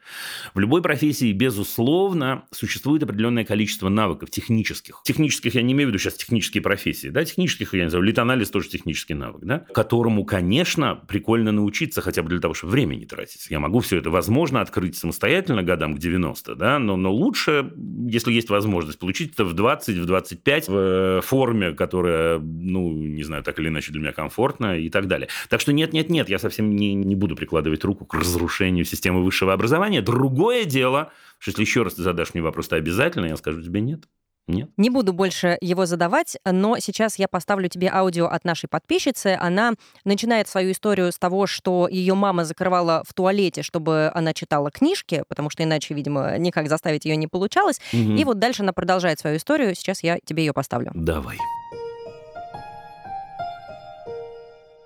В 0.54 0.60
любой 0.60 0.80
профессии, 0.80 1.32
безусловно, 1.32 2.44
существует 2.52 3.02
определенное 3.02 3.44
количество 3.44 3.88
навыков 3.88 4.30
технических. 4.30 5.02
Технических 5.04 5.56
я 5.56 5.62
не 5.62 5.72
имею 5.72 5.88
в 5.88 5.90
виду 5.90 5.98
сейчас 5.98 6.14
технические 6.14 6.62
профессии, 6.62 7.08
да, 7.08 7.24
технических, 7.24 7.74
я 7.74 7.84
не 7.84 7.90
знаю, 7.90 8.04
литанализ 8.04 8.50
тоже 8.50 8.68
технический 8.68 9.14
навык, 9.14 9.42
да, 9.44 9.58
которому, 9.58 10.24
конечно, 10.24 10.94
прикольно 11.08 11.50
научиться 11.50 12.00
хотя 12.00 12.22
бы 12.22 12.28
для 12.28 12.38
того, 12.38 12.54
чтобы 12.54 12.72
время 12.72 12.94
не 12.94 13.06
тратить. 13.06 13.48
Я 13.50 13.58
могу 13.58 13.80
все 13.80 13.98
это, 13.98 14.10
возможно, 14.10 14.60
открыть 14.60 14.96
самостоятельно 14.96 15.64
годам 15.64 15.96
к 15.96 15.98
90, 15.98 16.54
да, 16.54 16.78
но, 16.78 16.96
но 16.96 17.12
лучше, 17.12 17.72
если 18.06 18.32
есть 18.32 18.50
возможность, 18.50 19.00
получить 19.00 19.32
это 19.34 19.44
в 19.44 19.52
20, 19.52 19.96
в 19.96 20.06
25, 20.06 20.68
в 20.68 20.81
э, 20.82 21.20
форме, 21.22 21.72
которая, 21.72 22.38
ну, 22.38 22.92
не 22.92 23.22
знаю, 23.22 23.42
так 23.42 23.58
или 23.58 23.68
иначе 23.68 23.92
для 23.92 24.00
меня 24.00 24.12
комфортна 24.12 24.78
и 24.78 24.88
так 24.88 25.06
далее. 25.06 25.28
Так 25.48 25.60
что 25.60 25.72
нет, 25.72 25.92
нет, 25.92 26.10
нет, 26.10 26.28
я 26.28 26.38
совсем 26.38 26.74
не, 26.74 26.94
не 26.94 27.14
буду 27.14 27.36
прикладывать 27.36 27.84
руку 27.84 28.04
к 28.04 28.14
разрушению 28.14 28.84
системы 28.84 29.22
высшего 29.22 29.52
образования. 29.52 30.02
Другое 30.02 30.64
дело, 30.64 31.12
что 31.38 31.50
если 31.50 31.62
еще 31.62 31.82
раз 31.82 31.94
ты 31.94 32.02
задашь 32.02 32.34
мне 32.34 32.42
вопрос, 32.42 32.68
то 32.68 32.76
обязательно 32.76 33.26
я 33.26 33.36
скажу 33.36 33.62
тебе 33.62 33.80
нет. 33.80 34.04
Нет. 34.46 34.70
Не 34.76 34.90
буду 34.90 35.12
больше 35.12 35.56
его 35.60 35.86
задавать, 35.86 36.36
но 36.44 36.78
сейчас 36.78 37.18
я 37.18 37.28
поставлю 37.28 37.68
тебе 37.68 37.88
аудио 37.92 38.26
от 38.26 38.44
нашей 38.44 38.68
подписчицы. 38.68 39.38
Она 39.40 39.74
начинает 40.04 40.48
свою 40.48 40.72
историю 40.72 41.12
с 41.12 41.18
того, 41.18 41.46
что 41.46 41.88
ее 41.88 42.14
мама 42.14 42.44
закрывала 42.44 43.02
в 43.06 43.14
туалете, 43.14 43.62
чтобы 43.62 44.10
она 44.14 44.34
читала 44.34 44.70
книжки, 44.70 45.22
потому 45.28 45.48
что 45.50 45.62
иначе, 45.62 45.94
видимо, 45.94 46.36
никак 46.38 46.68
заставить 46.68 47.04
ее 47.04 47.16
не 47.16 47.28
получалось. 47.28 47.80
Мгм. 47.92 48.16
И 48.16 48.24
вот 48.24 48.38
дальше 48.38 48.62
она 48.62 48.72
продолжает 48.72 49.18
свою 49.20 49.36
историю. 49.36 49.74
Сейчас 49.74 50.02
я 50.02 50.18
тебе 50.24 50.44
ее 50.44 50.52
поставлю. 50.52 50.90
Давай. 50.94 51.38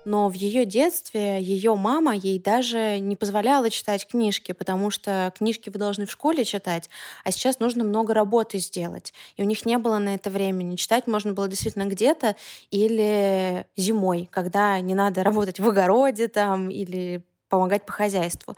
Но 0.07 0.29
в 0.29 0.33
ее 0.33 0.63
детстве 0.63 1.41
ее 1.41 1.75
мама 1.75 2.15
ей 2.15 2.39
даже 2.39 2.97
не 2.99 3.17
позволяла 3.17 3.69
читать 3.69 4.07
книжки, 4.07 4.53
потому 4.53 4.89
что 4.89 5.33
книжки 5.37 5.69
вы 5.69 5.77
должны 5.79 6.05
в 6.05 6.11
школе 6.11 6.45
читать, 6.45 6.89
а 7.25 7.31
сейчас 7.31 7.59
нужно 7.59 7.83
много 7.83 8.13
работы 8.13 8.57
сделать. 8.59 9.13
И 9.35 9.43
у 9.43 9.45
них 9.45 9.65
не 9.65 9.77
было 9.77 9.97
на 9.97 10.15
это 10.15 10.29
времени. 10.29 10.77
Читать 10.77 11.07
можно 11.07 11.33
было 11.33 11.49
действительно 11.49 11.85
где-то 11.85 12.37
или 12.71 13.65
зимой, 13.75 14.29
когда 14.31 14.79
не 14.79 14.95
надо 14.95 15.23
работать 15.23 15.59
в 15.59 15.67
огороде 15.67 16.29
там 16.29 16.69
или 16.69 17.21
помогать 17.49 17.85
по 17.85 17.91
хозяйству. 17.91 18.55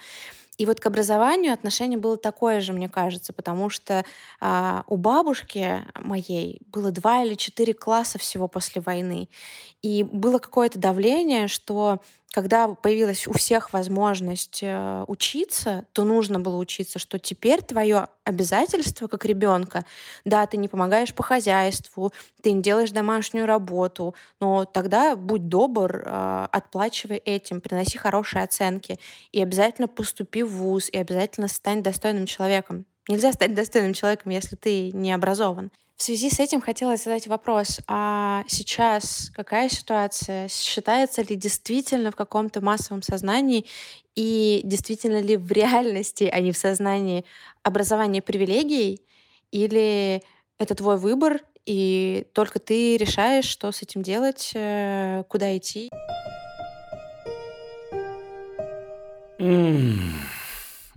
И 0.60 0.66
вот 0.66 0.82
к 0.82 0.86
образованию 0.86 1.54
отношение 1.54 1.98
было 1.98 2.18
такое 2.18 2.60
же, 2.62 2.74
мне 2.74 2.90
кажется, 2.90 3.34
потому 3.34 3.70
что 3.72 4.06
а, 4.42 4.84
у 4.88 4.98
бабушки 4.98 5.86
моей 5.96 6.62
было 6.68 6.92
два 6.92 7.24
или 7.24 7.36
четыре 7.36 7.74
класса 7.74 8.20
всего 8.20 8.50
после 8.50 8.82
войны. 8.82 9.30
И 9.82 10.04
было 10.04 10.38
какое-то 10.40 10.78
давление, 10.78 11.48
что 11.48 12.02
когда 12.32 12.68
появилась 12.68 13.28
у 13.28 13.34
всех 13.34 13.74
возможность 13.74 14.60
э, 14.62 15.04
учиться, 15.08 15.86
то 15.94 16.04
нужно 16.04 16.40
было 16.40 16.58
учиться, 16.58 17.00
что 17.00 17.18
теперь 17.18 17.62
твое 17.62 18.08
обязательство 18.24 19.08
как 19.08 19.26
ребенка, 19.26 19.84
да, 20.26 20.46
ты 20.46 20.58
не 20.58 20.68
помогаешь 20.68 21.14
по 21.14 21.24
хозяйству, 21.24 22.14
ты 22.44 22.52
не 22.52 22.62
делаешь 22.62 22.92
домашнюю 22.92 23.48
работу, 23.48 24.14
но 24.40 24.66
тогда 24.66 25.16
будь 25.16 25.48
добр, 25.48 26.04
э, 26.06 26.48
отплачивай 26.52 27.18
этим, 27.18 27.62
приноси 27.62 27.98
хорошие 27.98 28.44
оценки 28.44 29.00
и 29.32 29.42
обязательно 29.42 29.88
поступи 29.88 30.44
в 30.44 30.52
ВУЗ, 30.52 30.90
и 30.92 30.98
обязательно 30.98 31.48
стань 31.48 31.82
достойным 31.82 32.28
человеком. 32.28 32.86
Нельзя 33.08 33.34
стать 33.34 33.56
достойным 33.56 33.94
человеком, 33.94 34.32
если 34.32 34.56
ты 34.56 34.92
не 34.92 35.12
образован. 35.12 35.72
В 36.00 36.04
связи 36.04 36.30
с 36.30 36.40
этим 36.40 36.62
хотела 36.62 36.96
задать 36.96 37.28
вопрос, 37.28 37.82
а 37.86 38.46
сейчас 38.48 39.30
какая 39.36 39.68
ситуация? 39.68 40.48
Считается 40.48 41.22
ли 41.24 41.36
действительно 41.36 42.12
в 42.12 42.16
каком-то 42.16 42.62
массовом 42.62 43.02
сознании 43.02 43.66
и 44.16 44.62
действительно 44.64 45.20
ли 45.20 45.36
в 45.36 45.52
реальности, 45.52 46.30
а 46.32 46.40
не 46.40 46.54
в 46.54 46.58
сознании, 46.58 47.26
образование 47.64 48.22
привилегией? 48.22 49.02
Или 49.52 50.24
это 50.58 50.74
твой 50.74 50.96
выбор, 50.96 51.42
и 51.66 52.26
только 52.32 52.60
ты 52.60 52.96
решаешь, 52.96 53.46
что 53.46 53.70
с 53.74 53.82
этим 53.82 54.02
делать, 54.02 54.52
э, 54.56 55.26
куда 55.28 55.58
идти? 55.58 55.90
Mm. 59.38 60.39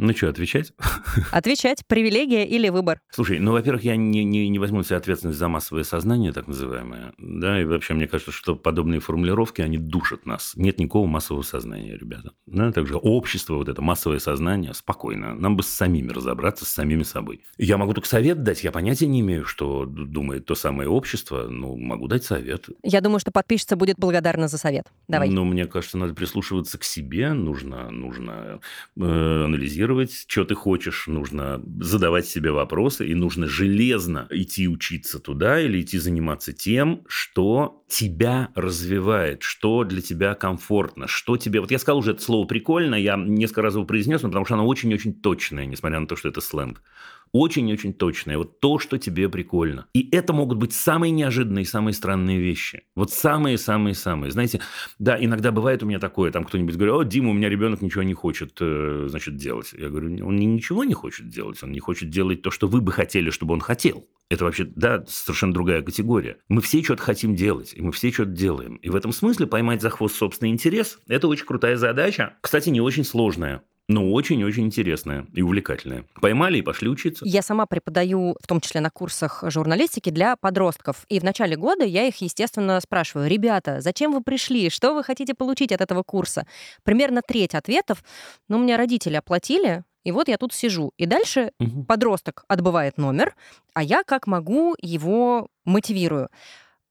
Ну 0.03 0.13
что, 0.17 0.29
отвечать? 0.29 0.73
Отвечать. 1.31 1.87
Привилегия 1.87 2.45
или 2.45 2.71
выбор? 2.71 3.01
Слушай, 3.11 3.39
ну, 3.39 3.53
во-первых, 3.53 3.85
я 3.85 3.95
не, 3.95 4.25
не, 4.25 4.49
не 4.49 4.59
возьму 4.59 4.83
себе 4.83 4.97
ответственность 4.97 5.39
за 5.39 5.47
массовое 5.47 5.85
сознание, 5.85 6.33
так 6.33 6.49
называемое. 6.49 7.13
Да, 7.19 7.61
и 7.61 7.65
вообще, 7.65 7.95
мне 7.95 8.09
кажется, 8.09 8.33
что 8.33 8.57
подобные 8.57 8.99
формулировки, 8.99 9.61
они 9.63 9.79
душат 9.79 10.27
нас. 10.27 10.55
Нет 10.57 10.81
никакого 10.81 11.07
массового 11.07 11.43
сознания, 11.43 11.97
ребята. 11.97 12.33
Да, 12.47 12.73
также 12.73 12.97
общество, 12.97 13.55
вот 13.55 13.69
это 13.69 13.81
массовое 13.81 14.19
сознание, 14.19 14.75
спокойно. 14.75 15.37
Нам 15.37 15.57
бы 15.57 15.63
с 15.63 15.69
самими 15.69 16.11
разобраться, 16.11 16.65
с 16.65 16.71
самими 16.71 17.05
собой. 17.05 17.45
Я 17.57 17.79
могу 17.79 17.95
только 17.95 18.09
совет 18.09 18.43
дать. 18.43 18.65
Я 18.65 18.73
понятия 18.73 19.07
не 19.07 19.21
имею, 19.21 19.45
что 19.45 19.85
думает 19.87 20.47
то 20.47 20.57
самое 20.57 20.89
общество. 20.89 21.47
Ну, 21.49 21.77
могу 21.77 22.09
дать 22.09 22.25
совет. 22.25 22.67
Я 22.83 23.03
думаю, 23.03 23.21
что 23.21 23.31
подписчица 23.31 23.77
будет 23.77 24.01
благодарна 24.01 24.49
за 24.49 24.59
совет. 24.59 24.87
Давай. 25.07 25.31
Ну, 25.31 25.45
мне 25.45 25.67
кажется, 25.67 25.97
надо 25.97 26.13
прислушиваться 26.13 26.77
к 26.77 26.83
себе. 26.83 27.35
Нужно, 27.35 27.89
нужно 27.93 28.59
э, 28.97 29.45
анализировать 29.45 29.92
анализировать, 29.93 30.25
что 30.27 30.45
ты 30.45 30.55
хочешь, 30.55 31.07
нужно 31.07 31.63
задавать 31.81 32.27
себе 32.27 32.51
вопросы, 32.51 33.07
и 33.07 33.15
нужно 33.15 33.47
железно 33.47 34.27
идти 34.31 34.69
учиться 34.69 35.19
туда 35.19 35.61
или 35.61 35.81
идти 35.81 35.99
заниматься 35.99 36.53
тем, 36.53 37.03
что 37.07 37.85
тебя 37.89 38.49
развивает, 38.55 39.43
что 39.43 39.85
для 39.85 40.01
тебя 40.01 40.35
комфортно, 40.35 41.07
что 41.07 41.37
тебе... 41.37 41.61
Вот 41.61 41.71
я 41.71 41.79
сказал 41.79 41.99
уже 41.99 42.13
это 42.13 42.23
слово 42.23 42.47
прикольно, 42.47 42.95
я 42.95 43.17
несколько 43.17 43.63
раз 43.63 43.75
его 43.75 43.85
произнес, 43.85 44.23
но 44.23 44.29
потому 44.29 44.45
что 44.45 44.55
оно 44.55 44.67
очень-очень 44.67 45.15
точное, 45.15 45.67
несмотря 45.67 46.01
на 46.01 46.07
то, 46.07 46.17
что 46.17 46.29
это 46.29 46.41
сленг 46.41 46.83
очень-очень 47.33 47.95
точное. 47.95 48.39
Вот 48.39 48.61
то, 48.61 48.79
что 48.79 48.99
тебе 48.99 49.29
прикольно. 49.29 49.87
И 49.95 50.09
это 50.15 50.33
могут 50.33 50.59
быть 50.59 50.73
самые 50.73 51.11
неожиданные, 51.11 51.65
самые 51.65 51.95
странные 51.95 52.39
вещи. 52.39 52.83
Вот 52.95 53.11
самые-самые-самые. 53.11 54.31
Знаете, 54.31 54.61
да, 54.99 55.23
иногда 55.23 55.51
бывает 55.51 55.83
у 55.83 55.87
меня 55.87 55.99
такое, 55.99 56.31
там 56.31 56.45
кто-нибудь 56.45 56.77
говорит, 56.77 56.95
о, 56.95 57.03
Дима, 57.05 57.31
у 57.31 57.33
меня 57.33 57.49
ребенок 57.49 57.81
ничего 57.83 58.03
не 58.03 58.15
хочет, 58.15 58.57
э, 58.61 59.07
значит, 59.09 59.37
делать. 59.37 59.73
Я 59.73 59.89
говорю, 59.89 60.27
он 60.27 60.37
ничего 60.37 60.85
не 60.85 60.95
хочет 60.95 61.29
делать, 61.29 61.63
он 61.63 61.73
не 61.73 61.81
хочет 61.81 62.11
делать 62.11 62.43
то, 62.43 62.51
что 62.51 62.69
вы 62.69 62.81
бы 62.81 62.93
хотели, 62.93 63.31
чтобы 63.31 63.55
он 63.55 63.61
хотел. 63.61 64.07
Это 64.29 64.45
вообще, 64.45 64.65
да, 64.65 65.05
совершенно 65.07 65.53
другая 65.53 65.83
категория. 65.83 66.39
Мы 66.49 66.63
все 66.63 66.83
что-то 66.83 67.03
хотим 67.03 67.35
делать, 67.35 67.75
и 67.75 67.83
мы 67.83 67.93
все 67.93 68.11
что-то 68.11 68.31
делаем. 68.31 68.77
И 68.77 68.89
в 68.89 68.97
этом 68.97 69.13
смысле 69.13 69.47
поймать 69.47 69.83
за 69.83 69.91
хвост 69.91 70.17
собственный 70.17 70.51
интерес– 70.51 70.99
это 71.07 71.29
очень 71.29 71.45
крутая 71.45 71.77
задача. 71.77 72.37
Кстати, 72.41 72.71
не 72.71 72.81
очень 72.81 73.05
сложная 73.05 73.63
но 73.89 74.13
очень-очень 74.13 74.67
интересная 74.67 75.27
и 75.33 75.43
увлекательная. 75.43 76.05
Поймали 76.21 76.59
и 76.59 76.63
пошли 76.63 76.89
учиться. 76.89 77.25
Я 77.27 77.43
сама 77.43 77.67
преподаю, 77.67 78.37
в 78.41 78.47
том 78.47 78.61
числе 78.61 78.81
на 78.81 78.91
курсах 78.91 79.45
журналистики 79.47 80.11
для 80.11 80.37
подростков. 80.37 81.05
И 81.09 81.19
в 81.19 81.25
начале 81.25 81.57
года 81.57 81.85
я 81.85 82.07
их, 82.07 82.17
естественно, 82.17 82.81
спрашиваю, 82.81 83.29
ребята, 83.29 83.81
зачем 83.81 84.13
вы 84.13 84.23
пришли? 84.23 84.71
Что 84.71 84.95
вы 84.95 85.03
хотите 85.05 85.35
получить 85.35 85.73
от 85.73 85.81
этого 85.81 86.03
курса? 86.03 86.47
Примерно 86.85 87.23
треть 87.27 87.55
ответов, 87.55 88.03
ну, 88.49 88.59
у 88.59 88.61
меня 88.61 88.77
родители 88.77 89.17
оплатили, 89.17 89.85
и 90.05 90.13
вот 90.13 90.29
я 90.29 90.39
тут 90.39 90.53
сижу. 90.53 90.93
И 90.97 91.07
дальше 91.07 91.53
угу. 91.59 91.85
подросток 91.85 92.45
отбывает 92.49 92.99
номер, 92.99 93.35
а 93.75 93.83
я 93.83 94.03
как 94.05 94.27
могу 94.27 94.75
его 94.81 95.49
мотивирую. 95.65 96.29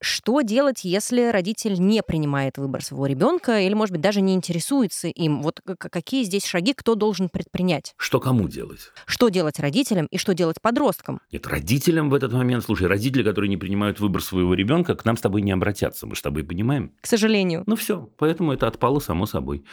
Что 0.02 0.40
делать, 0.40 0.80
если 0.82 1.30
родитель 1.30 1.74
не 1.78 2.02
принимает 2.02 2.58
выбор 2.58 2.82
своего 2.82 3.06
ребенка 3.06 3.60
или, 3.60 3.72
может 3.72 3.92
быть, 3.92 4.00
даже 4.00 4.20
не 4.20 4.34
интересуется 4.34 5.06
им? 5.06 5.42
Вот 5.42 5.60
какие 5.78 6.24
здесь 6.24 6.44
шаги 6.44 6.74
кто 6.74 6.96
должен 6.96 7.28
предпринять? 7.28 7.94
Что 7.96 8.18
кому 8.18 8.48
делать? 8.48 8.90
Что 9.06 9.28
делать 9.28 9.60
родителям 9.60 10.06
и 10.06 10.18
что 10.18 10.34
делать 10.34 10.60
подросткам? 10.60 11.20
Нет, 11.30 11.46
родителям 11.46 12.10
в 12.10 12.14
этот 12.14 12.32
момент, 12.32 12.64
слушай, 12.64 12.88
родители, 12.88 13.22
которые 13.22 13.48
не 13.48 13.56
принимают 13.56 14.00
выбор 14.00 14.22
своего 14.22 14.54
ребенка, 14.54 14.96
к 14.96 15.04
нам 15.04 15.16
с 15.16 15.20
тобой 15.20 15.40
не 15.42 15.52
обратятся. 15.52 16.08
Мы 16.08 16.16
с 16.16 16.20
тобой 16.22 16.42
понимаем? 16.42 16.92
К 17.00 17.06
сожалению. 17.06 17.62
Ну 17.66 17.76
все, 17.76 18.10
поэтому 18.18 18.52
это 18.52 18.66
отпало 18.66 18.98
само 18.98 19.26
собой. 19.26 19.64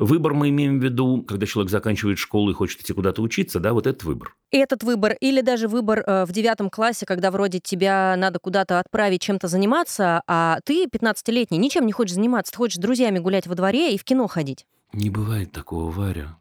Выбор 0.00 0.34
мы 0.34 0.48
имеем 0.48 0.80
в 0.80 0.82
виду, 0.82 1.22
когда 1.22 1.46
человек 1.46 1.70
заканчивает 1.70 2.18
школу 2.18 2.50
и 2.50 2.54
хочет 2.54 2.80
идти 2.80 2.92
куда-то 2.92 3.22
учиться, 3.22 3.60
да, 3.60 3.72
вот 3.72 3.86
этот 3.86 4.02
выбор. 4.02 4.34
Этот 4.50 4.82
выбор 4.82 5.14
или 5.20 5.42
даже 5.42 5.68
выбор 5.68 6.02
э, 6.06 6.24
в 6.24 6.32
девятом 6.32 6.70
классе, 6.70 7.04
когда 7.04 7.30
вроде 7.30 7.60
тебя 7.60 8.14
надо 8.16 8.38
куда-то 8.38 8.78
отправить, 8.78 9.20
чем-то 9.20 9.46
заниматься, 9.46 10.22
а 10.26 10.60
ты 10.64 10.86
15-летний 10.86 11.58
ничем 11.58 11.84
не 11.84 11.92
хочешь 11.92 12.14
заниматься. 12.14 12.52
Ты 12.52 12.58
хочешь 12.58 12.76
с 12.76 12.80
друзьями 12.80 13.18
гулять 13.18 13.46
во 13.46 13.54
дворе 13.54 13.94
и 13.94 13.98
в 13.98 14.04
кино 14.04 14.26
ходить. 14.26 14.64
Не 14.94 15.10
бывает 15.10 15.52
такого, 15.52 15.90
Варя. 15.90 16.37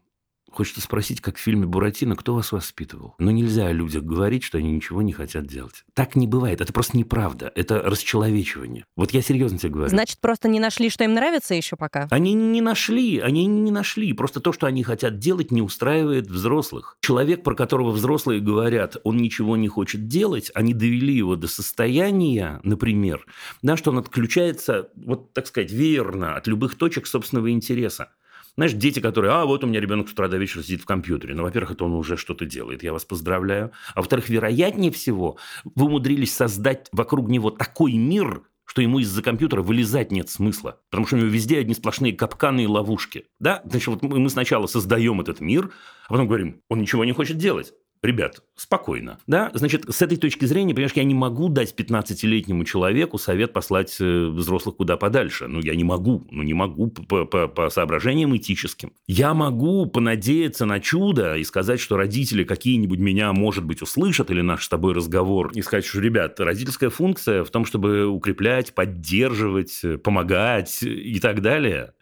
Хочется 0.57 0.81
спросить, 0.81 1.21
как 1.21 1.37
в 1.37 1.39
фильме 1.39 1.67
«Буратино», 1.67 2.15
кто 2.15 2.33
вас 2.33 2.51
воспитывал? 2.51 3.13
Но 3.19 3.29
нельзя 3.29 3.67
о 3.67 3.71
людях 3.71 4.01
говорить, 4.01 4.41
что 4.41 4.57
они 4.57 4.71
ничего 4.71 5.03
не 5.03 5.13
хотят 5.13 5.45
делать. 5.45 5.85
Так 5.93 6.15
не 6.15 6.25
бывает. 6.25 6.61
Это 6.61 6.73
просто 6.73 6.97
неправда. 6.97 7.51
Это 7.53 7.79
расчеловечивание. 7.83 8.83
Вот 8.95 9.11
я 9.11 9.21
серьезно 9.21 9.59
тебе 9.59 9.73
говорю. 9.73 9.91
Значит, 9.91 10.19
просто 10.19 10.47
не 10.47 10.59
нашли, 10.59 10.89
что 10.89 11.03
им 11.03 11.13
нравится 11.13 11.53
еще 11.53 11.75
пока? 11.75 12.07
Они 12.09 12.33
не 12.33 12.61
нашли. 12.61 13.19
Они 13.19 13.45
не 13.45 13.69
нашли. 13.69 14.13
Просто 14.13 14.39
то, 14.39 14.51
что 14.51 14.65
они 14.65 14.81
хотят 14.81 15.19
делать, 15.19 15.51
не 15.51 15.61
устраивает 15.61 16.25
взрослых. 16.25 16.97
Человек, 17.01 17.43
про 17.43 17.53
которого 17.53 17.91
взрослые 17.91 18.41
говорят, 18.41 18.97
он 19.03 19.17
ничего 19.17 19.57
не 19.57 19.67
хочет 19.67 20.07
делать, 20.07 20.49
они 20.55 20.73
довели 20.73 21.13
его 21.13 21.35
до 21.35 21.47
состояния, 21.47 22.59
например, 22.63 23.27
да, 23.61 23.77
что 23.77 23.91
он 23.91 23.99
отключается, 23.99 24.89
вот 24.95 25.33
так 25.33 25.45
сказать, 25.45 25.71
верно 25.71 26.35
от 26.35 26.47
любых 26.47 26.73
точек 26.79 27.05
собственного 27.05 27.51
интереса. 27.51 28.09
Знаешь, 28.57 28.73
дети, 28.73 28.99
которые, 28.99 29.33
а, 29.33 29.45
вот 29.45 29.63
у 29.63 29.67
меня 29.67 29.79
ребенок 29.79 30.09
с 30.09 30.13
утра 30.13 30.27
до 30.27 30.37
вечера 30.37 30.63
сидит 30.63 30.81
в 30.81 30.85
компьютере. 30.85 31.35
Ну, 31.35 31.43
во-первых, 31.43 31.71
это 31.71 31.85
он 31.85 31.93
уже 31.93 32.17
что-то 32.17 32.45
делает, 32.45 32.81
я 32.81 32.91
вас 32.91 33.05
поздравляю. 33.05 33.71
А 33.93 33.99
во-вторых, 33.99 34.29
вероятнее 34.29 34.91
всего, 34.91 35.37
вы 35.63 35.85
умудрились 35.85 36.35
создать 36.35 36.87
вокруг 36.91 37.29
него 37.29 37.51
такой 37.51 37.93
мир, 37.93 38.41
что 38.65 38.81
ему 38.81 38.97
из-за 38.97 39.21
компьютера 39.21 39.61
вылезать 39.61 40.11
нет 40.11 40.31
смысла. 40.31 40.79
Потому 40.89 41.05
что 41.05 41.17
у 41.17 41.19
него 41.19 41.29
везде 41.29 41.59
одни 41.59 41.75
сплошные 41.75 42.13
капканы 42.13 42.63
и 42.63 42.67
ловушки. 42.67 43.25
Да? 43.39 43.61
Значит, 43.63 43.87
вот 43.87 44.01
мы 44.01 44.29
сначала 44.31 44.65
создаем 44.65 45.21
этот 45.21 45.39
мир, 45.39 45.71
а 46.07 46.13
потом 46.13 46.27
говорим, 46.27 46.63
он 46.67 46.81
ничего 46.81 47.05
не 47.05 47.11
хочет 47.11 47.37
делать 47.37 47.73
ребят, 48.07 48.41
спокойно. 48.55 49.19
Да? 49.27 49.51
Значит, 49.53 49.85
с 49.87 50.01
этой 50.01 50.17
точки 50.17 50.45
зрения, 50.45 50.73
понимаешь, 50.73 50.93
я 50.95 51.03
не 51.03 51.13
могу 51.13 51.49
дать 51.49 51.75
15-летнему 51.77 52.63
человеку 52.65 53.17
совет 53.17 53.53
послать 53.53 53.95
э, 53.99 54.27
взрослых 54.27 54.77
куда 54.77 54.97
подальше. 54.97 55.47
Ну, 55.47 55.59
я 55.59 55.75
не 55.75 55.83
могу. 55.83 56.25
Ну, 56.31 56.41
не 56.43 56.53
могу 56.53 56.87
по, 56.87 57.25
по, 57.25 57.47
по 57.47 57.69
соображениям 57.69 58.35
этическим. 58.35 58.93
Я 59.07 59.33
могу 59.33 59.85
понадеяться 59.85 60.65
на 60.65 60.79
чудо 60.79 61.35
и 61.35 61.43
сказать, 61.43 61.79
что 61.79 61.97
родители 61.97 62.43
какие-нибудь 62.43 62.99
меня, 62.99 63.31
может 63.33 63.63
быть, 63.63 63.81
услышат, 63.81 64.31
или 64.31 64.41
наш 64.41 64.65
с 64.65 64.69
тобой 64.69 64.93
разговор, 64.93 65.51
и 65.53 65.61
сказать, 65.61 65.85
что, 65.85 65.99
ребят, 65.99 66.39
родительская 66.39 66.89
функция 66.89 67.43
в 67.43 67.49
том, 67.51 67.65
чтобы 67.65 68.07
укреплять, 68.07 68.73
поддерживать, 68.73 69.83
помогать 70.03 70.81
и 70.81 71.19
так 71.19 71.41
далее 71.41 71.93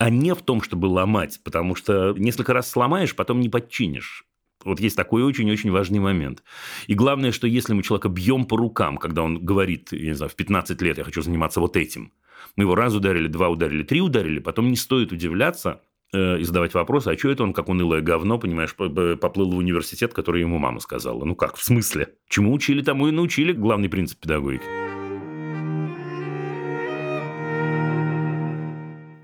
а 0.00 0.08
не 0.08 0.34
в 0.34 0.40
том, 0.40 0.62
чтобы 0.62 0.86
ломать, 0.86 1.40
потому 1.44 1.74
что 1.74 2.14
несколько 2.16 2.54
раз 2.54 2.70
сломаешь, 2.70 3.14
потом 3.14 3.38
не 3.40 3.50
подчинишь. 3.50 4.24
Вот 4.64 4.80
есть 4.80 4.96
такой 4.96 5.22
очень-очень 5.22 5.70
важный 5.70 5.98
момент. 5.98 6.42
И 6.86 6.94
главное, 6.94 7.32
что 7.32 7.46
если 7.46 7.72
мы 7.72 7.82
человека 7.82 8.08
бьем 8.08 8.44
по 8.44 8.56
рукам, 8.56 8.98
когда 8.98 9.22
он 9.22 9.44
говорит, 9.44 9.92
я 9.92 10.08
не 10.08 10.14
знаю, 10.14 10.30
в 10.30 10.36
15 10.36 10.80
лет 10.82 10.98
я 10.98 11.04
хочу 11.04 11.22
заниматься 11.22 11.60
вот 11.60 11.76
этим, 11.76 12.12
Мы 12.56 12.64
его 12.64 12.74
раз 12.74 12.94
ударили, 12.94 13.28
два 13.28 13.48
ударили, 13.48 13.82
три 13.82 14.00
ударили, 14.00 14.40
потом 14.40 14.70
не 14.70 14.76
стоит 14.76 15.12
удивляться, 15.12 15.82
э, 16.12 16.40
и 16.40 16.44
задавать 16.44 16.74
вопросы, 16.74 17.08
а 17.08 17.18
что 17.18 17.30
это 17.30 17.42
он, 17.42 17.52
как 17.52 17.68
унылое 17.68 18.00
говно, 18.00 18.38
понимаешь, 18.38 18.74
поплыл 18.74 19.52
в 19.52 19.56
университет, 19.56 20.12
который 20.14 20.40
ему 20.40 20.58
мама 20.58 20.80
сказала. 20.80 21.24
Ну 21.24 21.34
как, 21.34 21.56
в 21.56 21.62
смысле? 21.62 22.14
Чему 22.28 22.52
учили, 22.52 22.82
тому 22.82 23.08
и 23.08 23.12
научили, 23.12 23.52
главный 23.52 23.88
принцип 23.88 24.18
педагогики. 24.20 24.89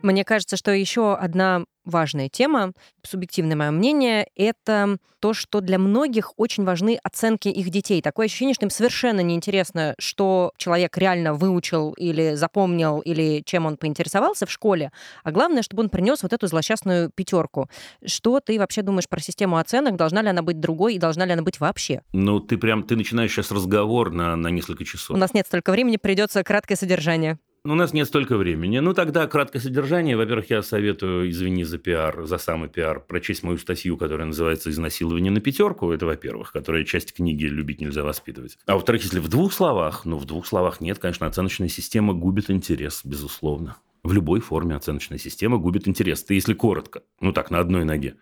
Мне 0.02 0.24
кажется, 0.24 0.56
что 0.56 0.70
еще 0.72 1.14
одна 1.14 1.64
важная 1.86 2.28
тема, 2.28 2.72
субъективное 3.02 3.56
мое 3.56 3.70
мнение, 3.70 4.28
это 4.34 4.98
то, 5.20 5.32
что 5.32 5.60
для 5.60 5.78
многих 5.78 6.32
очень 6.36 6.64
важны 6.64 6.98
оценки 7.02 7.48
их 7.48 7.70
детей. 7.70 8.02
Такое 8.02 8.26
ощущение, 8.26 8.54
что 8.54 8.66
им 8.66 8.70
совершенно 8.70 9.20
неинтересно, 9.20 9.94
что 9.98 10.52
человек 10.58 10.98
реально 10.98 11.34
выучил 11.34 11.92
или 11.92 12.34
запомнил, 12.34 13.00
или 13.00 13.42
чем 13.44 13.66
он 13.66 13.76
поинтересовался 13.76 14.46
в 14.46 14.50
школе, 14.50 14.90
а 15.22 15.30
главное, 15.30 15.62
чтобы 15.62 15.84
он 15.84 15.88
принес 15.88 16.22
вот 16.22 16.32
эту 16.32 16.46
злосчастную 16.48 17.10
пятерку. 17.14 17.68
Что 18.04 18.40
ты 18.40 18.58
вообще 18.58 18.82
думаешь 18.82 19.08
про 19.08 19.20
систему 19.20 19.58
оценок? 19.58 19.96
Должна 19.96 20.22
ли 20.22 20.28
она 20.28 20.42
быть 20.42 20.60
другой 20.60 20.94
и 20.94 20.98
должна 20.98 21.24
ли 21.24 21.32
она 21.32 21.42
быть 21.42 21.60
вообще? 21.60 22.02
Ну, 22.12 22.40
ты 22.40 22.58
прям, 22.58 22.82
ты 22.82 22.96
начинаешь 22.96 23.32
сейчас 23.32 23.50
разговор 23.50 24.10
на, 24.10 24.36
на 24.36 24.48
несколько 24.48 24.84
часов. 24.84 25.16
У 25.16 25.18
нас 25.18 25.34
нет 25.34 25.46
столько 25.46 25.72
времени, 25.72 25.96
придется 25.96 26.42
краткое 26.42 26.76
содержание. 26.76 27.38
У 27.68 27.74
нас 27.74 27.92
нет 27.92 28.06
столько 28.06 28.36
времени. 28.36 28.78
Ну, 28.78 28.94
тогда 28.94 29.26
краткое 29.26 29.58
содержание. 29.58 30.16
Во-первых, 30.16 30.50
я 30.50 30.62
советую, 30.62 31.28
извини 31.30 31.64
за 31.64 31.78
пиар, 31.78 32.24
за 32.24 32.38
самый 32.38 32.68
пиар, 32.68 33.00
прочесть 33.00 33.42
мою 33.42 33.58
статью, 33.58 33.96
которая 33.96 34.28
называется 34.28 34.70
«Изнасилование 34.70 35.32
на 35.32 35.40
пятерку». 35.40 35.90
Это, 35.90 36.06
во-первых, 36.06 36.52
которая 36.52 36.84
часть 36.84 37.12
книги 37.12 37.44
«Любить 37.44 37.80
нельзя 37.80 38.04
воспитывать». 38.04 38.56
А 38.66 38.74
во-вторых, 38.74 39.02
если 39.02 39.18
в 39.18 39.28
двух 39.28 39.52
словах, 39.52 40.04
ну, 40.04 40.16
в 40.16 40.26
двух 40.26 40.46
словах 40.46 40.80
нет, 40.80 41.00
конечно, 41.00 41.26
оценочная 41.26 41.68
система 41.68 42.14
губит 42.14 42.50
интерес, 42.52 43.00
безусловно. 43.04 43.76
В 44.04 44.12
любой 44.12 44.38
форме 44.38 44.76
оценочная 44.76 45.18
система 45.18 45.58
губит 45.58 45.88
интерес. 45.88 46.22
Ты 46.22 46.34
если 46.34 46.54
коротко, 46.54 47.02
ну 47.20 47.32
так, 47.32 47.50
на 47.50 47.58
одной 47.58 47.84
ноге. 47.84 48.14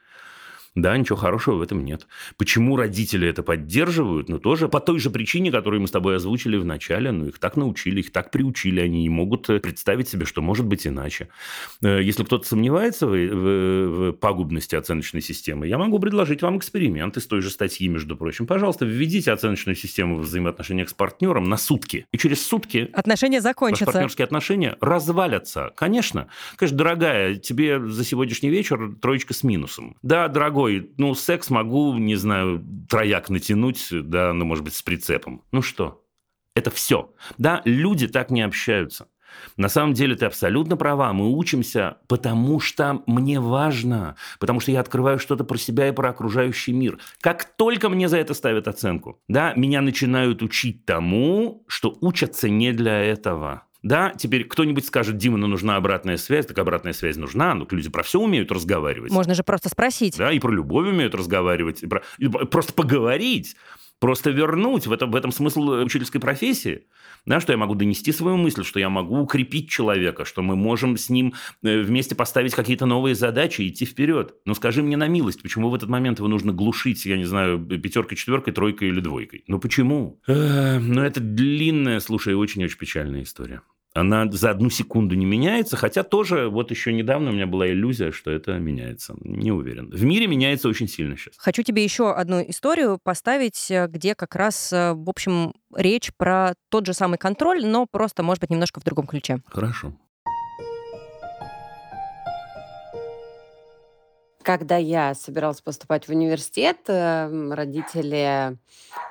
Да, 0.74 0.96
ничего 0.96 1.16
хорошего 1.16 1.56
в 1.56 1.62
этом 1.62 1.84
нет. 1.84 2.08
Почему 2.36 2.76
родители 2.76 3.28
это 3.28 3.44
поддерживают? 3.44 4.28
Ну, 4.28 4.40
тоже 4.40 4.68
по 4.68 4.80
той 4.80 4.98
же 4.98 5.10
причине, 5.10 5.52
которую 5.52 5.80
мы 5.80 5.86
с 5.86 5.92
тобой 5.92 6.16
озвучили 6.16 6.56
в 6.56 6.64
начале. 6.64 7.12
Ну, 7.12 7.26
их 7.26 7.38
так 7.38 7.56
научили, 7.56 8.00
их 8.00 8.10
так 8.10 8.32
приучили. 8.32 8.80
Они 8.80 9.02
не 9.02 9.08
могут 9.08 9.48
э, 9.50 9.60
представить 9.60 10.08
себе, 10.08 10.26
что 10.26 10.42
может 10.42 10.66
быть 10.66 10.84
иначе. 10.86 11.28
Э, 11.80 12.02
если 12.02 12.24
кто-то 12.24 12.46
сомневается 12.46 13.06
в, 13.06 13.10
в, 13.10 14.10
в 14.10 14.12
пагубности 14.14 14.74
оценочной 14.74 15.20
системы, 15.20 15.68
я 15.68 15.78
могу 15.78 16.00
предложить 16.00 16.42
вам 16.42 16.58
эксперимент 16.58 17.16
из 17.16 17.26
той 17.26 17.40
же 17.40 17.50
статьи, 17.50 17.86
между 17.86 18.16
прочим. 18.16 18.46
Пожалуйста, 18.46 18.84
введите 18.84 19.30
оценочную 19.30 19.76
систему 19.76 20.16
в 20.16 20.22
взаимоотношениях 20.22 20.88
с 20.88 20.94
партнером 20.94 21.48
на 21.48 21.56
сутки. 21.56 22.06
И 22.10 22.18
через 22.18 22.44
сутки... 22.44 22.90
Отношения 22.92 23.40
закончатся. 23.40 23.86
партнерские 23.86 24.24
отношения 24.24 24.76
развалятся. 24.80 25.72
Конечно. 25.76 26.26
Конечно, 26.56 26.78
дорогая, 26.78 27.36
тебе 27.36 27.78
за 27.78 28.04
сегодняшний 28.04 28.50
вечер 28.50 28.94
троечка 29.00 29.34
с 29.34 29.44
минусом. 29.44 29.96
Да, 30.02 30.26
дорогой, 30.28 30.63
такой, 30.64 30.90
ну, 30.96 31.14
секс 31.14 31.50
могу, 31.50 31.94
не 31.94 32.16
знаю, 32.16 32.64
трояк 32.88 33.28
натянуть, 33.28 33.88
да, 33.90 34.32
ну, 34.32 34.44
может 34.44 34.64
быть, 34.64 34.74
с 34.74 34.82
прицепом. 34.82 35.42
Ну 35.52 35.60
что? 35.62 36.02
Это 36.54 36.70
все. 36.70 37.12
Да, 37.36 37.60
люди 37.64 38.08
так 38.08 38.30
не 38.30 38.40
общаются. 38.42 39.08
На 39.56 39.68
самом 39.68 39.94
деле 39.94 40.14
ты 40.14 40.26
абсолютно 40.26 40.76
права. 40.76 41.12
Мы 41.12 41.28
учимся, 41.28 41.98
потому 42.08 42.60
что 42.60 43.02
мне 43.06 43.40
важно, 43.40 44.14
потому 44.38 44.60
что 44.60 44.70
я 44.70 44.80
открываю 44.80 45.18
что-то 45.18 45.44
про 45.44 45.58
себя 45.58 45.88
и 45.88 45.92
про 45.92 46.10
окружающий 46.10 46.72
мир. 46.72 46.98
Как 47.20 47.44
только 47.44 47.88
мне 47.88 48.08
за 48.08 48.18
это 48.18 48.32
ставят 48.32 48.68
оценку, 48.68 49.20
да, 49.28 49.52
меня 49.56 49.82
начинают 49.82 50.40
учить 50.42 50.86
тому, 50.86 51.64
что 51.66 51.96
учатся 52.00 52.48
не 52.48 52.72
для 52.72 53.00
этого. 53.02 53.64
Да, 53.84 54.14
теперь 54.16 54.44
кто-нибудь 54.44 54.86
скажет, 54.86 55.18
Дима, 55.18 55.36
ну 55.36 55.46
нужна 55.46 55.76
обратная 55.76 56.16
связь, 56.16 56.46
так 56.46 56.58
обратная 56.58 56.94
связь 56.94 57.16
нужна, 57.16 57.54
ну 57.54 57.68
люди 57.70 57.90
про 57.90 58.02
все 58.02 58.18
умеют 58.18 58.50
разговаривать. 58.50 59.12
Можно 59.12 59.34
же 59.34 59.44
просто 59.44 59.68
спросить. 59.68 60.16
Да, 60.16 60.32
и 60.32 60.38
про 60.38 60.50
любовь 60.50 60.88
умеют 60.88 61.14
разговаривать, 61.14 61.82
и 61.82 61.86
про... 61.86 62.02
и 62.18 62.26
просто 62.26 62.72
поговорить 62.72 63.56
просто 64.00 64.30
вернуть 64.30 64.86
в 64.86 64.92
этом, 64.92 65.10
в 65.10 65.16
этом 65.16 65.32
смысл 65.32 65.62
учительской 65.82 66.20
профессии. 66.20 66.82
Да, 67.24 67.40
что 67.40 67.52
я 67.52 67.56
могу 67.56 67.74
донести 67.74 68.12
свою 68.12 68.36
мысль, 68.36 68.62
что 68.62 68.78
я 68.78 68.90
могу 68.90 69.18
укрепить 69.18 69.70
человека, 69.70 70.26
что 70.26 70.42
мы 70.42 70.56
можем 70.56 70.98
с 70.98 71.08
ним 71.08 71.32
э, 71.62 71.80
вместе 71.80 72.14
поставить 72.14 72.54
какие-то 72.54 72.84
новые 72.84 73.14
задачи 73.14 73.62
и 73.62 73.68
идти 73.68 73.86
вперед. 73.86 74.34
Но 74.44 74.52
скажи 74.52 74.82
мне 74.82 74.98
на 74.98 75.08
милость, 75.08 75.40
почему 75.40 75.70
в 75.70 75.74
этот 75.74 75.88
момент 75.88 76.18
его 76.18 76.28
нужно 76.28 76.52
глушить, 76.52 77.06
я 77.06 77.16
не 77.16 77.24
знаю, 77.24 77.58
пятеркой, 77.58 78.18
четверкой, 78.18 78.52
тройкой 78.52 78.88
или 78.88 79.00
двойкой? 79.00 79.42
Ну 79.46 79.58
почему? 79.58 80.20
Э, 80.26 80.78
ну 80.78 81.00
это 81.00 81.20
длинная, 81.20 82.00
слушай, 82.00 82.34
очень-очень 82.34 82.76
печальная 82.76 83.22
история 83.22 83.62
она 83.94 84.30
за 84.30 84.50
одну 84.50 84.70
секунду 84.70 85.14
не 85.14 85.24
меняется, 85.24 85.76
хотя 85.76 86.02
тоже 86.02 86.48
вот 86.48 86.70
еще 86.70 86.92
недавно 86.92 87.30
у 87.30 87.32
меня 87.32 87.46
была 87.46 87.68
иллюзия, 87.68 88.10
что 88.10 88.30
это 88.30 88.58
меняется. 88.58 89.14
Не 89.20 89.52
уверен. 89.52 89.88
В 89.90 90.04
мире 90.04 90.26
меняется 90.26 90.68
очень 90.68 90.88
сильно 90.88 91.16
сейчас. 91.16 91.34
Хочу 91.38 91.62
тебе 91.62 91.84
еще 91.84 92.12
одну 92.12 92.42
историю 92.42 92.98
поставить, 93.02 93.70
э, 93.70 93.86
где 93.86 94.16
как 94.16 94.34
раз, 94.34 94.72
э, 94.72 94.92
в 94.94 95.08
общем, 95.08 95.54
речь 95.74 96.12
про 96.16 96.54
тот 96.70 96.86
же 96.86 96.92
самый 96.92 97.18
контроль, 97.18 97.64
но 97.64 97.86
просто, 97.86 98.24
может 98.24 98.40
быть, 98.40 98.50
немножко 98.50 98.80
в 98.80 98.84
другом 98.84 99.06
ключе. 99.06 99.38
Хорошо. 99.46 99.94
Когда 104.44 104.76
я 104.76 105.14
собиралась 105.14 105.62
поступать 105.62 106.06
в 106.06 106.10
университет, 106.10 106.76
эм, 106.88 107.54
родители 107.54 108.58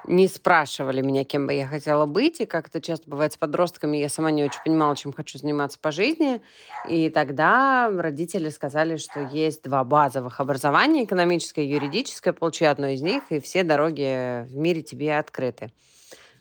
не 0.05 0.27
спрашивали 0.27 1.01
меня, 1.01 1.23
кем 1.23 1.47
бы 1.47 1.53
я 1.53 1.65
хотела 1.65 2.05
быть, 2.05 2.39
и 2.39 2.45
как 2.45 2.67
это 2.67 2.79
часто 2.79 3.09
бывает 3.09 3.33
с 3.33 3.37
подростками, 3.37 3.97
я 3.97 4.09
сама 4.09 4.29
не 4.29 4.43
очень 4.43 4.61
понимала, 4.63 4.95
чем 4.95 5.11
хочу 5.11 5.39
заниматься 5.39 5.79
по 5.79 5.91
жизни. 5.91 6.39
И 6.87 7.09
тогда 7.09 7.89
родители 7.91 8.49
сказали, 8.49 8.97
что 8.97 9.21
есть 9.21 9.63
два 9.63 9.83
базовых 9.83 10.39
образования, 10.39 11.03
экономическое 11.03 11.65
и 11.65 11.69
юридическое, 11.69 12.31
получи 12.31 12.65
одно 12.65 12.89
из 12.89 13.01
них, 13.01 13.23
и 13.31 13.39
все 13.39 13.63
дороги 13.63 14.45
в 14.45 14.55
мире 14.55 14.83
тебе 14.83 15.17
открыты. 15.17 15.71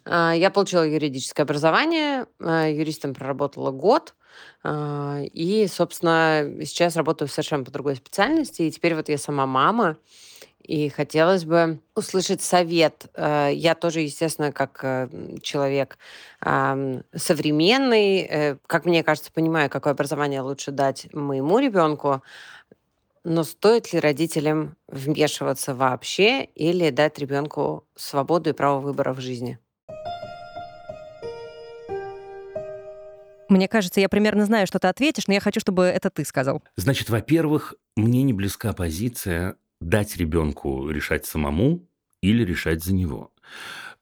А, 0.04 0.34
я 0.34 0.50
получила 0.50 0.86
юридическое 0.86 1.44
образование, 1.44 2.26
а, 2.40 2.68
юристом 2.68 3.14
проработала 3.14 3.70
год, 3.70 4.14
а, 4.62 5.20
и, 5.22 5.66
собственно, 5.66 6.46
сейчас 6.64 6.96
работаю 6.96 7.28
совершенно 7.28 7.64
по 7.64 7.70
другой 7.70 7.96
специальности, 7.96 8.62
и 8.62 8.70
теперь 8.70 8.94
вот 8.94 9.08
я 9.08 9.18
сама 9.18 9.46
мама, 9.46 9.96
и 10.62 10.88
хотелось 10.88 11.44
бы 11.44 11.80
услышать 11.96 12.40
совет. 12.40 13.06
Я 13.16 13.74
тоже, 13.74 14.00
естественно, 14.00 14.52
как 14.52 14.78
э, 14.84 15.08
человек 15.42 15.98
современный, 16.40 18.18
э, 18.20 18.56
как 18.68 18.84
мне 18.84 19.02
кажется, 19.02 19.32
понимаю, 19.32 19.68
какое 19.68 19.92
образование 19.92 20.40
лучше 20.40 20.70
дать 20.70 21.12
моему 21.12 21.58
ребенку, 21.58 22.22
но 23.24 23.44
стоит 23.44 23.92
ли 23.92 24.00
родителям 24.00 24.76
вмешиваться 24.88 25.74
вообще 25.74 26.44
или 26.44 26.90
дать 26.90 27.18
ребенку 27.18 27.84
свободу 27.94 28.50
и 28.50 28.52
право 28.52 28.80
выбора 28.80 29.12
в 29.12 29.20
жизни? 29.20 29.58
Мне 33.48 33.68
кажется, 33.68 34.00
я 34.00 34.08
примерно 34.08 34.46
знаю, 34.46 34.66
что 34.66 34.78
ты 34.78 34.88
ответишь, 34.88 35.26
но 35.26 35.34
я 35.34 35.40
хочу, 35.40 35.60
чтобы 35.60 35.84
это 35.84 36.10
ты 36.10 36.24
сказал. 36.24 36.62
Значит, 36.76 37.10
во-первых, 37.10 37.74
мне 37.96 38.22
не 38.22 38.32
близка 38.32 38.72
позиция 38.72 39.56
дать 39.80 40.16
ребенку 40.16 40.88
решать 40.88 41.26
самому 41.26 41.86
или 42.22 42.44
решать 42.44 42.82
за 42.82 42.94
него. 42.94 43.32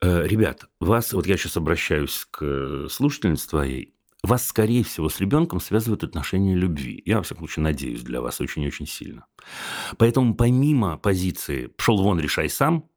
Э, 0.02 0.26
ребят, 0.26 0.66
вас, 0.78 1.12
вот 1.12 1.26
я 1.26 1.36
сейчас 1.36 1.56
обращаюсь 1.56 2.26
к 2.30 2.88
слушательнице 2.88 3.48
твоей, 3.48 3.94
вас, 4.22 4.46
скорее 4.46 4.84
всего, 4.84 5.08
с 5.08 5.18
ребенком 5.20 5.60
связывают 5.60 6.04
отношения 6.04 6.54
любви. 6.54 7.02
Я, 7.06 7.18
во 7.18 7.22
всяком 7.22 7.46
случае, 7.46 7.64
надеюсь 7.64 8.02
для 8.02 8.20
вас 8.20 8.40
очень-очень 8.40 8.86
сильно. 8.86 9.24
Поэтому 9.96 10.34
помимо 10.34 10.98
позиции 10.98 11.66
«пшел 11.66 12.02
вон, 12.02 12.20
решай 12.20 12.50
сам» 12.50 12.88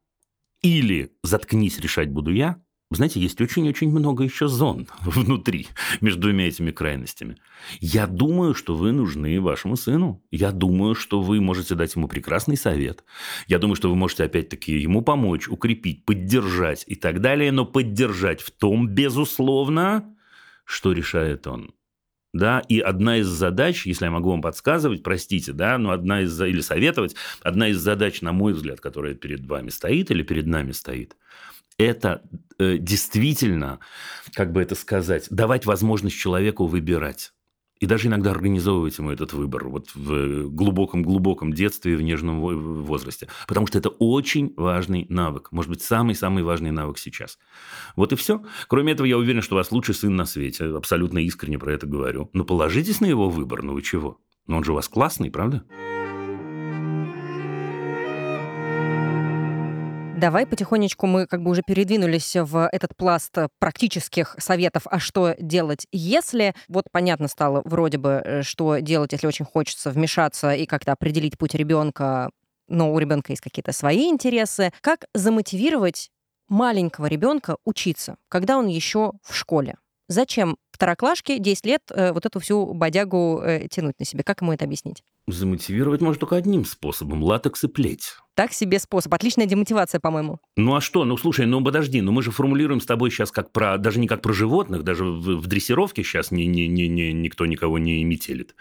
или 0.60 1.12
«заткнись, 1.22 1.78
решать 1.78 2.10
буду 2.10 2.32
я», 2.32 2.60
знаете, 2.94 3.20
есть 3.20 3.40
очень-очень 3.40 3.90
много 3.90 4.24
еще 4.24 4.48
зон 4.48 4.88
внутри, 5.02 5.68
между 6.00 6.22
двумя 6.22 6.48
этими 6.48 6.70
крайностями. 6.70 7.36
Я 7.80 8.06
думаю, 8.06 8.54
что 8.54 8.76
вы 8.76 8.92
нужны 8.92 9.40
вашему 9.40 9.76
сыну. 9.76 10.22
Я 10.30 10.52
думаю, 10.52 10.94
что 10.94 11.20
вы 11.20 11.40
можете 11.40 11.74
дать 11.74 11.94
ему 11.94 12.08
прекрасный 12.08 12.56
совет. 12.56 13.04
Я 13.46 13.58
думаю, 13.58 13.76
что 13.76 13.90
вы 13.90 13.96
можете 13.96 14.24
опять-таки 14.24 14.78
ему 14.78 15.02
помочь, 15.02 15.48
укрепить, 15.48 16.04
поддержать 16.04 16.84
и 16.86 16.94
так 16.94 17.20
далее, 17.20 17.52
но 17.52 17.64
поддержать 17.64 18.40
в 18.40 18.50
том, 18.50 18.88
безусловно, 18.88 20.14
что 20.64 20.92
решает 20.92 21.46
он. 21.46 21.74
Да, 22.34 22.64
и 22.68 22.80
одна 22.80 23.18
из 23.18 23.28
задач, 23.28 23.86
если 23.86 24.06
я 24.06 24.10
могу 24.10 24.30
вам 24.30 24.42
подсказывать, 24.42 25.04
простите, 25.04 25.52
да, 25.52 25.78
но 25.78 25.92
одна 25.92 26.22
из, 26.22 26.40
или 26.40 26.60
советовать, 26.62 27.14
одна 27.42 27.68
из 27.68 27.78
задач, 27.78 28.22
на 28.22 28.32
мой 28.32 28.54
взгляд, 28.54 28.80
которая 28.80 29.14
перед 29.14 29.46
вами 29.46 29.68
стоит 29.68 30.10
или 30.10 30.24
перед 30.24 30.46
нами 30.46 30.72
стоит, 30.72 31.16
это 31.78 32.22
э, 32.58 32.78
действительно, 32.78 33.80
как 34.32 34.52
бы 34.52 34.62
это 34.62 34.74
сказать, 34.74 35.26
давать 35.30 35.66
возможность 35.66 36.16
человеку 36.16 36.66
выбирать. 36.66 37.32
и 37.80 37.86
даже 37.86 38.08
иногда 38.08 38.30
организовывать 38.30 38.96
ему 38.98 39.10
этот 39.10 39.32
выбор 39.32 39.68
вот 39.68 39.94
в 39.94 40.48
глубоком-глубоком 40.48 41.52
детстве 41.52 41.92
и 41.92 41.96
в 41.96 42.02
нежном 42.02 42.40
возрасте. 42.40 43.28
Потому 43.46 43.66
что 43.66 43.78
это 43.78 43.90
очень 43.90 44.54
важный 44.56 45.06
навык. 45.10 45.52
Может 45.52 45.70
быть, 45.70 45.82
самый-самый 45.82 46.44
важный 46.44 46.70
навык 46.70 46.98
сейчас. 46.98 47.38
Вот 47.96 48.12
и 48.12 48.16
все. 48.16 48.42
Кроме 48.68 48.92
этого, 48.92 49.06
я 49.06 49.18
уверен, 49.18 49.42
что 49.42 49.56
у 49.56 49.58
вас 49.58 49.72
лучший 49.72 49.94
сын 49.94 50.14
на 50.16 50.24
свете. 50.24 50.64
Абсолютно 50.66 51.18
искренне 51.18 51.58
про 51.58 51.72
это 51.72 51.86
говорю. 51.86 52.30
Но 52.32 52.44
положитесь 52.44 53.00
на 53.00 53.06
его 53.06 53.28
выбор, 53.28 53.62
ну 53.62 53.74
вы 53.74 53.82
чего? 53.82 54.18
Но 54.46 54.56
он 54.56 54.64
же 54.64 54.72
у 54.72 54.76
вас 54.76 54.88
классный, 54.88 55.30
правда? 55.30 55.64
Давай 60.24 60.46
потихонечку 60.46 61.06
мы 61.06 61.26
как 61.26 61.42
бы 61.42 61.50
уже 61.50 61.60
передвинулись 61.60 62.34
в 62.34 62.66
этот 62.72 62.96
пласт 62.96 63.36
практических 63.58 64.34
советов, 64.38 64.84
а 64.86 64.98
что 64.98 65.34
делать, 65.38 65.86
если... 65.92 66.54
Вот 66.68 66.86
понятно 66.90 67.28
стало 67.28 67.60
вроде 67.66 67.98
бы, 67.98 68.22
э, 68.24 68.42
что 68.42 68.78
делать, 68.78 69.12
если 69.12 69.26
очень 69.26 69.44
хочется 69.44 69.90
вмешаться 69.90 70.54
и 70.54 70.64
как-то 70.64 70.92
определить 70.92 71.36
путь 71.36 71.54
ребенка, 71.54 72.30
но 72.68 72.90
у 72.90 72.98
ребенка 72.98 73.32
есть 73.32 73.42
какие-то 73.42 73.72
свои 73.72 74.08
интересы. 74.08 74.72
Как 74.80 75.04
замотивировать 75.12 76.08
маленького 76.48 77.04
ребенка 77.04 77.58
учиться, 77.66 78.16
когда 78.30 78.56
он 78.56 78.66
еще 78.66 79.12
в 79.22 79.34
школе? 79.34 79.76
Зачем 80.08 80.56
второклашке 80.74 81.38
10 81.38 81.66
лет 81.66 81.82
э, 81.90 82.12
вот 82.12 82.26
эту 82.26 82.40
всю 82.40 82.72
бодягу 82.74 83.40
э, 83.42 83.68
тянуть 83.68 83.98
на 83.98 84.04
себе? 84.04 84.22
Как 84.22 84.42
ему 84.42 84.52
это 84.52 84.64
объяснить? 84.64 85.02
Замотивировать 85.26 86.00
можно 86.00 86.20
только 86.20 86.36
одним 86.36 86.64
способом– 86.64 87.22
латекс 87.24 87.64
и 87.64 87.68
плеть. 87.68 88.16
Так 88.34 88.52
себе 88.52 88.78
способ. 88.78 89.14
Отличная 89.14 89.46
демотивация, 89.46 90.00
по-моему. 90.00 90.38
Ну 90.56 90.74
а 90.74 90.80
что? 90.80 91.04
Ну 91.04 91.16
слушай, 91.16 91.46
ну 91.46 91.62
подожди, 91.62 92.00
ну 92.00 92.12
мы 92.12 92.22
же 92.22 92.30
формулируем 92.30 92.80
с 92.80 92.86
тобой 92.86 93.10
сейчас 93.10 93.30
как 93.30 93.52
про, 93.52 93.78
даже 93.78 94.00
не 94.00 94.08
как 94.08 94.20
про 94.22 94.32
животных, 94.32 94.82
даже 94.82 95.04
в, 95.04 95.40
в 95.40 95.46
дрессировке 95.46 96.02
сейчас 96.02 96.30
ни, 96.30 96.42
ни, 96.42 96.62
ни, 96.62 96.82
ни, 96.82 97.12
никто 97.12 97.46
никого 97.46 97.78
не 97.78 98.04
метелит. 98.04 98.54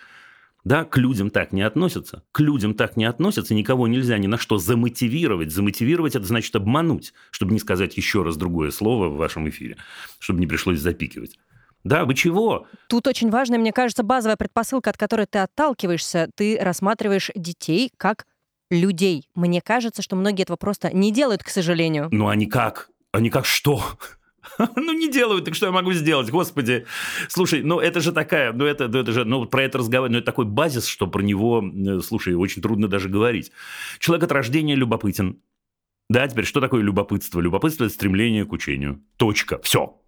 Да, 0.64 0.86
к 0.86 0.98
людям 0.98 1.30
так 1.30 1.52
не 1.52 1.62
относятся. 1.62 2.24
К 2.32 2.40
людям 2.40 2.74
так 2.74 2.96
не 2.96 3.04
относятся, 3.04 3.54
никого 3.54 3.88
нельзя 3.88 4.18
ни 4.18 4.28
на 4.28 4.38
что 4.38 4.58
замотивировать. 4.58 5.52
Замотивировать– 5.52 6.16
это 6.16 6.26
значит 6.26 6.56
обмануть, 6.56 7.14
чтобы 7.32 7.52
не 7.52 7.60
сказать 7.60 7.98
еще 7.98 8.24
раз 8.24 8.38
другое 8.38 8.72
слово 8.72 9.10
в 9.10 9.18
вашем 9.18 9.50
эфире, 9.50 9.76
чтобы 10.20 10.40
не 10.40 10.48
пришлось 10.48 10.80
запикивать. 10.80 11.38
Да, 11.84 12.06
вы 12.06 12.14
чего? 12.16 12.66
Тут 12.88 13.08
очень 13.08 13.30
важная, 13.30 13.60
мне 13.60 13.74
кажется, 13.74 14.04
базовая 14.04 14.38
предпосылка, 14.38 14.90
от 14.90 14.98
которой 14.98 15.26
ты 15.26 15.40
отталкиваешься. 15.40 16.30
Ты 16.36 16.58
рассматриваешь 16.60 17.32
детей 17.36 17.92
как 17.98 18.26
людей. 18.72 19.28
Мне 19.36 19.62
кажется, 19.62 20.02
что 20.02 20.16
многие 20.16 20.44
этого 20.44 20.58
просто 20.58 20.94
не 20.94 21.12
делают, 21.12 21.44
к 21.44 21.50
сожалению. 21.50 22.08
Ну, 22.12 22.28
они 22.28 22.46
как? 22.46 22.90
Они 23.12 23.30
как 23.30 23.46
что? 23.46 23.84
ну, 24.76 24.94
не 24.94 25.10
делают, 25.10 25.46
так 25.46 25.56
что 25.56 25.68
я 25.68 25.72
могу 25.72 25.94
сделать, 25.94 26.30
господи. 26.30 26.86
Слушай, 27.28 27.64
ну, 27.64 27.80
это 27.80 28.00
же 28.00 28.12
такая, 28.12 28.54
ну, 28.54 28.66
это, 28.66 28.88
ну, 28.88 29.00
это 29.00 29.12
же, 29.12 29.26
ну, 29.26 29.46
про 29.46 29.64
это 29.64 29.78
разговаривать, 29.78 30.12
ну, 30.12 30.18
это 30.20 30.26
такой 30.26 30.46
базис, 30.46 30.86
что 30.86 31.08
про 31.08 31.22
него, 31.22 31.64
э, 31.64 32.00
слушай, 32.02 32.34
очень 32.34 32.62
трудно 32.62 32.88
даже 32.88 33.10
говорить. 33.10 33.52
Человек 34.00 34.24
от 34.26 34.32
рождения 34.32 34.76
любопытен. 34.76 35.42
Да, 36.10 36.28
теперь 36.28 36.46
что 36.46 36.62
такое 36.62 36.82
любопытство? 36.82 37.40
Любопытство– 37.40 37.84
это 37.86 37.94
стремление 37.94 38.46
к 38.46 38.52
учению. 38.52 39.02
Точка. 39.18 39.60
Все. 39.62 40.00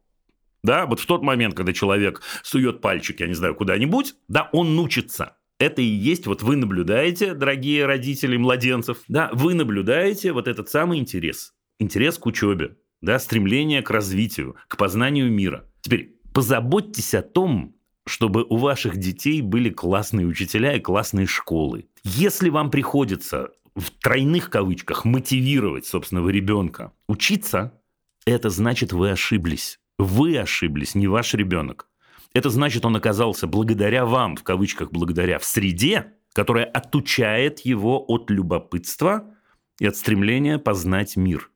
Да, 0.65 0.87
вот 0.87 0.99
в 0.99 1.05
тот 1.05 1.21
момент, 1.21 1.53
когда 1.53 1.73
человек 1.73 2.23
сует 2.41 2.81
пальчик, 2.81 3.19
я 3.19 3.27
не 3.27 3.35
знаю, 3.35 3.53
куда-нибудь, 3.53 4.15
да, 4.27 4.49
он 4.51 4.77
учится. 4.79 5.37
Это 5.59 5.83
и 5.83 5.85
есть, 5.85 6.25
вот 6.25 6.41
вы 6.41 6.55
наблюдаете, 6.55 7.35
дорогие 7.35 7.85
родители 7.85 8.35
младенцев, 8.35 8.97
да, 9.07 9.29
вы 9.31 9.53
наблюдаете 9.53 10.33
вот 10.33 10.47
этот 10.47 10.67
самый 10.67 10.97
интерес. 10.97 11.53
Интерес 11.77 12.17
к 12.17 12.25
учебе, 12.25 12.77
да, 12.99 13.19
стремление 13.19 13.83
к 13.83 13.91
развитию, 13.91 14.55
к 14.67 14.75
познанию 14.75 15.31
мира. 15.31 15.69
Теперь 15.81 16.15
позаботьтесь 16.33 17.13
о 17.13 17.21
том, 17.21 17.75
чтобы 18.07 18.43
у 18.49 18.57
ваших 18.57 18.97
детей 18.97 19.43
были 19.43 19.69
классные 19.69 20.25
учителя 20.25 20.73
и 20.73 20.79
классные 20.79 21.27
школы. 21.27 21.85
Если 22.03 22.49
вам 22.49 22.71
приходится 22.71 23.51
в 23.75 23.91
тройных 23.91 24.49
кавычках 24.49 25.05
мотивировать 25.05 25.85
собственного 25.85 26.29
ребенка 26.29 26.91
учиться, 27.07 27.79
это 28.25 28.49
значит, 28.49 28.93
вы 28.93 29.11
ошиблись. 29.11 29.79
Вы 29.97 30.37
ошиблись, 30.37 30.95
не 30.95 31.07
ваш 31.07 31.33
ребенок. 31.33 31.87
Это 32.33 32.49
значит, 32.49 32.85
он 32.85 32.95
оказался 32.95 33.47
благодаря 33.47 34.05
вам, 34.05 34.35
в 34.35 34.43
кавычках 34.43 34.91
благодаря, 34.91 35.39
в 35.39 35.45
среде, 35.45 36.13
которая 36.33 36.65
отучает 36.65 37.61
его 37.61 38.03
от 38.05 38.29
любопытства 38.29 39.33
и 39.79 39.85
от 39.85 39.95
стремления 39.95 40.59
познать 40.59 41.15
мир 41.15 41.49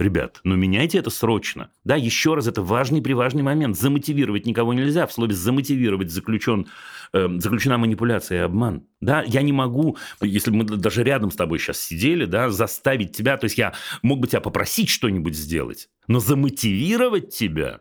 Ребят, 0.00 0.40
ну 0.44 0.56
меняйте 0.56 0.96
это 0.96 1.10
срочно. 1.10 1.68
Да, 1.84 1.94
еще 1.94 2.34
раз, 2.34 2.46
это 2.46 2.62
важный 2.62 3.02
приважный 3.02 3.42
момент. 3.42 3.76
Замотивировать 3.76 4.46
никого 4.46 4.72
нельзя. 4.72 5.06
В 5.06 5.12
слове 5.12 5.34
«замотивировать» 5.34 6.10
заключен, 6.10 6.68
э, 7.12 7.28
заключена 7.36 7.76
манипуляция 7.76 8.38
и 8.38 8.40
обман. 8.40 8.86
Да, 9.02 9.22
я 9.26 9.42
не 9.42 9.52
могу, 9.52 9.98
если 10.22 10.52
мы 10.52 10.64
даже 10.64 11.04
рядом 11.04 11.30
с 11.30 11.36
тобой 11.36 11.58
сейчас 11.58 11.80
сидели, 11.80 12.24
да, 12.24 12.48
заставить 12.48 13.14
тебя, 13.14 13.36
то 13.36 13.44
есть 13.44 13.58
я 13.58 13.74
мог 14.00 14.20
бы 14.20 14.26
тебя 14.26 14.40
попросить 14.40 14.88
что-нибудь 14.88 15.36
сделать, 15.36 15.90
но 16.10 16.18
замотивировать 16.18 17.32
тебя 17.32 17.80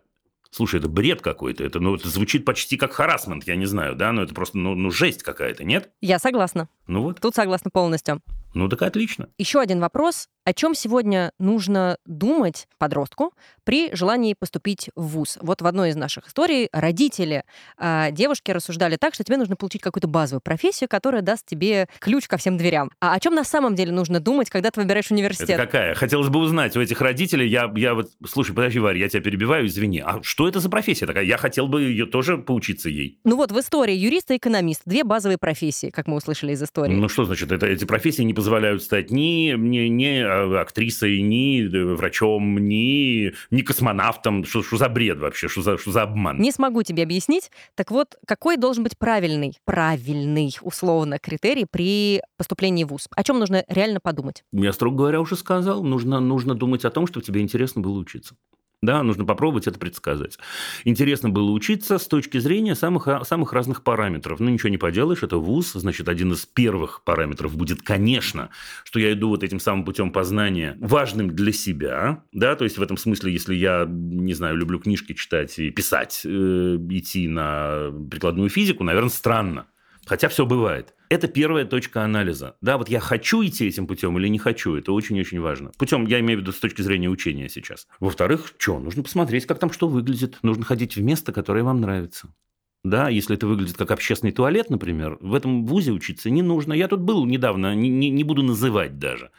Слушай, 0.51 0.79
это 0.79 0.89
бред 0.89 1.21
какой-то. 1.21 1.63
Это, 1.63 1.79
ну, 1.79 1.95
это 1.95 2.09
звучит 2.09 2.43
почти 2.43 2.75
как 2.75 2.91
харасмент, 2.93 3.43
я 3.45 3.55
не 3.55 3.67
знаю, 3.67 3.95
да? 3.95 4.11
Но 4.11 4.23
это 4.23 4.33
просто, 4.33 4.57
ну, 4.57 4.73
ну 4.73 4.89
жесть 4.89 5.21
какая-то, 5.21 5.63
нет? 5.63 5.91
Я 6.01 6.17
согласна. 6.17 6.69
Ну 6.87 7.03
вот. 7.03 7.21
Тут 7.21 7.35
согласна 7.35 7.69
полностью. 7.69 8.19
Ну 8.55 8.67
так 8.67 8.81
отлично. 8.81 9.29
Еще 9.37 9.59
один 9.59 9.79
вопрос. 9.79 10.27
О 10.49 10.53
чем 10.55 10.73
сегодня 10.73 11.31
нужно 11.37 11.99
думать 12.07 12.67
подростку 12.79 13.35
при 13.65 13.93
желании 13.93 14.33
поступить 14.33 14.89
в 14.95 15.09
ВУЗ? 15.09 15.37
Вот 15.41 15.61
в 15.61 15.67
одной 15.67 15.89
из 15.89 15.95
наших 15.95 16.25
историй 16.25 16.69
родители 16.71 17.43
э, 17.77 18.07
девушки 18.11 18.49
рассуждали 18.49 18.95
так, 18.95 19.13
что 19.13 19.23
тебе 19.23 19.37
нужно 19.37 19.55
получить 19.55 19.83
какую-то 19.83 20.07
базовую 20.07 20.41
профессию, 20.41 20.89
которая 20.89 21.21
даст 21.21 21.45
тебе 21.45 21.87
ключ 21.99 22.27
ко 22.27 22.37
всем 22.37 22.57
дверям. 22.57 22.89
А 22.99 23.13
о 23.13 23.19
чем 23.19 23.35
на 23.35 23.43
самом 23.43 23.75
деле 23.75 23.91
нужно 23.91 24.19
думать, 24.19 24.49
когда 24.49 24.71
ты 24.71 24.81
выбираешь 24.81 25.11
университет? 25.11 25.51
Это 25.51 25.67
какая? 25.67 25.93
Хотелось 25.93 26.29
бы 26.29 26.39
узнать 26.39 26.75
у 26.75 26.81
этих 26.81 26.99
родителей. 26.99 27.47
Я, 27.47 27.71
я 27.75 27.93
вот, 27.93 28.09
слушай, 28.27 28.55
подожди, 28.55 28.79
Варя, 28.79 29.01
я 29.01 29.07
тебя 29.07 29.21
перебиваю, 29.21 29.67
извини. 29.67 29.99
А 29.99 30.23
что 30.23 30.47
это 30.47 30.59
за 30.59 30.69
профессия 30.69 31.05
такая? 31.05 31.25
Я 31.25 31.37
хотел 31.37 31.67
бы 31.67 31.83
ее 31.83 32.07
тоже 32.07 32.39
поучиться 32.39 32.89
ей. 32.89 33.19
Ну 33.23 33.35
вот 33.35 33.51
в 33.51 33.59
истории 33.59 33.93
юрист 33.93 34.31
и 34.31 34.37
экономист. 34.37 34.81
Две 34.85 35.03
базовые 35.03 35.37
профессии, 35.37 35.91
как 35.91 36.07
мы 36.07 36.15
услышали 36.15 36.53
из 36.53 36.63
истории. 36.63 36.95
Ну 36.95 37.07
что 37.07 37.25
значит? 37.25 37.51
Это, 37.51 37.67
эти 37.67 37.85
профессии 37.85 38.23
не 38.23 38.33
позволяют 38.33 38.81
стать 38.81 39.11
ни, 39.11 39.55
ни, 39.55 39.87
ни 39.89 40.38
а, 40.38 40.38
актрисой, 40.59 41.21
ни 41.21 41.63
э, 41.63 41.95
врачом, 41.95 42.57
ни, 42.57 43.33
ни 43.51 43.61
космонавтом. 43.61 44.45
Что, 44.45 44.63
что 44.63 44.77
за 44.77 44.89
бред 44.89 45.19
вообще? 45.19 45.47
Что 45.47 45.61
за, 45.61 45.77
что 45.77 45.91
за 45.91 46.03
обман? 46.03 46.39
Не 46.39 46.51
смогу 46.51 46.83
тебе 46.83 47.03
объяснить. 47.03 47.51
Так 47.75 47.91
вот, 47.91 48.17
какой 48.25 48.57
должен 48.57 48.83
быть 48.83 48.97
правильный, 48.97 49.57
правильный, 49.65 50.55
условно, 50.61 51.19
критерий 51.19 51.65
при 51.69 52.21
поступлении 52.37 52.83
в 52.83 52.89
ВУЗ? 52.89 53.07
О 53.15 53.23
чем 53.23 53.39
нужно 53.39 53.63
реально 53.67 53.99
подумать? 53.99 54.43
Я, 54.51 54.73
строго 54.73 54.97
говоря, 54.97 55.21
уже 55.21 55.35
сказал. 55.35 55.83
Нужно, 55.83 56.19
нужно 56.19 56.55
думать 56.55 56.85
о 56.85 56.91
том, 56.91 57.07
что 57.07 57.21
тебе 57.21 57.41
интересно 57.41 57.81
было 57.81 57.97
учиться. 57.97 58.35
Да, 58.81 59.03
нужно 59.03 59.25
попробовать 59.25 59.67
это 59.67 59.77
предсказать. 59.77 60.37
Интересно 60.85 61.29
было 61.29 61.51
учиться 61.51 61.97
с 61.97 62.07
точки 62.07 62.37
зрения 62.37 62.75
самых, 62.75 63.09
самых 63.25 63.51
разных 63.51 63.83
параметров. 63.83 64.39
Ну, 64.39 64.49
ничего 64.49 64.69
не 64.69 64.77
поделаешь, 64.77 65.21
это 65.21 65.35
ВУЗ, 65.35 65.73
значит, 65.73 66.07
один 66.07 66.31
из 66.31 66.45
первых 66.45 67.03
параметров 67.03 67.57
будет, 67.57 67.81
конечно, 67.81 68.49
что 68.85 68.99
я 68.99 69.11
иду 69.11 69.29
вот 69.29 69.43
этим 69.43 69.59
самым 69.59 69.83
путем 69.83 70.11
познания 70.13 70.77
важным 70.79 71.35
для 71.35 71.51
себя, 71.51 72.23
да, 72.31 72.55
то 72.55 72.63
есть 72.63 72.77
в 72.77 72.81
этом 72.81 72.95
смысле, 72.95 73.33
если 73.33 73.53
я, 73.53 73.85
не 73.85 74.33
знаю, 74.33 74.55
люблю 74.55 74.79
книжки 74.79 75.11
читать 75.13 75.59
и 75.59 75.71
писать, 75.71 76.21
э, 76.23 76.29
идти 76.89 77.27
на 77.27 77.91
прикладную 78.09 78.49
физику, 78.49 78.85
наверное, 78.85 79.09
странно. 79.09 79.65
Хотя 80.09 80.27
все 80.27 80.47
бывает. 80.47 80.95
Это 81.09 81.27
первая 81.27 81.65
точка 81.65 82.03
анализа. 82.03 82.55
Да, 82.61 82.79
вот 82.79 82.89
я 82.89 82.99
хочу 82.99 83.45
идти 83.45 83.67
этим 83.67 83.85
путем 83.85 84.17
или 84.17 84.27
не 84.27 84.39
хочу, 84.39 84.73
это 84.73 84.91
очень-очень 84.91 85.39
важно. 85.39 85.71
Путем, 85.77 86.07
я 86.07 86.19
имею 86.19 86.39
в 86.39 86.41
виду 86.41 86.51
с 86.51 86.57
точки 86.57 86.81
зрения 86.81 87.09
учения 87.09 87.47
сейчас. 87.47 87.87
Во-вторых, 87.99 88.51
что, 88.57 88.79
нужно 88.79 89.03
посмотреть, 89.03 89.45
как 89.45 89.59
там 89.59 89.71
что 89.71 89.87
выглядит. 89.87 90.39
Нужно 90.41 90.65
ходить 90.65 90.95
в 90.95 91.01
место, 91.03 91.31
которое 91.31 91.63
вам 91.63 91.79
нравится. 91.79 92.33
Да, 92.83 93.09
если 93.09 93.35
это 93.35 93.45
выглядит 93.45 93.77
как 93.77 93.91
общественный 93.91 94.31
туалет, 94.31 94.71
например, 94.71 95.19
в 95.21 95.35
этом 95.35 95.67
вузе 95.67 95.91
учиться 95.91 96.31
не 96.31 96.41
нужно. 96.41 96.73
Я 96.73 96.87
тут 96.87 97.01
был 97.01 97.27
недавно, 97.27 97.75
не, 97.75 97.89
не, 97.89 98.09
не 98.09 98.23
буду 98.23 98.41
называть 98.41 98.97
даже. 98.97 99.29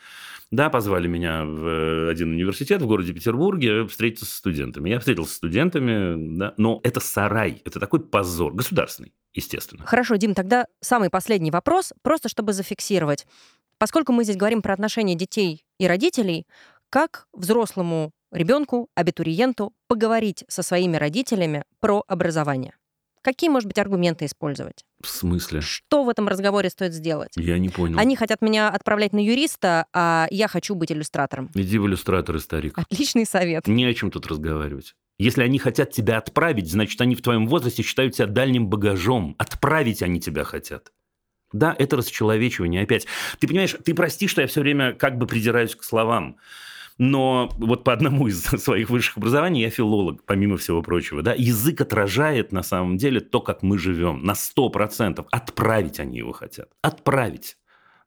Да, 0.52 0.70
позвали 0.70 1.08
меня 1.08 1.44
в 1.44 1.66
э, 1.66 2.10
один 2.10 2.30
университет 2.30 2.82
в 2.82 2.86
городе 2.86 3.12
Петербурге 3.12 3.86
встретиться 3.86 4.26
с 4.26 4.32
студентами. 4.32 4.90
Я 4.90 4.98
встретился 4.98 5.32
с 5.32 5.36
студентами, 5.36 6.36
да, 6.36 6.54
но 6.56 6.80
это 6.84 7.00
сарай, 7.00 7.60
это 7.64 7.78
такой 7.78 8.00
позор, 8.00 8.52
государственный, 8.52 9.12
естественно. 9.34 9.84
Хорошо, 9.86 10.16
Дим, 10.16 10.34
тогда 10.34 10.66
самый 10.80 11.10
последний 11.10 11.50
вопрос, 11.50 11.92
просто 12.02 12.28
чтобы 12.28 12.52
зафиксировать. 12.52 13.26
Поскольку 13.78 14.12
мы 14.12 14.24
здесь 14.24 14.36
говорим 14.36 14.62
про 14.62 14.74
отношения 14.74 15.14
детей 15.14 15.64
и 15.78 15.86
родителей, 15.86 16.46
как 16.90 17.28
взрослому 17.32 18.12
ребенку, 18.32 18.88
абитуриенту 18.94 19.72
поговорить 19.88 20.44
со 20.48 20.62
своими 20.62 20.96
родителями 20.96 21.64
про 21.80 22.04
образование? 22.06 22.74
Какие, 23.22 23.50
может 23.50 23.68
быть, 23.68 23.78
аргументы 23.78 24.24
использовать? 24.24 24.84
В 25.02 25.08
смысле? 25.08 25.60
Что 25.60 26.04
в 26.04 26.08
этом 26.08 26.26
разговоре 26.26 26.70
стоит 26.70 26.94
сделать? 26.94 27.32
Я 27.36 27.58
не 27.58 27.68
понял. 27.68 27.98
Они 27.98 28.16
хотят 28.16 28.40
меня 28.40 28.70
отправлять 28.70 29.12
на 29.12 29.22
юриста, 29.22 29.86
а 29.92 30.26
я 30.30 30.48
хочу 30.48 30.74
быть 30.74 30.90
иллюстратором. 30.90 31.50
Иди 31.54 31.78
в 31.78 31.86
иллюстраторы, 31.86 32.40
старик. 32.40 32.78
Отличный 32.78 33.26
совет. 33.26 33.66
Не 33.66 33.84
о 33.84 33.92
чем 33.92 34.10
тут 34.10 34.26
разговаривать. 34.26 34.94
Если 35.20 35.42
они 35.42 35.58
хотят 35.58 35.90
тебя 35.90 36.16
отправить, 36.16 36.70
значит, 36.70 36.98
они 37.02 37.14
в 37.14 37.20
твоем 37.20 37.46
возрасте 37.46 37.82
считают 37.82 38.14
тебя 38.14 38.26
дальним 38.26 38.68
багажом. 38.68 39.34
Отправить 39.36 40.02
они 40.02 40.18
тебя 40.18 40.44
хотят. 40.44 40.92
Да, 41.52 41.76
это 41.78 41.98
расчеловечивание 41.98 42.84
опять. 42.84 43.06
Ты 43.38 43.46
понимаешь, 43.46 43.76
ты 43.84 43.92
прости, 43.92 44.28
что 44.28 44.40
я 44.40 44.46
все 44.46 44.62
время 44.62 44.94
как 44.94 45.18
бы 45.18 45.26
придираюсь 45.26 45.76
к 45.76 45.84
словам. 45.84 46.38
Но 46.96 47.50
вот 47.58 47.84
по 47.84 47.92
одному 47.92 48.28
из 48.28 48.42
своих 48.62 48.88
высших 48.88 49.18
образований 49.18 49.60
я 49.60 49.68
филолог, 49.68 50.24
помимо 50.24 50.56
всего 50.56 50.80
прочего. 50.80 51.20
Да? 51.20 51.34
Язык 51.34 51.82
отражает 51.82 52.50
на 52.50 52.62
самом 52.62 52.96
деле 52.96 53.20
то, 53.20 53.42
как 53.42 53.62
мы 53.62 53.76
живем. 53.76 54.22
На 54.24 54.32
100%. 54.32 55.26
Отправить 55.30 56.00
они 56.00 56.16
его 56.16 56.32
хотят. 56.32 56.70
Отправить. 56.80 57.58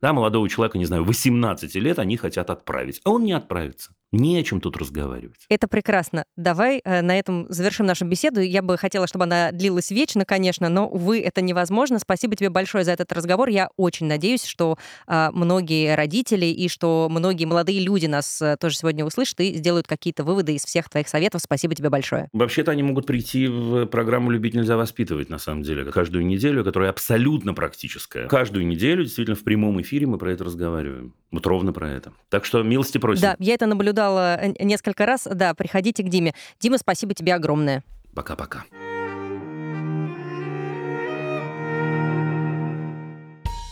Да, 0.01 0.13
молодого 0.13 0.49
человека, 0.49 0.79
не 0.79 0.85
знаю, 0.85 1.03
18 1.03 1.75
лет 1.75 1.99
они 1.99 2.17
хотят 2.17 2.49
отправить, 2.49 3.01
а 3.03 3.11
он 3.11 3.23
не 3.23 3.33
отправится. 3.33 3.93
Не 4.13 4.37
о 4.37 4.43
чем 4.43 4.61
тут 4.61 4.77
разговаривать. 4.77 5.39
Это 5.49 5.67
прекрасно. 5.67 6.25
Давай 6.37 6.81
э, 6.85 7.01
на 7.01 7.17
этом 7.17 7.47
завершим 7.49 7.87
нашу 7.87 8.05
беседу. 8.05 8.41
Я 8.41 8.61
бы 8.61 8.77
хотела, 8.77 9.07
чтобы 9.07 9.23
она 9.23 9.51
длилась 9.51 9.89
вечно, 9.89 10.23
конечно, 10.23 10.69
но, 10.69 10.87
увы, 10.87 11.19
это 11.19 11.41
невозможно. 11.41 11.97
Спасибо 11.97 12.35
тебе 12.35 12.51
большое 12.51 12.83
за 12.83 12.91
этот 12.91 13.11
разговор. 13.11 13.49
Я 13.49 13.69
очень 13.75 14.05
надеюсь, 14.05 14.45
что 14.45 14.77
э, 15.07 15.29
многие 15.33 15.95
родители 15.95 16.45
и 16.45 16.69
что 16.69 17.07
многие 17.09 17.45
молодые 17.45 17.79
люди 17.79 18.05
нас 18.05 18.39
э, 18.39 18.55
тоже 18.57 18.77
сегодня 18.77 19.03
услышат 19.03 19.39
и 19.39 19.55
сделают 19.55 19.87
какие-то 19.87 20.23
выводы 20.23 20.53
из 20.53 20.63
всех 20.63 20.89
твоих 20.89 21.09
советов. 21.09 21.41
Спасибо 21.41 21.73
тебе 21.73 21.89
большое. 21.89 22.29
Вообще-то 22.33 22.69
они 22.69 22.83
могут 22.83 23.07
прийти 23.07 23.47
в 23.47 23.87
программу 23.87 24.29
«Любить 24.29 24.53
нельзя 24.53 24.77
воспитывать», 24.77 25.29
на 25.29 25.39
самом 25.39 25.63
деле, 25.63 25.85
каждую 25.85 26.23
неделю, 26.27 26.63
которая 26.63 26.91
абсолютно 26.91 27.55
практическая. 27.55 28.27
Каждую 28.27 28.67
неделю, 28.67 29.05
действительно, 29.05 29.35
в 29.35 29.43
прямом 29.43 29.81
эфире 29.81 30.05
мы 30.05 30.19
про 30.19 30.31
это 30.31 30.43
разговариваем. 30.43 31.15
Вот 31.31 31.47
ровно 31.47 31.73
про 31.73 31.89
это. 31.89 32.13
Так 32.29 32.45
что 32.45 32.61
милости 32.61 32.99
просим. 32.99 33.23
Да, 33.23 33.35
я 33.39 33.55
это 33.55 33.65
наблюдала 33.65 34.02
э, 34.11 34.53
несколько 34.59 35.05
раз. 35.05 35.27
Да, 35.31 35.53
приходите 35.53 36.03
к 36.03 36.09
Диме. 36.09 36.33
Дима, 36.59 36.77
спасибо 36.77 37.13
тебе 37.13 37.33
огромное. 37.35 37.83
Пока-пока. 38.13 38.63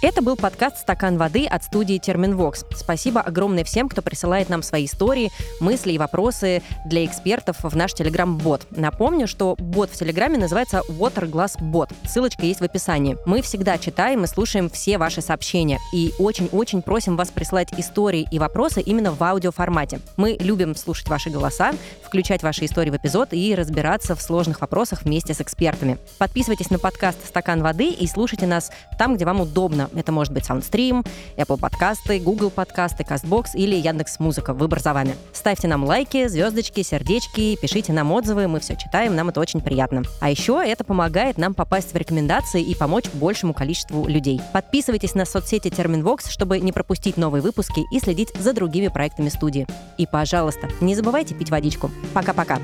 Это 0.02 0.24
был 0.24 0.36
подкаст 0.36 0.80
«Стакан 0.80 1.20
воды» 1.20 1.46
от 1.46 1.64
студии 1.64 2.00
Терминвокс. 2.00 2.66
Спасибо 2.76 3.22
огромное 3.22 3.64
всем, 3.64 3.88
кто 3.88 4.02
присылает 4.02 4.50
нам 4.50 4.64
свои 4.64 4.86
истории, 4.86 5.30
мысли 5.60 5.92
и 5.92 6.00
вопросы 6.00 6.64
для 6.88 7.06
экспертов 7.06 7.58
в 7.62 7.76
наш 7.76 7.94
Телеграм-бот. 7.94 8.66
Напомню, 8.72 9.28
что 9.28 9.56
бот 9.60 9.92
в 9.92 10.00
Телеграме 10.00 10.40
называется 10.40 10.82
Waterglass 10.90 11.60
Bot. 11.60 11.94
Ссылочка 12.04 12.48
есть 12.48 12.62
в 12.62 12.64
описании. 12.64 13.16
Мы 13.28 13.44
всегда 13.44 13.78
читаем 13.78 14.24
и 14.24 14.28
слушаем 14.28 14.72
все 14.72 14.98
ваши 14.98 15.22
сообщения. 15.22 15.78
И 15.94 16.16
очень-очень 16.18 16.82
просим 16.82 17.16
вас 17.16 17.30
присылать 17.30 17.72
истории 17.78 18.28
и 18.32 18.40
вопросы 18.40 18.82
именно 18.82 19.12
в 19.12 19.22
аудиоформате. 19.22 20.00
Мы 20.18 20.36
любим 20.40 20.76
слушать 20.76 21.10
ваши 21.10 21.30
голоса, 21.30 21.74
включать 22.04 22.42
ваши 22.42 22.66
истории 22.66 22.90
в 22.90 22.98
эпизод 22.98 23.34
и 23.34 23.54
разбираться 23.54 24.16
в 24.16 24.22
сложных 24.24 24.62
вопросах 24.62 25.04
вместе 25.04 25.36
с 25.36 25.42
экспертами. 25.42 26.00
Подписывайтесь 26.18 26.72
на 26.72 26.80
подкаст 26.80 27.20
«Стакан 27.24 27.62
воды» 27.62 27.90
и 27.92 28.08
слушайте 28.08 28.48
нас 28.48 28.72
там, 28.98 29.16
где 29.16 29.26
вам 29.26 29.42
удобно 29.42 29.91
это 29.96 30.12
может 30.12 30.34
быть 30.34 30.44
SoundStream, 30.44 31.06
Apple 31.38 31.60
подкасты, 31.60 32.20
Google 32.20 32.50
подкасты, 32.50 33.04
CastBox 33.04 33.50
или 33.56 33.76
Яндекс 33.76 34.20
Музыка. 34.20 34.54
Выбор 34.54 34.80
за 34.80 34.94
вами. 34.94 35.16
Ставьте 35.34 35.68
нам 35.68 35.84
лайки, 35.84 36.28
звездочки, 36.28 36.82
сердечки, 36.84 37.58
пишите 37.62 37.94
нам 37.94 38.12
отзывы, 38.12 38.48
мы 38.48 38.60
все 38.60 38.76
читаем, 38.76 39.16
нам 39.16 39.30
это 39.30 39.40
очень 39.40 39.62
приятно. 39.62 40.04
А 40.20 40.30
еще 40.30 40.62
это 40.66 40.84
помогает 40.84 41.38
нам 41.38 41.54
попасть 41.54 41.94
в 41.94 41.96
рекомендации 41.96 42.62
и 42.62 42.76
помочь 42.76 43.06
большему 43.14 43.54
количеству 43.54 44.08
людей. 44.08 44.42
Подписывайтесь 44.54 45.16
на 45.16 45.26
соцсети 45.26 45.70
Терминвокс, 45.70 46.30
чтобы 46.30 46.60
не 46.60 46.72
пропустить 46.72 47.18
новые 47.18 47.42
выпуски 47.42 47.84
и 47.92 48.00
следить 48.00 48.34
за 48.38 48.54
другими 48.54 48.88
проектами 48.88 49.30
студии. 49.30 49.68
И, 49.98 50.06
пожалуйста, 50.06 50.70
не 50.82 50.96
забывайте 50.96 51.36
пить 51.36 51.50
водичку. 51.50 51.92
Пока-пока. 52.14 52.60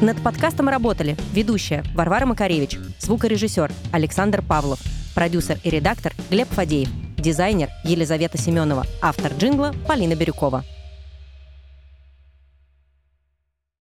Над 0.00 0.22
подкастом 0.22 0.68
работали 0.68 1.16
ведущая 1.32 1.82
Варвара 1.94 2.26
Макаревич, 2.26 2.78
звукорежиссер 3.00 3.72
Александр 3.92 4.42
Павлов, 4.42 4.78
продюсер 5.16 5.58
и 5.64 5.70
редактор 5.70 6.12
Глеб 6.30 6.46
Фадеев, 6.50 6.90
дизайнер 7.16 7.70
Елизавета 7.84 8.36
Семенова, 8.36 8.84
автор 9.00 9.32
джингла 9.32 9.74
Полина 9.88 10.14
Бирюкова. 10.14 10.62